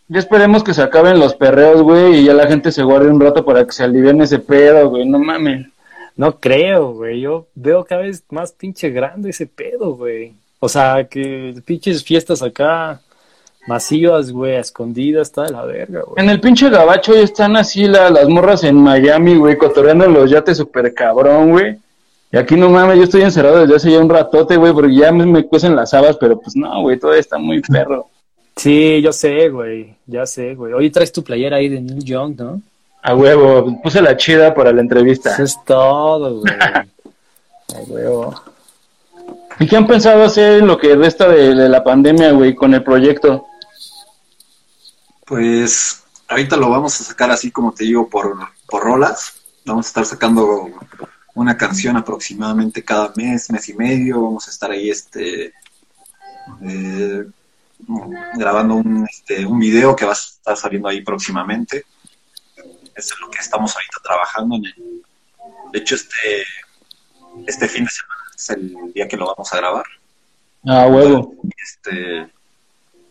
Ya 0.09 0.19
esperemos 0.19 0.65
que 0.65 0.73
se 0.75 0.83
acaben 0.83 1.19
los 1.19 1.35
perreos, 1.35 1.83
güey, 1.83 2.21
y 2.21 2.25
ya 2.25 2.33
la 2.33 2.47
gente 2.47 2.73
se 2.73 2.83
guarde 2.83 3.11
un 3.11 3.21
rato 3.21 3.45
para 3.45 3.65
que 3.67 3.73
se 3.73 3.85
aliviane 3.85 4.25
ese 4.25 4.39
pedo, 4.39 4.89
güey. 4.89 5.07
No 5.07 5.19
mames. 5.19 5.67
No 6.17 6.39
creo, 6.41 6.95
güey. 6.95 7.21
Yo 7.21 7.47
veo 7.55 7.85
cada 7.85 8.03
vez 8.03 8.23
más 8.31 8.53
pinche 8.53 8.91
grande 8.91 9.31
ese 9.31 9.47
pedo, 9.47 9.95
güey. 9.97 10.35
O 10.61 10.69
sea, 10.69 11.05
que 11.09 11.55
pinches 11.65 12.03
fiestas 12.03 12.43
acá 12.43 13.01
masivas, 13.69 14.33
güey, 14.33 14.57
a 14.57 14.61
escondidas, 14.61 15.29
está 15.29 15.45
de 15.45 15.51
la 15.53 15.65
verga, 15.65 16.01
güey. 16.01 16.23
En 16.25 16.31
el 16.31 16.41
pinche 16.41 16.69
gabacho 16.71 17.15
ya 17.15 17.21
están 17.21 17.57
así 17.57 17.87
la- 17.87 18.11
las 18.11 18.29
morras 18.29 18.65
en 18.65 18.77
Miami, 18.77 19.37
güey, 19.37 19.57
cotorreando 19.57 20.07
en 20.07 20.15
los 20.15 20.31
yates 20.31 20.57
super 20.57 20.93
cabrón, 20.95 21.51
güey. 21.51 21.77
Y 22.33 22.37
aquí 22.37 22.57
no 22.57 22.69
mames, 22.69 22.97
yo 22.99 23.05
estoy 23.05 23.23
encerrado 23.23 23.61
desde 23.61 23.77
hace 23.77 23.91
ya 23.93 24.01
un 24.01 24.09
ratote, 24.09 24.57
güey, 24.57 24.73
porque 24.73 24.95
ya 24.95 25.13
me, 25.13 25.25
me 25.25 25.45
cuecen 25.47 25.77
las 25.77 25.95
habas, 25.95 26.17
pero 26.17 26.39
pues 26.41 26.57
no, 26.57 26.83
güey, 26.83 26.99
todo 26.99 27.15
está 27.15 27.39
muy 27.39 27.61
perro. 27.63 28.07
Sí, 28.57 29.01
yo 29.01 29.13
sé, 29.13 29.49
güey. 29.51 29.95
Ya 30.07 30.27
sé, 30.27 30.55
güey. 30.55 30.73
Hoy 30.73 30.91
traes 30.91 31.13
tu 31.13 31.23
playera 31.23 31.59
ahí 31.59 31.69
de 31.69 31.81
Neil 31.81 32.03
Young, 32.05 32.35
¿no? 32.37 32.61
A 33.03 33.15
huevo, 33.15 33.81
puse 33.83 34.03
la 34.03 34.17
chida 34.17 34.53
para 34.53 34.73
la 34.73 34.81
entrevista. 34.81 35.33
Eso 35.35 35.45
es 35.45 35.57
todo, 35.65 36.41
güey. 36.41 36.53
A 37.77 37.81
huevo. 37.87 38.35
¿Y 39.61 39.67
qué 39.67 39.77
han 39.77 39.87
pensado 39.87 40.23
hacer 40.25 40.59
en 40.61 40.67
lo 40.67 40.77
que 40.79 40.95
resta 40.97 41.29
de, 41.29 41.55
de 41.55 41.69
la 41.69 41.83
pandemia, 41.85 42.33
güey, 42.33 42.55
con 42.55 42.75
el 42.75 42.83
proyecto? 42.83 43.47
Pues 45.29 46.05
ahorita 46.27 46.57
lo 46.57 46.71
vamos 46.71 46.99
a 47.01 47.05
sacar 47.05 47.31
así 47.31 47.51
como 47.51 47.73
te 47.73 47.85
digo 47.85 48.09
por, 48.09 48.37
por 48.67 48.83
rolas. 48.83 49.35
Vamos 49.67 49.87
a 49.87 49.89
estar 49.89 50.05
sacando 50.07 50.71
una 51.35 51.57
canción 51.57 51.97
aproximadamente 51.97 52.83
cada 52.83 53.13
mes, 53.15 53.51
mes 53.51 53.69
y 53.69 53.75
medio. 53.75 54.23
Vamos 54.23 54.49
a 54.49 54.51
estar 54.51 54.71
ahí 54.71 54.89
este 54.89 55.53
eh, 56.63 57.27
grabando 58.37 58.77
un, 58.77 59.07
este, 59.09 59.45
un 59.45 59.59
video 59.59 59.95
que 59.95 60.07
va 60.07 60.13
a 60.13 60.15
estar 60.15 60.57
saliendo 60.57 60.89
ahí 60.89 61.03
próximamente. 61.03 61.85
Eso 62.95 63.15
es 63.15 63.21
lo 63.21 63.31
que 63.31 63.39
estamos 63.39 63.75
ahorita 63.75 64.01
trabajando 64.03 64.57
en 64.57 64.65
el- 64.65 65.03
De 65.73 65.79
hecho, 65.81 65.95
este, 65.95 66.45
este 67.47 67.69
fin 67.69 67.85
de 67.85 67.91
semana 67.91 68.23
es 68.35 68.51
el 68.51 68.93
día 68.95 69.07
que 69.07 69.17
lo 69.19 69.27
vamos 69.27 69.53
a 69.53 69.57
grabar. 69.59 69.85
A 70.65 70.87
huevo. 70.87 71.35
Este, 71.63 72.29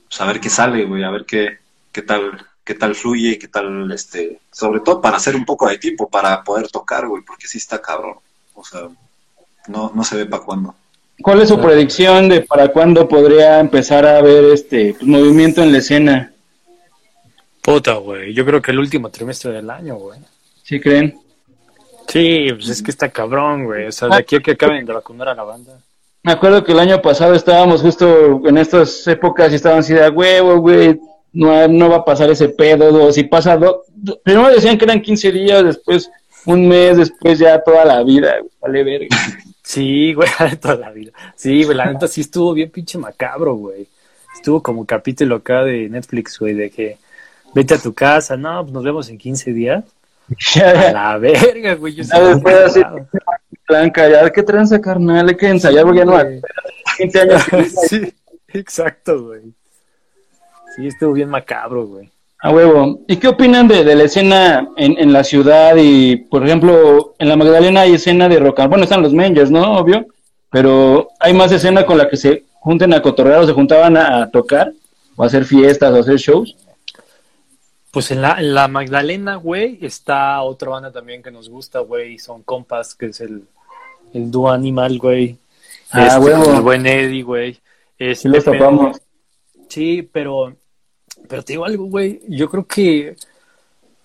pues 0.10 0.20
a 0.22 0.26
ver 0.26 0.40
qué 0.42 0.50
sale, 0.50 0.84
güey, 0.86 1.04
a 1.04 1.12
ver 1.12 1.24
qué, 1.26 1.60
qué 1.98 2.04
tal, 2.04 2.46
qué 2.64 2.76
tal 2.76 2.94
fluye 2.94 3.30
y 3.30 3.40
qué 3.40 3.48
tal, 3.48 3.92
este, 3.92 4.40
sobre 4.52 4.82
todo 4.82 5.02
para 5.02 5.18
hacer 5.18 5.36
un 5.36 5.46
poco 5.46 5.68
de 5.68 5.80
tiempo 5.80 6.08
para 6.08 6.44
poder 6.44 6.70
tocar, 6.70 7.08
güey, 7.08 7.24
porque 7.24 7.48
sí 7.48 7.58
está 7.58 7.82
cabrón. 7.82 8.18
O 8.54 8.64
sea, 8.64 8.82
no, 9.68 9.92
no 9.96 10.04
se 10.04 10.18
ve 10.18 10.28
para 10.28 10.44
cuándo. 10.44 10.76
¿Cuál 11.20 11.42
es 11.42 11.50
su 11.50 11.60
predicción 11.60 12.30
de 12.30 12.42
para 12.42 12.68
cuándo 12.68 13.10
podría 13.10 13.60
empezar 13.60 14.06
a 14.06 14.20
haber 14.20 14.46
este 14.54 14.94
pues, 14.94 15.08
movimiento 15.08 15.64
en 15.64 15.72
la 15.72 15.80
escena? 15.80 16.32
Puta, 17.64 17.96
güey. 17.96 18.32
Yo 18.32 18.46
creo 18.46 18.62
que 18.62 18.70
el 18.70 18.78
último 18.78 19.10
trimestre 19.10 19.52
del 19.54 19.68
año, 19.72 19.96
güey. 19.96 20.20
¿Sí 20.62 20.80
creen? 20.80 21.20
Sí, 22.08 22.50
pues 22.54 22.70
es 22.70 22.84
que 22.84 22.92
está 22.92 23.10
cabrón, 23.10 23.66
güey. 23.66 23.88
O 23.88 23.92
sea, 23.92 24.10
de 24.10 24.18
aquí 24.18 24.36
a 24.36 24.40
que 24.40 24.52
acaben 24.52 24.86
de 24.86 24.94
vacunar 24.94 25.30
a 25.30 25.34
la 25.34 25.44
banda. 25.44 25.80
Me 26.22 26.34
acuerdo 26.34 26.64
que 26.64 26.74
el 26.74 26.80
año 26.80 27.02
pasado 27.02 27.34
estábamos 27.34 27.82
justo 27.82 28.48
en 28.48 28.60
estas 28.60 29.08
épocas 29.08 29.52
y 29.52 29.56
estaban 29.56 29.80
así 29.80 29.96
de 29.96 30.06
"A 30.06 30.12
huevo, 30.12 30.58
güey, 30.58 31.00
no, 31.38 31.68
no 31.68 31.90
va 31.90 31.98
a 31.98 32.06
pasar 32.06 32.30
ese 32.32 32.50
pedo, 32.50 33.12
si 33.12 33.24
pasa, 33.24 33.58
do- 33.58 33.84
do- 33.94 34.20
primero 34.24 34.50
decían 34.50 34.78
que 34.78 34.86
eran 34.86 35.02
15 35.02 35.32
días, 35.32 35.64
después 35.64 36.10
un 36.46 36.68
mes, 36.68 36.98
después 36.98 37.38
ya 37.40 37.62
toda 37.62 37.86
la 37.86 38.04
vida, 38.04 38.36
vale 38.62 38.84
verga. 38.84 39.08
Sí, 39.64 40.14
güey, 40.14 40.30
toda 40.62 40.76
la 40.76 40.92
vida. 40.92 41.12
Sí, 41.36 41.64
güey, 41.64 41.76
la 41.78 41.92
neta 41.92 42.08
sí 42.08 42.22
estuvo 42.22 42.54
bien 42.54 42.70
pinche 42.72 42.98
macabro, 42.98 43.56
güey. 43.56 43.88
Estuvo 44.34 44.62
como 44.64 44.86
capítulo 44.86 45.36
acá 45.36 45.64
de 45.64 45.90
Netflix, 45.90 46.40
güey, 46.40 46.54
de 46.54 46.70
que 46.70 46.98
vete 47.54 47.74
a 47.74 47.78
tu 47.78 47.94
casa, 47.94 48.38
no, 48.38 48.62
pues 48.64 48.74
nos 48.74 48.84
vemos 48.84 49.10
en 49.10 49.18
15 49.18 49.52
días. 49.54 49.84
A 50.62 50.92
la 50.92 51.18
verga, 51.18 51.76
güey. 51.76 51.96
Yo 51.96 52.04
después 52.04 52.56
así, 52.56 52.82
blanca, 53.68 54.10
ya, 54.10 54.30
¿qué 54.30 54.44
tranza, 54.44 54.80
carnal? 54.82 55.30
Hay 55.30 55.36
que 55.38 55.48
ensayar, 55.48 55.84
porque 55.84 56.00
ya 56.00 56.06
no 56.06 56.12
Güey. 56.14 56.42
15 56.98 57.20
años. 57.22 57.42
Sí, 57.90 58.14
exacto, 58.54 59.26
güey. 59.26 59.42
Sí, 60.78 60.88
estuvo 60.88 61.12
bien 61.14 61.28
macabro, 61.30 61.86
güey. 61.86 62.10
A 62.40 62.52
huevo. 62.52 63.00
¿Y 63.08 63.18
qué 63.18 63.28
opinan 63.28 63.68
de, 63.68 63.84
de 63.84 63.96
la 63.96 64.04
escena 64.04 64.70
en, 64.78 64.98
en 65.00 65.12
la 65.12 65.24
ciudad? 65.24 65.76
Y, 65.78 66.16
por 66.18 66.46
ejemplo, 66.46 67.16
en 67.20 67.28
la 67.30 67.36
Magdalena 67.36 67.82
hay 67.82 67.96
escena 67.96 68.30
de 68.30 68.40
rock 68.40 68.60
and 68.62 68.70
Bueno, 68.70 68.84
están 68.84 69.02
los 69.02 69.14
Mangers, 69.14 69.50
¿no? 69.52 69.78
Obvio. 69.78 70.06
Pero 70.52 71.10
hay 71.20 71.34
más 71.34 71.52
escena 71.52 71.86
con 71.86 71.98
la 71.98 72.08
que 72.08 72.16
se 72.16 72.44
junten 72.60 72.94
a 72.94 73.02
cotorrear 73.02 73.40
o 73.42 73.46
se 73.48 73.54
juntaban 73.54 73.98
a, 73.98 74.22
a 74.24 74.30
tocar 74.32 74.72
o 75.16 75.24
a 75.24 75.26
hacer 75.26 75.44
fiestas 75.46 75.92
o 75.92 75.98
a 75.98 76.00
hacer 76.00 76.18
shows. 76.18 76.56
Pues 77.92 78.12
en 78.12 78.22
la, 78.22 78.36
en 78.40 78.54
la 78.54 78.68
Magdalena, 78.68 79.36
güey, 79.36 79.80
está 79.82 80.40
otra 80.44 80.70
banda 80.70 80.92
también 80.92 81.24
que 81.24 81.32
nos 81.32 81.50
gusta, 81.50 81.80
güey. 81.80 82.20
Son 82.20 82.44
compas, 82.44 82.94
que 82.94 83.08
es 83.08 83.20
el, 83.22 83.44
el 84.14 84.30
dúo 84.30 84.52
Animal, 84.52 85.00
güey. 85.00 85.38
Ah, 85.92 86.06
Este, 86.06 86.20
huevo. 86.20 86.54
El 86.54 86.62
buen 86.62 86.86
Eddie, 86.86 87.24
güey. 87.24 87.58
Este, 87.98 88.16
Sí 88.16 88.28
los 88.28 88.44
pero- 88.44 88.60
topamos. 88.60 89.02
Sí, 89.70 90.08
pero, 90.14 90.54
pero 91.28 91.44
te 91.44 91.54
digo 91.54 91.66
algo, 91.66 91.86
güey. 91.86 92.22
Yo 92.28 92.50
creo 92.50 92.66
que 92.66 93.16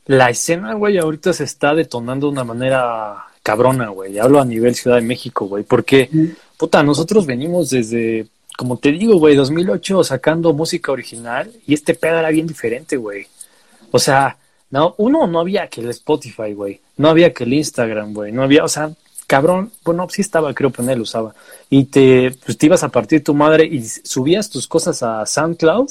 la 0.06 0.30
escena, 0.30 0.74
güey, 0.74 0.98
ahorita 0.98 1.32
se 1.32 1.44
está 1.44 1.74
detonando 1.74 2.26
de 2.26 2.32
una 2.32 2.44
manera 2.44 3.26
cabrona, 3.42 3.88
güey. 3.88 4.18
Hablo 4.18 4.40
a 4.40 4.44
nivel 4.44 4.74
Ciudad 4.74 4.96
de 4.96 5.02
México, 5.02 5.46
güey. 5.46 5.64
Porque, 5.64 6.08
puta, 6.56 6.82
nosotros 6.82 7.26
venimos 7.26 7.70
desde, 7.70 8.26
como 8.56 8.76
te 8.76 8.92
digo, 8.92 9.16
güey, 9.16 9.36
2008 9.36 10.04
sacando 10.04 10.52
música 10.52 10.92
original 10.92 11.50
y 11.66 11.74
este 11.74 11.94
pedo 11.94 12.18
era 12.18 12.30
bien 12.30 12.46
diferente, 12.46 12.96
güey. 12.96 13.26
O 13.90 13.98
sea, 13.98 14.36
no, 14.70 14.94
uno, 14.98 15.26
no 15.26 15.40
había 15.40 15.68
que 15.68 15.80
el 15.82 15.90
Spotify, 15.90 16.54
güey. 16.54 16.80
No 16.96 17.08
había 17.08 17.32
que 17.32 17.44
el 17.44 17.52
Instagram, 17.52 18.14
güey. 18.14 18.32
No 18.32 18.42
había, 18.42 18.64
o 18.64 18.68
sea, 18.68 18.90
cabrón, 19.26 19.70
bueno, 19.84 20.06
sí 20.10 20.22
estaba, 20.22 20.52
creo 20.54 20.72
que 20.72 20.82
él 20.82 21.00
usaba. 21.00 21.34
Y 21.70 21.84
te, 21.84 22.34
pues 22.44 22.56
te 22.58 22.66
ibas 22.66 22.82
a 22.82 22.88
partir 22.88 23.22
tu 23.22 23.34
madre 23.34 23.64
y 23.64 23.84
subías 23.84 24.50
tus 24.50 24.66
cosas 24.66 25.02
a 25.02 25.26
SoundCloud. 25.26 25.90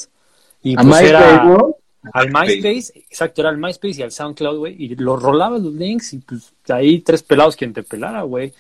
Y 0.64 0.74
A 0.74 0.82
pues 0.82 0.86
MySpace, 0.86 1.10
era 1.10 1.44
¿no? 1.44 1.76
al 2.14 2.28
MySpace, 2.28 2.94
exacto, 2.96 3.42
era 3.42 3.50
al 3.50 3.58
MySpace 3.58 4.00
y 4.00 4.04
al 4.04 4.12
SoundCloud, 4.12 4.58
güey. 4.58 4.76
Y 4.84 4.96
lo 4.96 5.18
rolabas 5.18 5.62
los 5.62 5.74
links 5.74 6.14
y 6.14 6.18
pues 6.20 6.54
ahí 6.70 7.00
tres 7.00 7.24
pelados 7.24 7.56
quien 7.56 7.74
te 7.74 7.84
pelara, 7.84 8.24
güey. 8.24 8.54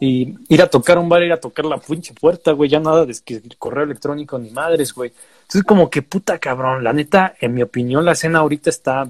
Y 0.00 0.34
ir 0.48 0.62
a 0.62 0.68
tocar 0.68 0.98
un 0.98 1.08
bar, 1.08 1.22
ir 1.22 1.32
a 1.32 1.40
tocar 1.40 1.64
la 1.64 1.78
pinche 1.78 2.14
puerta, 2.14 2.52
güey, 2.52 2.68
ya 2.68 2.80
nada 2.80 3.06
de 3.06 3.14
que 3.24 3.40
correo 3.58 3.84
electrónico 3.84 4.38
ni 4.38 4.50
madres, 4.50 4.92
güey. 4.92 5.12
Entonces, 5.42 5.64
como 5.64 5.88
que 5.88 6.02
puta 6.02 6.38
cabrón, 6.38 6.82
la 6.82 6.92
neta, 6.92 7.34
en 7.40 7.54
mi 7.54 7.62
opinión, 7.62 8.04
la 8.04 8.12
escena 8.12 8.40
ahorita 8.40 8.70
está, 8.70 9.08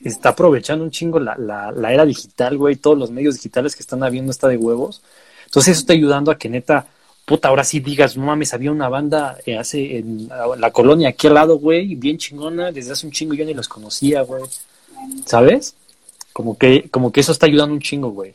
está 0.00 0.30
aprovechando 0.30 0.84
un 0.84 0.90
chingo 0.90 1.18
la, 1.18 1.36
la, 1.36 1.72
la 1.72 1.92
era 1.92 2.04
digital, 2.04 2.56
güey, 2.56 2.76
todos 2.76 2.96
los 2.96 3.10
medios 3.10 3.34
digitales 3.34 3.74
que 3.74 3.82
están 3.82 4.02
habiendo 4.02 4.30
está 4.30 4.46
de 4.48 4.56
huevos. 4.56 5.02
Entonces, 5.46 5.72
eso 5.72 5.80
está 5.80 5.94
ayudando 5.94 6.30
a 6.30 6.38
que 6.38 6.48
neta, 6.48 6.86
puta, 7.30 7.48
ahora 7.48 7.62
sí 7.62 7.78
digas, 7.78 8.16
no 8.16 8.24
mames, 8.26 8.52
había 8.54 8.72
una 8.72 8.88
banda 8.88 9.36
eh, 9.46 9.56
hace 9.56 9.98
en 9.98 10.28
la 10.58 10.70
colonia 10.72 11.10
aquí 11.10 11.28
al 11.28 11.34
lado, 11.34 11.58
güey, 11.58 11.94
bien 11.94 12.18
chingona, 12.18 12.72
desde 12.72 12.90
hace 12.92 13.06
un 13.06 13.12
chingo 13.12 13.34
yo 13.34 13.44
ni 13.44 13.54
los 13.54 13.68
conocía, 13.68 14.22
güey. 14.22 14.42
¿Sabes? 15.24 15.74
Como 16.32 16.58
que, 16.58 16.88
como 16.90 17.12
que 17.12 17.20
eso 17.20 17.30
está 17.30 17.46
ayudando 17.46 17.72
un 17.74 17.80
chingo, 17.80 18.10
güey. 18.10 18.34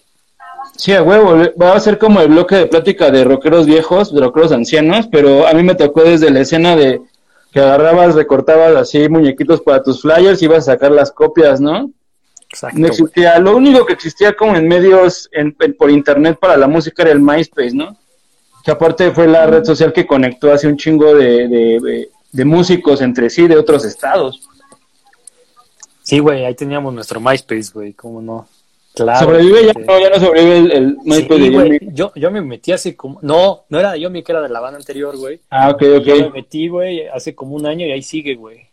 Sí, 0.78 0.93
a 0.93 1.04
huevo, 1.04 1.36
va 1.62 1.76
a 1.76 1.80
ser 1.82 1.98
como 1.98 2.22
el 2.22 2.30
bloque 2.30 2.56
de 2.56 2.66
plática 2.68 3.12
de 3.12 3.26
rockeros 3.26 3.66
viejos, 3.66 4.14
de 4.14 4.22
rockeros 4.22 4.54
ancianos, 4.54 5.08
pero 5.12 5.46
a 5.46 5.54
mí 5.54 5.62
me 5.62 5.76
tocó 5.76 6.04
desde 6.04 6.32
la 6.32 6.39
escena 6.39 6.76
de 6.78 7.02
que 7.52 7.60
agarrabas, 7.60 8.16
recortabas 8.16 8.76
así 8.78 9.08
muñequitos 9.10 9.62
para 9.62 9.84
tus 9.84 10.02
flyers 10.02 10.41
y 10.41 10.46
ibas 10.46 10.68
a 10.70 10.74
sacar 10.74 10.91
las 10.91 11.12
copias, 11.12 11.60
¿no? 11.60 11.91
Exacto. 12.50 12.80
No 12.80 12.88
existía, 12.88 13.38
lo 13.39 13.56
único 13.58 13.86
que 13.86 13.93
existía 13.93 14.34
como 14.36 14.56
en 14.56 14.68
medios 14.68 15.30
en, 15.34 15.54
en- 15.60 15.76
por 15.76 15.91
internet 15.91 16.38
para 16.39 16.56
la 16.58 16.68
música 16.68 17.04
era 17.04 17.12
el 17.12 17.20
MySpace, 17.20 17.74
¿no? 17.74 17.98
Que 18.66 18.72
aparte 18.72 19.11
fue 19.11 19.28
la 19.28 19.45
red 19.45 19.63
social 19.63 19.93
que 19.93 20.07
conectó 20.07 20.51
hace 20.51 20.68
un 20.68 20.76
chingo 20.76 21.13
de, 21.13 21.47
de, 21.47 21.80
de- 21.80 22.09
de 22.32 22.45
músicos 22.45 22.99
entre 23.01 23.30
sí 23.30 23.47
de 23.47 23.55
otros 23.57 23.86
estados. 23.86 24.41
Sí, 26.03 26.20
güey, 26.20 26.45
ahí 26.45 26.53
teníamos 26.55 26.93
nuestro 26.93 27.20
MySpace, 27.20 27.72
güey, 27.74 27.93
cómo 27.93 28.22
no. 28.22 28.47
Claro. 28.93 29.26
¿Sobrevive 29.26 29.66
ya? 29.68 29.74
No, 29.74 29.99
ya 29.99 30.09
no 30.09 30.20
sobrevive 30.20 30.57
el, 30.57 30.72
el 30.72 30.97
sí, 31.01 31.09
MySpace 31.09 31.41
de 31.41 31.49
güey, 31.49 31.80
yo, 31.93 32.11
yo 32.16 32.32
me 32.32 32.41
metí 32.41 32.72
hace 32.72 32.95
como... 32.95 33.20
No, 33.22 33.66
no 33.70 33.80
era 33.80 33.91
de 33.93 34.01
Yomi, 34.01 34.24
que 34.24 34.32
era 34.32 34.41
de 34.41 34.49
la 34.49 34.59
banda 34.59 34.78
anterior, 34.80 35.16
güey. 35.18 35.41
Ah, 35.49 35.70
ok, 35.70 35.82
Yo 36.03 36.16
me 36.16 36.24
ok. 36.28 36.34
metí, 36.34 36.68
güey, 36.68 37.07
hace 37.07 37.34
como 37.36 37.55
un 37.55 37.66
año 37.66 37.86
y 37.86 37.91
ahí 37.91 38.01
sigue, 38.01 38.36
güey. 38.36 38.68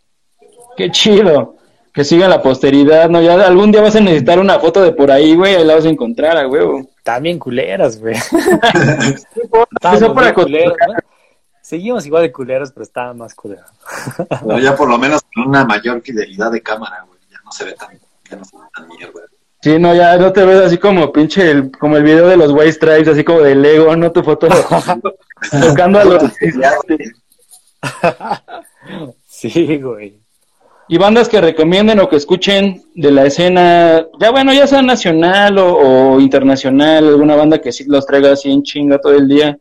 Qué 0.76 0.90
chido. 0.90 1.57
Que 1.93 2.05
siga 2.05 2.28
la 2.28 2.43
posteridad, 2.43 3.11
¿no? 3.11 3.20
Ya 3.20 3.34
algún 3.47 3.70
día 3.70 3.82
vas 3.82 3.97
a 3.97 4.01
necesitar 4.01 4.38
una 4.38 4.59
foto 4.59 4.80
de 4.82 4.93
por 4.93 5.11
ahí, 5.11 5.34
güey, 5.36 5.55
ahí 5.57 5.64
la 5.64 5.74
vas 5.74 5.84
a 5.84 5.90
encontrar, 5.90 6.36
a 6.38 6.49
huevo. 6.49 6.88
También 7.03 7.39
culeras, 7.39 7.99
güey. 8.01 8.15
Eso 8.17 10.15
para 10.15 10.33
culeros. 10.33 10.77
¿no? 10.87 10.95
Seguimos 11.61 12.07
igual 12.07 12.23
de 12.23 12.33
culeros, 12.33 12.73
pero 12.73 12.85
estaban 12.85 13.17
más 13.19 13.35
culeros. 13.35 13.71
Pero 14.29 14.59
ya 14.59 14.75
por 14.77 14.89
lo 14.89 14.99
menos 14.99 15.23
con 15.35 15.47
una 15.49 15.65
mayor 15.65 16.01
fidelidad 16.03 16.51
de 16.51 16.61
cámara, 16.61 17.05
güey. 17.07 17.19
Ya 17.31 17.39
no 17.45 17.53
se 17.53 17.65
ve 17.65 17.73
tan, 17.75 17.99
ya 18.29 18.37
no 18.37 18.45
se 18.45 18.57
ve 18.57 18.63
tan 18.75 18.89
mierda. 18.89 19.21
Sí, 19.61 19.79
no, 19.79 19.95
ya 19.95 20.17
no 20.19 20.33
te 20.33 20.45
ves 20.45 20.61
así 20.61 20.77
como 20.79 21.13
pinche, 21.13 21.49
el- 21.51 21.71
como 21.79 21.97
el 21.97 22.03
video 22.03 22.27
de 22.27 22.37
los 22.37 22.51
White 22.51 22.73
Stripes, 22.73 23.09
así 23.09 23.23
como 23.25 23.41
de 23.41 23.55
Lego, 23.55 23.95
¿no? 23.95 24.11
Tu 24.11 24.23
foto 24.25 24.49
tocando 25.69 26.01
a 26.01 26.05
los... 26.05 26.23
Sí, 29.29 29.79
güey. 29.79 30.22
Y 30.93 30.99
bandas 30.99 31.26
que 31.30 31.40
recomienden 31.40 32.01
o 32.01 32.09
que 32.11 32.16
escuchen 32.16 32.84
de 32.95 33.11
la 33.11 33.24
escena, 33.24 34.07
ya 34.20 34.30
bueno, 34.30 34.53
ya 34.53 34.66
sea 34.66 34.82
nacional 34.82 35.57
o, 35.57 35.76
o 36.16 36.20
internacional, 36.20 37.09
alguna 37.09 37.34
banda 37.34 37.62
que 37.62 37.72
sí 37.72 37.84
los 37.86 38.05
traiga 38.05 38.32
así 38.32 38.51
en 38.53 38.62
chinga 38.62 38.99
todo 39.01 39.14
el 39.14 39.26
día. 39.26 39.59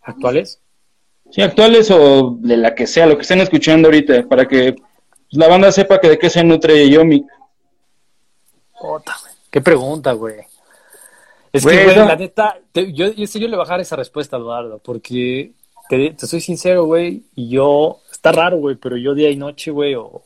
¿Actuales? 0.00 0.60
Sí, 1.32 1.42
actuales 1.42 1.90
o 1.90 2.36
de 2.38 2.56
la 2.56 2.72
que 2.72 2.86
sea, 2.86 3.06
lo 3.06 3.16
que 3.16 3.22
estén 3.22 3.40
escuchando 3.40 3.88
ahorita, 3.88 4.28
para 4.28 4.46
que 4.46 4.76
la 5.30 5.48
banda 5.48 5.72
sepa 5.72 5.98
que 5.98 6.10
de 6.10 6.18
qué 6.20 6.30
se 6.30 6.44
nutre 6.44 6.88
Yomi. 6.88 7.26
Qué 9.50 9.60
pregunta, 9.60 10.12
güey. 10.12 10.36
Es 11.52 11.66
que, 11.66 11.82
güey, 11.82 11.96
la 11.96 12.14
neta, 12.14 12.60
te- 12.70 12.92
yo, 12.92 13.08
yo, 13.10 13.24
yo 13.24 13.48
le 13.48 13.56
bajar 13.56 13.80
esa 13.80 13.96
respuesta, 13.96 14.36
Eduardo, 14.36 14.78
porque 14.78 15.50
te, 15.88 16.10
te 16.12 16.26
soy 16.28 16.40
sincero, 16.40 16.84
güey, 16.84 17.24
y 17.34 17.48
yo, 17.48 17.98
está 18.24 18.32
raro, 18.32 18.56
güey, 18.56 18.76
pero 18.76 18.96
yo 18.96 19.14
día 19.14 19.28
y 19.30 19.36
noche, 19.36 19.70
güey, 19.70 19.94
o 19.94 20.22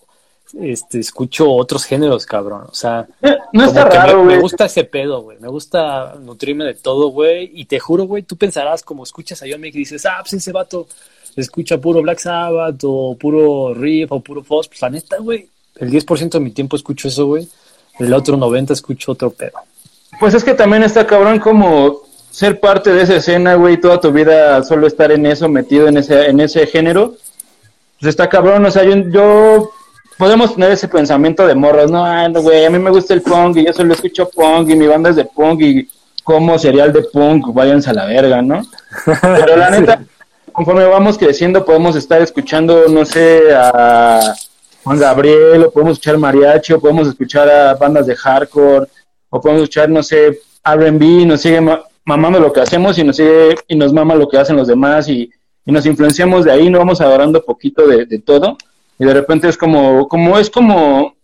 este, 0.62 1.00
escucho 1.00 1.50
otros 1.50 1.84
géneros, 1.84 2.26
cabrón. 2.26 2.66
O 2.70 2.74
sea, 2.74 3.08
No 3.52 3.64
está 3.64 3.88
que 3.88 3.96
raro, 3.96 4.18
me, 4.18 4.22
me 4.24 4.28
güey. 4.34 4.40
gusta 4.40 4.66
ese 4.66 4.84
pedo, 4.84 5.22
güey. 5.22 5.36
Me 5.40 5.48
gusta 5.48 6.14
nutrirme 6.20 6.64
de 6.64 6.74
todo, 6.74 7.08
güey. 7.08 7.50
Y 7.54 7.64
te 7.64 7.80
juro, 7.80 8.04
güey, 8.04 8.22
tú 8.22 8.36
pensarás 8.36 8.82
como 8.84 9.02
escuchas 9.02 9.42
a 9.42 9.46
Yomi 9.46 9.68
y 9.68 9.72
dices, 9.72 10.06
ah, 10.06 10.18
pues 10.20 10.34
ese 10.34 10.52
vato 10.52 10.86
escucha 11.36 11.78
puro 11.78 12.00
Black 12.02 12.20
Sabbath 12.20 12.80
o 12.84 13.16
puro 13.18 13.74
Riff 13.74 14.12
o 14.12 14.20
puro 14.20 14.44
Foss. 14.44 14.68
Pues 14.68 14.80
la 14.80 14.90
neta, 14.90 15.16
güey, 15.18 15.48
el 15.76 15.90
10% 15.90 16.30
de 16.30 16.40
mi 16.40 16.52
tiempo 16.52 16.76
escucho 16.76 17.08
eso, 17.08 17.26
güey. 17.26 17.48
El 17.98 18.14
otro 18.14 18.36
90% 18.36 18.70
escucho 18.70 19.12
otro 19.12 19.30
pedo. 19.30 19.58
Pues 20.20 20.34
es 20.34 20.44
que 20.44 20.54
también 20.54 20.84
está 20.84 21.04
cabrón 21.04 21.40
como 21.40 22.02
ser 22.30 22.60
parte 22.60 22.92
de 22.92 23.02
esa 23.02 23.16
escena, 23.16 23.54
güey, 23.56 23.80
toda 23.80 24.00
tu 24.00 24.12
vida 24.12 24.62
solo 24.62 24.86
estar 24.86 25.10
en 25.10 25.26
eso, 25.26 25.48
metido 25.48 25.88
en 25.88 25.96
ese, 25.96 26.26
en 26.26 26.38
ese 26.38 26.64
género. 26.68 27.16
Pues 28.00 28.10
está 28.10 28.28
cabrón, 28.28 28.64
o 28.64 28.70
sea, 28.70 28.84
yo, 28.84 28.96
yo 29.08 29.70
podemos 30.16 30.54
tener 30.54 30.70
ese 30.72 30.88
pensamiento 30.88 31.46
de 31.46 31.54
morros, 31.54 31.90
no, 31.90 32.04
ah, 32.04 32.28
no, 32.28 32.42
güey, 32.42 32.64
a 32.64 32.70
mí 32.70 32.78
me 32.78 32.90
gusta 32.90 33.14
el 33.14 33.22
punk 33.22 33.56
y 33.56 33.66
yo 33.66 33.72
solo 33.72 33.94
escucho 33.94 34.28
punk 34.28 34.70
y 34.70 34.76
mi 34.76 34.86
banda 34.86 35.10
es 35.10 35.16
de 35.16 35.24
punk 35.24 35.60
y 35.62 35.88
como 36.22 36.58
serial 36.58 36.92
de 36.92 37.02
punk, 37.02 37.52
váyanse 37.52 37.90
a 37.90 37.94
la 37.94 38.04
verga, 38.04 38.42
¿no? 38.42 38.62
Pero 39.22 39.56
la 39.56 39.70
neta, 39.78 40.02
conforme 40.52 40.84
vamos 40.84 41.16
creciendo 41.18 41.64
podemos 41.64 41.96
estar 41.96 42.20
escuchando, 42.22 42.86
no 42.88 43.04
sé, 43.04 43.42
a 43.54 44.34
Juan 44.84 44.98
Gabriel, 44.98 45.64
o 45.64 45.70
podemos 45.70 45.92
escuchar 45.94 46.18
mariachi, 46.18 46.72
o 46.74 46.80
podemos 46.80 47.08
escuchar 47.08 47.48
a 47.50 47.74
bandas 47.74 48.06
de 48.06 48.14
hardcore, 48.14 48.86
o 49.30 49.40
podemos 49.40 49.62
escuchar, 49.64 49.88
no 49.88 50.02
sé, 50.02 50.40
R&B, 50.64 51.26
nos 51.26 51.40
sigue 51.40 51.60
ma- 51.60 51.82
mamando 52.04 52.38
lo 52.40 52.52
que 52.52 52.60
hacemos 52.60 52.96
y 52.98 53.04
nos 53.04 53.16
sigue 53.16 53.54
y 53.66 53.74
nos 53.76 53.92
mama 53.92 54.14
lo 54.14 54.28
que 54.28 54.38
hacen 54.38 54.56
los 54.56 54.68
demás 54.68 55.08
y, 55.08 55.30
y 55.68 55.72
nos 55.72 55.84
influenciamos 55.84 56.46
de 56.46 56.52
ahí, 56.52 56.70
no 56.70 56.78
vamos 56.78 57.00
agarrando 57.02 57.44
poquito 57.44 57.86
de, 57.86 58.06
de 58.06 58.18
todo 58.20 58.56
y 58.98 59.04
de 59.04 59.12
repente 59.12 59.48
es 59.48 59.56
como, 59.58 60.08
como 60.08 60.38
es 60.38 60.48
como, 60.48 61.14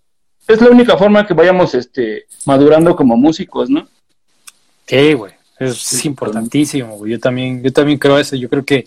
es 0.46 0.60
la 0.60 0.68
única 0.68 0.98
forma 0.98 1.26
que 1.26 1.32
vayamos 1.32 1.74
este 1.74 2.26
madurando 2.44 2.94
como 2.94 3.16
músicos, 3.16 3.70
¿no? 3.70 3.88
Sí, 4.86 5.14
güey. 5.14 5.32
Es 5.58 6.04
importantísimo, 6.04 6.98
güey. 6.98 7.12
Yo 7.12 7.18
también, 7.20 7.62
yo 7.62 7.72
también 7.72 7.98
creo 7.98 8.18
eso. 8.18 8.36
Yo 8.36 8.50
creo 8.50 8.64
que 8.64 8.86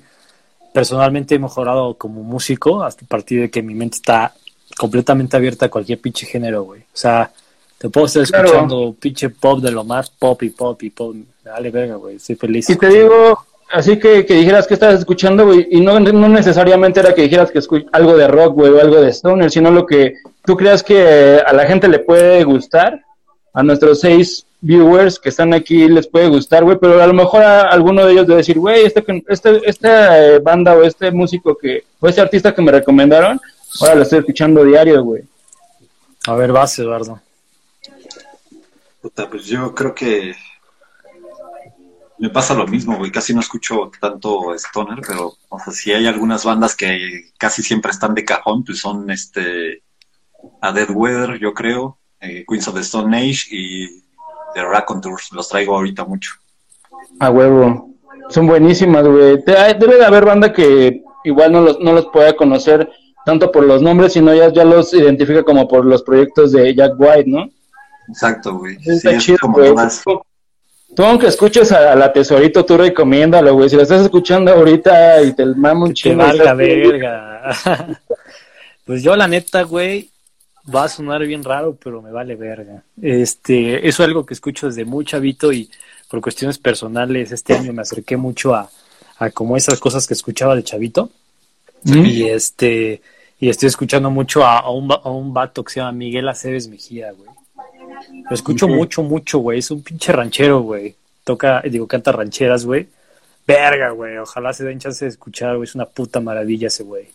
personalmente 0.74 1.34
he 1.36 1.40
mejorado 1.40 1.96
como 1.96 2.22
músico 2.22 2.84
hasta 2.84 3.04
a 3.04 3.08
partir 3.08 3.42
de 3.42 3.50
que 3.50 3.64
mi 3.64 3.74
mente 3.74 3.96
está 3.96 4.34
completamente 4.78 5.36
abierta 5.36 5.66
a 5.66 5.70
cualquier 5.70 6.00
pinche 6.00 6.28
género, 6.28 6.64
güey. 6.64 6.82
O 6.82 6.86
sea, 6.94 7.32
te 7.80 7.90
puedo 7.90 8.06
estar 8.06 8.26
Claro. 8.28 8.46
escuchando 8.46 8.96
pinche 9.00 9.30
pop 9.30 9.60
de 9.60 9.72
lo 9.72 9.84
más 9.84 10.10
pop 10.12 10.44
y 10.44 10.50
pop 10.52 10.84
y 10.84 10.92
pop. 10.92 11.16
Dale, 11.44 11.72
verga, 11.72 11.96
güey. 11.96 12.18
Estoy 12.18 12.36
feliz. 12.36 12.70
Y 12.70 12.76
te 12.76 12.90
digo, 12.90 13.46
así 13.72 13.98
que, 14.00 14.26
que 14.26 14.36
dijeras 14.36 14.68
que 14.68 14.74
estabas 14.76 15.00
escuchando, 15.00 15.46
güey, 15.46 15.68
y 15.72 15.82
no, 15.82 16.00
no 16.00 16.30
necesariamente 16.30 17.00
era 17.00 17.14
que 17.14 17.24
dijeras 17.24 17.52
que 17.52 17.60
escu- 17.60 17.88
algo 17.92 18.16
de 18.18 18.28
rock, 18.28 18.54
güey, 18.56 18.72
o 18.72 18.82
algo 18.82 19.02
de 19.02 19.12
stoner, 19.12 19.52
sino 19.52 19.72
lo 19.72 19.86
que 19.86 20.16
tú 20.46 20.56
creas 20.56 20.84
que 20.84 21.42
a 21.46 21.54
la 21.54 21.66
gente 21.66 21.88
le 21.88 22.00
puede 22.00 22.44
gustar, 22.44 23.04
a 23.54 23.64
nuestros 23.64 24.00
seis 24.02 24.46
viewers 24.62 25.20
que 25.20 25.30
están 25.30 25.54
aquí 25.54 25.88
les 25.88 26.08
puede 26.08 26.28
gustar, 26.30 26.64
güey, 26.64 26.78
pero 26.80 27.02
a 27.02 27.08
lo 27.08 27.14
mejor 27.14 27.44
a 27.44 27.62
alguno 27.64 28.06
de 28.06 28.14
ellos 28.14 28.28
debe 28.28 28.38
decir, 28.38 28.58
güey, 28.60 28.86
este, 28.86 29.04
este, 29.28 29.62
esta 29.70 30.24
eh, 30.24 30.40
banda 30.40 30.74
o 30.76 30.84
este 30.84 31.12
músico 31.12 31.58
que, 31.58 31.84
o 32.00 32.08
este 32.08 32.22
artista 32.22 32.54
que 32.54 32.62
me 32.62 32.72
recomendaron, 32.72 33.40
ahora 33.82 33.96
lo 33.96 34.02
estoy 34.04 34.20
escuchando 34.20 34.64
diario, 34.64 35.04
güey. 35.04 35.24
A 36.28 36.36
ver, 36.36 36.52
vas, 36.52 36.78
Eduardo. 36.80 37.20
Puta, 39.02 39.30
pues 39.30 39.46
yo 39.46 39.74
creo 39.74 39.94
que 39.94 40.34
me 42.20 42.30
pasa 42.30 42.54
lo 42.54 42.66
mismo, 42.68 42.98
güey. 42.98 43.12
Casi 43.12 43.34
no 43.34 43.42
escucho 43.42 43.92
tanto 44.02 44.54
Stoner, 44.56 45.00
pero 45.08 45.34
o 45.50 45.60
sea, 45.60 45.74
si 45.74 45.92
hay 45.92 46.08
algunas 46.08 46.44
bandas 46.46 46.76
que 46.76 47.32
casi 47.38 47.62
siempre 47.62 47.92
están 47.92 48.14
de 48.16 48.26
cajón, 48.26 48.64
pues 48.64 48.80
son 48.80 49.10
este 49.12 49.84
a 50.62 50.72
Dead 50.72 50.90
Weather, 50.90 51.40
yo 51.40 51.54
creo, 51.54 51.98
eh, 52.20 52.46
Queens 52.48 52.68
of 52.68 52.76
the 52.76 52.82
Stone 52.82 53.16
Age 53.16 53.48
y 53.52 54.04
The 54.54 54.64
Raconteurs. 54.64 55.32
Los 55.32 55.50
traigo 55.50 55.76
ahorita 55.76 56.06
mucho. 56.06 56.32
A 57.20 57.30
huevo. 57.30 57.92
Son 58.30 58.48
buenísimas, 58.48 59.06
güey. 59.08 59.44
Debe 59.44 59.98
de 59.98 60.06
haber 60.06 60.26
banda 60.26 60.52
que 60.54 61.04
igual 61.24 61.52
no 61.52 61.62
los, 61.62 61.80
no 61.80 61.94
los 61.94 62.08
pueda 62.08 62.36
conocer 62.36 62.90
tanto 63.26 63.52
por 63.52 63.64
los 63.64 63.82
nombres, 63.82 64.14
sino 64.14 64.34
ya, 64.34 64.52
ya 64.52 64.64
los 64.64 64.94
identifica 64.94 65.44
como 65.44 65.68
por 65.68 65.86
los 65.86 66.02
proyectos 66.04 66.52
de 66.54 66.74
Jack 66.74 66.94
White, 66.98 67.30
¿no? 67.30 67.50
Exacto, 68.08 68.58
güey. 68.58 68.78
Sí, 68.80 69.34
es 69.34 69.40
como 69.40 69.58
güey. 69.58 69.74
más- 69.74 70.04
Tú 70.98 71.04
aunque 71.06 71.28
escuches 71.28 71.72
a, 71.72 71.92
a 71.92 71.96
la 71.96 72.12
tesorito, 72.12 72.66
tú 72.66 72.76
recomiéndalo, 72.76 73.54
güey. 73.54 73.70
Si 73.70 73.76
lo 73.76 73.84
estás 73.84 74.02
escuchando 74.02 74.52
ahorita 74.52 75.22
y 75.22 75.34
te 75.34 75.46
mama 75.46 75.84
un 75.84 75.90
Que 75.90 75.94
chingo. 75.94 76.18
valga 76.18 76.44
está- 76.44 76.54
verga. 76.56 77.60
pues 78.86 79.04
yo, 79.04 79.16
la 79.16 79.28
neta, 79.28 79.62
güey, 79.62 80.10
va 80.74 80.86
a 80.86 80.90
sonar 80.90 81.24
bien 81.28 81.44
raro, 81.44 81.78
pero 81.84 82.02
me 82.02 82.12
vale 82.12 82.36
verga. 82.36 82.82
Este, 83.00 83.88
eso 83.88 84.02
es 84.02 84.08
algo 84.08 84.26
que 84.26 84.34
escucho 84.34 84.66
desde 84.66 84.86
muy 84.86 85.06
chavito 85.06 85.54
y 85.54 85.70
por 86.10 86.20
cuestiones 86.20 86.58
personales, 86.58 87.32
este 87.32 87.54
año 87.54 87.74
me 87.74 87.84
acerqué 87.84 88.18
mucho 88.18 88.56
a, 88.56 88.68
a 89.20 89.30
como 89.30 89.56
esas 89.56 89.80
cosas 89.80 90.08
que 90.08 90.16
escuchaba 90.16 90.56
de 90.56 90.64
chavito. 90.64 91.12
¿Mm? 91.84 92.06
Y 92.06 92.24
este, 92.30 93.02
y 93.40 93.50
estoy 93.50 93.68
escuchando 93.68 94.10
mucho 94.10 94.44
a, 94.44 94.58
a 94.62 94.72
un, 94.72 94.92
a 94.92 95.10
un 95.12 95.32
vato 95.32 95.64
que 95.64 95.74
se 95.74 95.80
llama 95.80 95.92
Miguel 95.92 96.28
Aceves 96.28 96.68
Mejía, 96.70 97.12
güey. 97.12 97.30
Lo 98.30 98.34
escucho 98.34 98.68
mucho, 98.68 99.04
mucho, 99.04 99.40
güey. 99.40 99.60
Es 99.60 99.72
un 99.72 99.82
pinche 99.82 100.12
ranchero, 100.12 100.62
güey. 100.62 100.96
Toca, 101.24 101.62
digo, 101.70 101.88
canta 101.88 102.12
rancheras, 102.12 102.66
güey. 102.66 102.88
Verga, 103.46 103.92
güey. 103.92 104.18
Ojalá 104.18 104.54
se 104.54 104.66
den 104.66 104.80
chance 104.80 105.06
de 105.06 105.10
escuchar, 105.10 105.56
güey. 105.56 105.68
Es 105.68 105.76
una 105.76 105.86
puta 105.86 106.20
maravilla 106.20 106.68
ese 106.68 106.84
güey. 106.84 107.08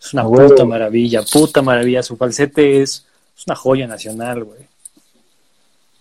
Es 0.00 0.12
una 0.14 0.24
puta 0.24 0.64
maravilla, 0.64 1.22
puta 1.22 1.62
maravilla. 1.62 2.02
Su 2.02 2.16
falsete 2.16 2.82
es, 2.82 3.06
es 3.36 3.46
una 3.46 3.56
joya 3.56 3.86
nacional, 3.86 4.44
güey. 4.44 4.60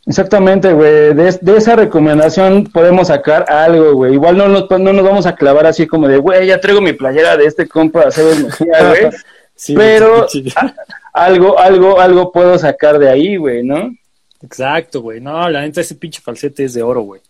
Exactamente, 0.06 0.72
güey. 0.74 1.14
De, 1.14 1.38
de 1.42 1.58
esa 1.58 1.76
recomendación 1.76 2.66
podemos 2.66 3.08
sacar 3.08 3.52
algo, 3.52 3.94
güey. 3.94 4.14
Igual 4.14 4.38
no 4.38 4.48
nos, 4.48 4.70
no 4.70 4.94
nos 4.94 5.04
vamos 5.04 5.26
a 5.26 5.36
clavar 5.36 5.66
así 5.66 5.88
como 5.88 6.08
de, 6.08 6.18
güey, 6.18 6.48
ya 6.48 6.60
traigo 6.60 6.82
mi 6.82 6.94
playera 6.94 7.36
de 7.36 7.46
este 7.46 7.68
compa 7.68 8.02
Aceves 8.02 8.44
Mejía, 8.44 8.88
güey. 8.88 9.10
pero 9.76 10.28
algo, 11.14 11.58
algo, 11.58 12.00
algo 12.00 12.32
puedo 12.32 12.58
sacar 12.60 13.00
de 13.00 13.10
ahí, 13.10 13.38
güey, 13.38 13.64
¿no? 13.64 13.96
Exacto, 14.46 15.02
güey. 15.02 15.20
No, 15.20 15.50
la 15.50 15.62
neta, 15.62 15.82
ese 15.82 15.96
pinche 15.96 16.22
falsete 16.22 16.66
es 16.66 16.74
de 16.74 16.84
oro, 16.84 17.02
güey. 17.02 17.22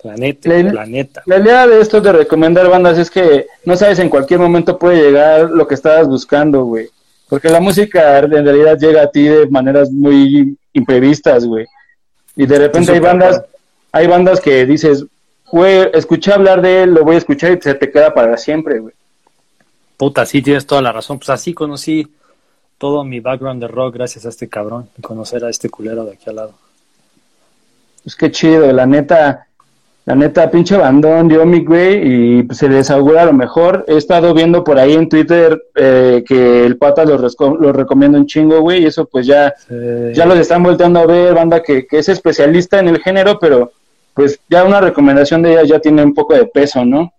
Planeta, 0.00 0.48
la, 0.48 0.70
planeta. 0.70 1.22
La 1.26 1.38
idea 1.38 1.66
de 1.66 1.80
esto 1.80 2.00
de 2.00 2.12
recomendar 2.12 2.68
bandas 2.68 2.98
es 2.98 3.10
que 3.10 3.46
no 3.64 3.76
sabes 3.76 3.98
en 3.98 4.08
cualquier 4.08 4.40
momento 4.40 4.78
puede 4.78 5.02
llegar 5.02 5.50
lo 5.50 5.66
que 5.66 5.74
estabas 5.74 6.08
buscando, 6.08 6.64
güey. 6.64 6.88
Porque 7.28 7.48
la 7.48 7.60
música 7.60 8.18
en 8.18 8.30
realidad 8.30 8.78
llega 8.78 9.02
a 9.02 9.10
ti 9.10 9.24
de 9.24 9.46
maneras 9.46 9.90
muy 9.90 10.56
imprevistas, 10.72 11.44
güey. 11.46 11.66
Y 12.36 12.46
de 12.46 12.58
repente 12.58 12.92
hay 12.92 13.00
bandas, 13.00 13.42
hay 13.92 14.06
bandas 14.06 14.40
que 14.40 14.66
dices, 14.66 15.04
güey, 15.50 15.88
escuché 15.94 16.32
hablar 16.32 16.60
de 16.60 16.82
él, 16.82 16.94
lo 16.94 17.04
voy 17.04 17.14
a 17.14 17.18
escuchar 17.18 17.52
y 17.52 17.60
se 17.60 17.74
te 17.74 17.90
queda 17.90 18.12
para 18.12 18.36
siempre, 18.36 18.78
güey. 18.78 18.94
Puta, 19.96 20.26
sí, 20.26 20.42
tienes 20.42 20.66
toda 20.66 20.82
la 20.82 20.92
razón. 20.92 21.18
Pues 21.18 21.30
así 21.30 21.54
conocí 21.54 22.08
todo 22.78 23.04
mi 23.04 23.20
background 23.20 23.60
de 23.60 23.68
rock 23.68 23.94
gracias 23.94 24.26
a 24.26 24.28
este 24.28 24.48
cabrón 24.48 24.88
y 24.98 25.02
conocer 25.02 25.44
a 25.44 25.50
este 25.50 25.68
culero 25.68 26.04
de 26.04 26.12
aquí 26.12 26.28
al 26.28 26.36
lado. 26.36 26.54
Pues 28.02 28.16
qué 28.16 28.30
chido, 28.30 28.70
la 28.72 28.86
neta, 28.86 29.46
la 30.04 30.14
neta, 30.14 30.50
pinche 30.50 30.76
bandón 30.76 31.28
dio 31.28 31.46
mi 31.46 31.64
güey 31.64 32.38
y 32.38 32.42
pues, 32.42 32.58
se 32.58 32.68
les 32.68 32.90
augura 32.90 33.24
lo 33.24 33.32
mejor. 33.32 33.84
He 33.88 33.96
estado 33.96 34.34
viendo 34.34 34.62
por 34.62 34.78
ahí 34.78 34.92
en 34.92 35.08
Twitter 35.08 35.62
eh, 35.74 36.22
que 36.26 36.66
el 36.66 36.76
pata 36.76 37.04
lo, 37.04 37.16
lo 37.16 37.72
recomienda 37.72 38.18
un 38.18 38.26
chingo, 38.26 38.60
güey, 38.60 38.82
y 38.82 38.86
eso 38.86 39.06
pues 39.06 39.26
ya, 39.26 39.54
ya 40.12 40.26
los 40.26 40.38
están 40.38 40.62
volteando 40.62 41.00
a 41.00 41.06
ver, 41.06 41.34
banda 41.34 41.62
que, 41.62 41.86
que 41.86 41.98
es 41.98 42.08
especialista 42.10 42.78
en 42.78 42.88
el 42.88 43.00
género, 43.00 43.38
pero 43.38 43.72
pues 44.12 44.38
ya 44.48 44.64
una 44.64 44.80
recomendación 44.80 45.42
de 45.42 45.52
ella 45.52 45.64
ya 45.64 45.80
tiene 45.80 46.04
un 46.04 46.14
poco 46.14 46.34
de 46.34 46.46
peso, 46.46 46.84
¿no? 46.84 47.12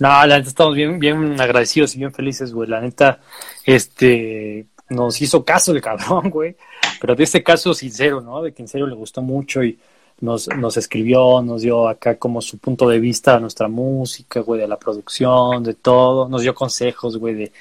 No, 0.00 0.26
la 0.26 0.38
neta 0.38 0.48
estamos 0.48 0.74
bien, 0.74 0.98
bien 0.98 1.40
agradecidos 1.40 1.94
y 1.94 1.98
bien 1.98 2.12
felices, 2.12 2.52
güey. 2.52 2.68
La 2.68 2.80
neta, 2.80 3.20
este, 3.64 4.66
nos 4.88 5.20
hizo 5.20 5.44
caso 5.44 5.72
el 5.72 5.80
cabrón, 5.80 6.30
güey. 6.30 6.56
Pero 7.00 7.14
de 7.14 7.24
este 7.24 7.42
caso 7.42 7.74
sincero, 7.74 8.20
¿no? 8.20 8.42
De 8.42 8.52
que 8.52 8.62
en 8.62 8.68
serio 8.68 8.86
le 8.86 8.94
gustó 8.94 9.22
mucho 9.22 9.62
y 9.62 9.78
nos, 10.20 10.48
nos 10.48 10.76
escribió, 10.76 11.42
nos 11.42 11.62
dio 11.62 11.88
acá 11.88 12.16
como 12.16 12.40
su 12.40 12.58
punto 12.58 12.88
de 12.88 13.00
vista 13.00 13.36
a 13.36 13.40
nuestra 13.40 13.68
música, 13.68 14.40
güey, 14.40 14.60
de 14.60 14.68
la 14.68 14.78
producción, 14.78 15.62
de 15.62 15.74
todo, 15.74 16.28
nos 16.28 16.42
dio 16.42 16.54
consejos, 16.54 17.16
güey, 17.16 17.34
de 17.34 17.52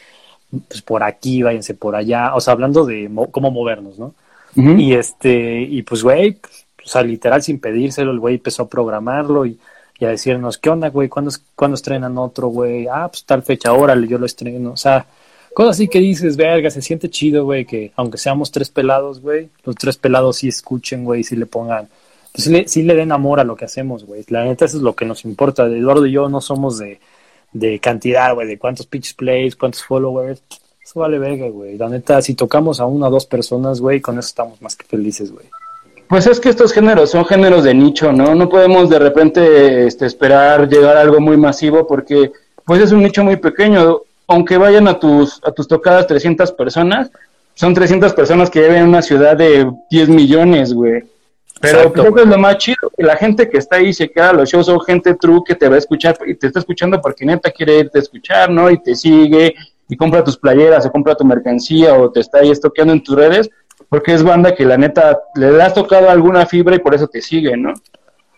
pues 0.67 0.82
por 0.84 1.03
aquí, 1.03 1.41
váyanse 1.41 1.74
por 1.74 1.95
allá, 1.95 2.36
o 2.36 2.41
sea, 2.41 2.53
hablando 2.53 2.86
de 2.86 3.09
cómo 3.32 3.49
movernos, 3.49 3.97
¿no? 3.97 4.13
Y 4.55 4.93
este, 4.93 5.61
y 5.61 5.82
pues, 5.82 6.03
güey, 6.03 6.38
o 6.86 6.88
sea, 6.88 7.01
literal 7.01 7.41
sin 7.41 7.59
pedírselo, 7.59 8.11
el 8.11 8.19
güey 8.19 8.36
empezó 8.36 8.63
a 8.63 8.69
programarlo 8.69 9.47
y, 9.47 9.57
y 9.97 10.05
a 10.05 10.09
decirnos, 10.09 10.59
¿qué 10.59 10.69
onda, 10.69 10.89
güey? 10.89 11.09
¿Cuándo, 11.09 11.32
¿Cuándo 11.55 11.74
estrenan 11.74 12.19
otro, 12.19 12.49
güey? 12.49 12.88
Ah, 12.88 13.07
pues 13.09 13.26
tal 13.26 13.41
fecha, 13.41 13.74
órale, 13.74 14.07
yo 14.07 14.19
lo 14.19 14.28
estreno, 14.28 14.74
o 14.74 14.78
sea, 14.78 15.07
cosas 15.54 15.78
así 15.78 15.88
que 15.88 15.99
dices, 15.99 16.38
verga, 16.38 16.70
se 16.70 16.82
siente 16.82 17.10
chido, 17.10 17.45
güey, 17.45 17.66
que 17.66 17.91
aunque 17.95 18.18
seamos 18.18 18.51
tres 18.51 18.70
pelados, 18.70 19.22
güey, 19.22 19.49
los 19.64 19.76
tres 19.76 19.97
pelados 19.97 20.38
sí 20.38 20.47
escuchen, 20.47 21.04
güey, 21.04 21.24
sí 21.24 21.36
le 21.36 21.45
pongan 21.45 21.88
pues 22.34 22.72
sí 22.72 22.82
le, 22.82 22.95
den 22.95 23.12
amor 23.12 23.39
a 23.39 23.43
lo 23.43 23.56
que 23.56 23.66
hacemos, 23.66 24.06
güey. 24.06 24.26
La 24.30 24.43
neta, 24.43 24.66
eso 24.66 24.78
es 24.78 24.84
lo 24.84 24.95
que 24.95 25.06
nos 25.06 25.24
importa. 25.24 25.68
Eduardo 25.68 26.08
y 26.08 26.14
yo 26.14 26.30
no 26.30 26.41
somos 26.41 26.80
de, 26.80 26.99
de 27.51 27.78
cantidad, 27.78 28.34
güey, 28.34 28.47
de 28.47 28.58
cuántos 28.58 28.88
pitch 28.88 29.16
plays, 29.16 29.56
cuántos 29.56 29.84
followers. 29.84 30.41
Eso 30.84 30.99
vale 30.99 31.20
verga, 31.20 31.47
güey. 31.49 31.78
La 31.78 31.89
neta, 31.89 32.24
si 32.24 32.34
tocamos 32.34 32.80
a 32.80 32.88
una 32.88 33.08
o 33.08 33.12
dos 33.12 33.28
personas, 33.28 33.80
güey, 33.80 34.01
con 34.01 34.18
eso 34.18 34.30
estamos 34.30 34.60
más 34.64 34.76
que 34.76 34.84
felices, 34.84 35.32
güey. 35.32 35.45
Pues 36.08 36.26
es 36.26 36.39
que 36.39 36.49
estos 36.49 36.74
géneros 36.74 37.12
son 37.12 37.24
géneros 37.24 37.64
de 37.64 37.76
nicho, 37.76 38.12
¿no? 38.12 38.34
No 38.34 38.49
podemos 38.49 38.89
de 38.89 38.97
repente 38.97 39.86
este, 39.86 40.08
esperar 40.08 40.68
llegar 40.68 40.97
a 40.97 41.01
algo 41.01 41.20
muy 41.22 41.38
masivo 41.38 41.86
porque 41.86 42.32
pues 42.66 42.82
es 42.82 42.91
un 42.91 43.04
nicho 43.04 43.24
muy 43.24 43.36
pequeño. 43.36 44.01
Aunque 44.34 44.57
vayan 44.57 44.88
a 44.88 44.99
tus, 44.99 45.39
a 45.43 45.51
tus 45.51 45.67
tocadas 45.67 46.07
300 46.07 46.51
personas, 46.53 47.11
son 47.53 47.73
300 47.73 48.13
personas 48.13 48.49
que 48.49 48.61
viven 48.61 48.77
en 48.77 48.88
una 48.88 49.03
ciudad 49.03 49.38
de 49.38 49.71
10 49.91 50.09
millones, 50.09 50.73
güey. 50.73 51.03
Pero 51.61 51.93
creo 51.93 52.13
que 52.13 52.23
es 52.23 52.27
lo 52.27 52.38
más 52.38 52.57
chido, 52.57 52.91
que 52.97 53.03
la 53.03 53.15
gente 53.15 53.47
que 53.47 53.59
está 53.59 53.75
ahí 53.77 53.93
se 53.93 54.09
queda 54.09 54.31
a 54.31 54.34
los 54.34 54.49
shows 54.49 54.65
son 54.65 54.81
gente 54.81 55.13
true 55.13 55.43
que 55.45 55.55
te 55.55 55.69
va 55.69 55.75
a 55.75 55.77
escuchar 55.77 56.17
y 56.25 56.34
te 56.34 56.47
está 56.47 56.59
escuchando 56.59 56.99
porque 56.99 57.25
neta 57.25 57.51
quiere 57.51 57.77
irte 57.77 57.99
a 57.99 58.01
escuchar, 58.01 58.49
¿no? 58.49 58.69
Y 58.69 58.81
te 58.81 58.95
sigue 58.95 59.53
y 59.88 59.95
compra 59.95 60.23
tus 60.23 60.36
playeras 60.36 60.86
o 60.86 60.91
compra 60.91 61.15
tu 61.15 61.23
mercancía 61.23 61.93
o 61.93 62.11
te 62.11 62.19
está 62.21 62.39
ahí 62.39 62.49
estoqueando 62.49 62.91
en 62.91 63.03
tus 63.03 63.15
redes 63.15 63.49
porque 63.88 64.13
es 64.13 64.23
banda 64.23 64.55
que 64.55 64.65
la 64.65 64.77
neta 64.77 65.21
le 65.36 65.61
has 65.61 65.75
tocado 65.75 66.09
alguna 66.09 66.47
fibra 66.47 66.75
y 66.75 66.79
por 66.79 66.95
eso 66.95 67.07
te 67.07 67.21
sigue, 67.21 67.55
¿no? 67.55 67.73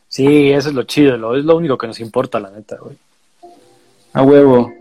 Sí, 0.09 0.51
eso 0.51 0.69
es 0.69 0.75
lo 0.75 0.83
chido, 0.83 1.17
lo, 1.17 1.35
es 1.35 1.45
lo 1.45 1.55
único 1.55 1.77
que 1.77 1.87
nos 1.87 2.01
importa, 2.01 2.39
la 2.39 2.51
neta, 2.51 2.75
güey. 2.75 2.97
A 4.13 4.21
huevo. 4.21 4.71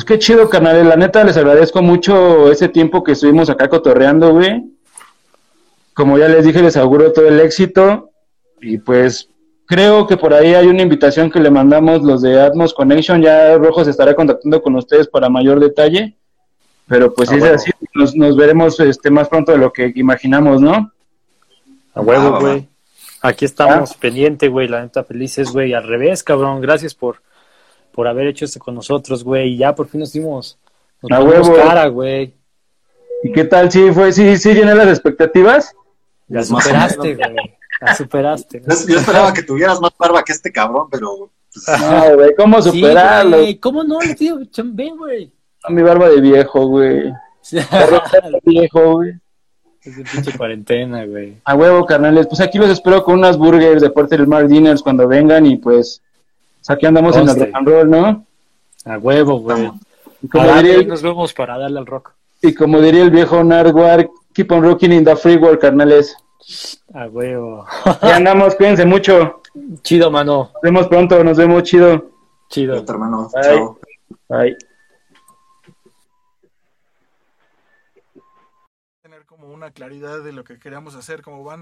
Pues 0.00 0.06
qué 0.06 0.18
chido, 0.18 0.48
canales, 0.48 0.86
la 0.86 0.96
neta 0.96 1.22
les 1.24 1.36
agradezco 1.36 1.82
mucho 1.82 2.50
ese 2.50 2.70
tiempo 2.70 3.04
que 3.04 3.12
estuvimos 3.12 3.50
acá 3.50 3.68
cotorreando, 3.68 4.32
güey. 4.32 4.64
Como 5.92 6.16
ya 6.16 6.26
les 6.26 6.46
dije, 6.46 6.62
les 6.62 6.78
auguro 6.78 7.12
todo 7.12 7.28
el 7.28 7.38
éxito. 7.38 8.10
Y 8.62 8.78
pues 8.78 9.28
creo 9.66 10.06
que 10.06 10.16
por 10.16 10.32
ahí 10.32 10.54
hay 10.54 10.68
una 10.68 10.80
invitación 10.80 11.30
que 11.30 11.38
le 11.38 11.50
mandamos 11.50 12.00
los 12.00 12.22
de 12.22 12.40
Atmos 12.40 12.72
Connection, 12.72 13.20
ya 13.20 13.58
Rojo 13.58 13.84
se 13.84 13.90
estará 13.90 14.14
contactando 14.14 14.62
con 14.62 14.74
ustedes 14.74 15.06
para 15.06 15.28
mayor 15.28 15.60
detalle, 15.60 16.16
pero 16.88 17.12
pues 17.12 17.28
si 17.28 17.36
es 17.36 17.44
así, 17.44 17.70
nos, 17.94 18.36
veremos 18.38 18.80
este 18.80 19.10
más 19.10 19.28
pronto 19.28 19.52
de 19.52 19.58
lo 19.58 19.70
que 19.70 19.92
imaginamos, 19.96 20.62
¿no? 20.62 20.92
A 21.92 22.00
huevo, 22.00 22.36
ah, 22.36 22.40
güey. 22.40 22.68
Aquí 23.20 23.44
estamos, 23.44 23.92
pendiente, 23.96 24.48
güey, 24.48 24.66
la 24.66 24.80
neta 24.80 25.04
felices, 25.04 25.52
güey, 25.52 25.74
al 25.74 25.86
revés, 25.86 26.22
cabrón, 26.22 26.62
gracias 26.62 26.94
por, 26.94 27.20
por 28.00 28.08
haber 28.08 28.28
hecho 28.28 28.46
esto 28.46 28.58
con 28.58 28.74
nosotros, 28.74 29.22
güey, 29.22 29.52
y 29.52 29.56
ya 29.58 29.74
por 29.74 29.86
fin 29.86 30.00
nos 30.00 30.10
dimos, 30.10 30.58
nos 31.02 31.12
a 31.12 31.22
huevo. 31.22 31.54
cara, 31.54 31.86
güey. 31.88 32.32
¿Y 33.22 33.30
qué 33.30 33.44
tal? 33.44 33.70
¿Sí 33.70 33.92
fue, 33.92 34.10
sí, 34.10 34.38
sí 34.38 34.54
llené 34.54 34.74
las 34.74 34.88
expectativas? 34.88 35.74
La 36.26 36.42
superaste, 36.42 37.14
güey. 37.16 37.36
La 37.82 37.94
superaste. 37.94 38.62
Yo, 38.88 38.98
esperaba 38.98 39.34
que 39.34 39.42
tuvieras 39.42 39.82
más 39.82 39.90
barba 39.98 40.24
que 40.24 40.32
este 40.32 40.50
cabrón, 40.50 40.88
pero. 40.90 41.30
Pues, 41.52 41.80
no, 41.82 42.14
güey, 42.14 42.34
¿cómo 42.34 42.62
superarlo? 42.62 43.44
Sí, 43.44 43.58
¿Cómo 43.58 43.84
no? 43.84 43.98
Tío, 44.16 44.38
ven, 44.64 44.96
güey. 44.96 45.30
A 45.62 45.70
mi 45.70 45.82
barba 45.82 46.08
de 46.08 46.22
viejo, 46.22 46.68
güey. 46.68 47.12
de 47.52 48.40
viejo, 48.44 48.92
güey. 48.94 49.12
Es 49.82 49.94
de 49.94 50.04
pinche 50.04 50.34
cuarentena, 50.38 51.04
güey. 51.04 51.36
A 51.44 51.54
huevo, 51.54 51.84
carnales. 51.84 52.26
Pues 52.28 52.40
aquí 52.40 52.56
los 52.56 52.70
espero 52.70 53.04
con 53.04 53.18
unas 53.18 53.36
burgers 53.36 53.82
de 53.82 53.90
Porter 53.90 54.20
del 54.20 54.26
Mar 54.26 54.48
Dinners 54.48 54.82
cuando 54.82 55.06
vengan 55.06 55.44
y 55.44 55.58
pues. 55.58 56.00
Aquí 56.72 56.86
andamos 56.86 57.16
en 57.16 57.28
el 57.28 57.36
rock 57.36 57.50
and 57.52 57.68
roll, 57.68 57.90
¿no? 57.90 58.26
A 58.84 58.98
huevo, 58.98 59.40
güey. 59.40 59.70
Como 60.30 60.54
diría 60.54 60.82
nos 60.82 61.02
vemos 61.02 61.32
para 61.32 61.58
darle 61.58 61.78
al 61.78 61.86
rock. 61.86 62.12
Y 62.42 62.54
como 62.54 62.80
diría 62.80 63.02
el 63.02 63.10
viejo 63.10 63.42
Nardwar, 63.44 64.08
Keep 64.32 64.52
on 64.52 64.62
rocking 64.62 64.92
in 64.92 65.04
the 65.04 65.16
free 65.16 65.36
world, 65.36 65.58
carnales. 65.58 66.16
A 66.94 67.06
huevo. 67.08 67.66
Ya 68.02 68.16
andamos, 68.16 68.54
cuídense 68.54 68.86
mucho. 68.86 69.42
Chido, 69.82 70.10
mano. 70.10 70.50
Nos 70.54 70.62
vemos 70.62 70.88
pronto, 70.88 71.22
nos 71.24 71.36
vemos 71.36 71.64
chido. 71.64 72.10
Chido. 72.48 72.84
hermano. 72.88 73.28
Chao. 73.42 73.78
Bye. 74.28 74.56
Tener 79.02 79.26
como 79.26 79.48
una 79.48 79.72
claridad 79.72 80.22
de 80.22 80.32
lo 80.32 80.44
que 80.44 80.58
queríamos 80.58 80.94
hacer 80.94 81.22
como 81.22 81.42
banda. 81.42 81.58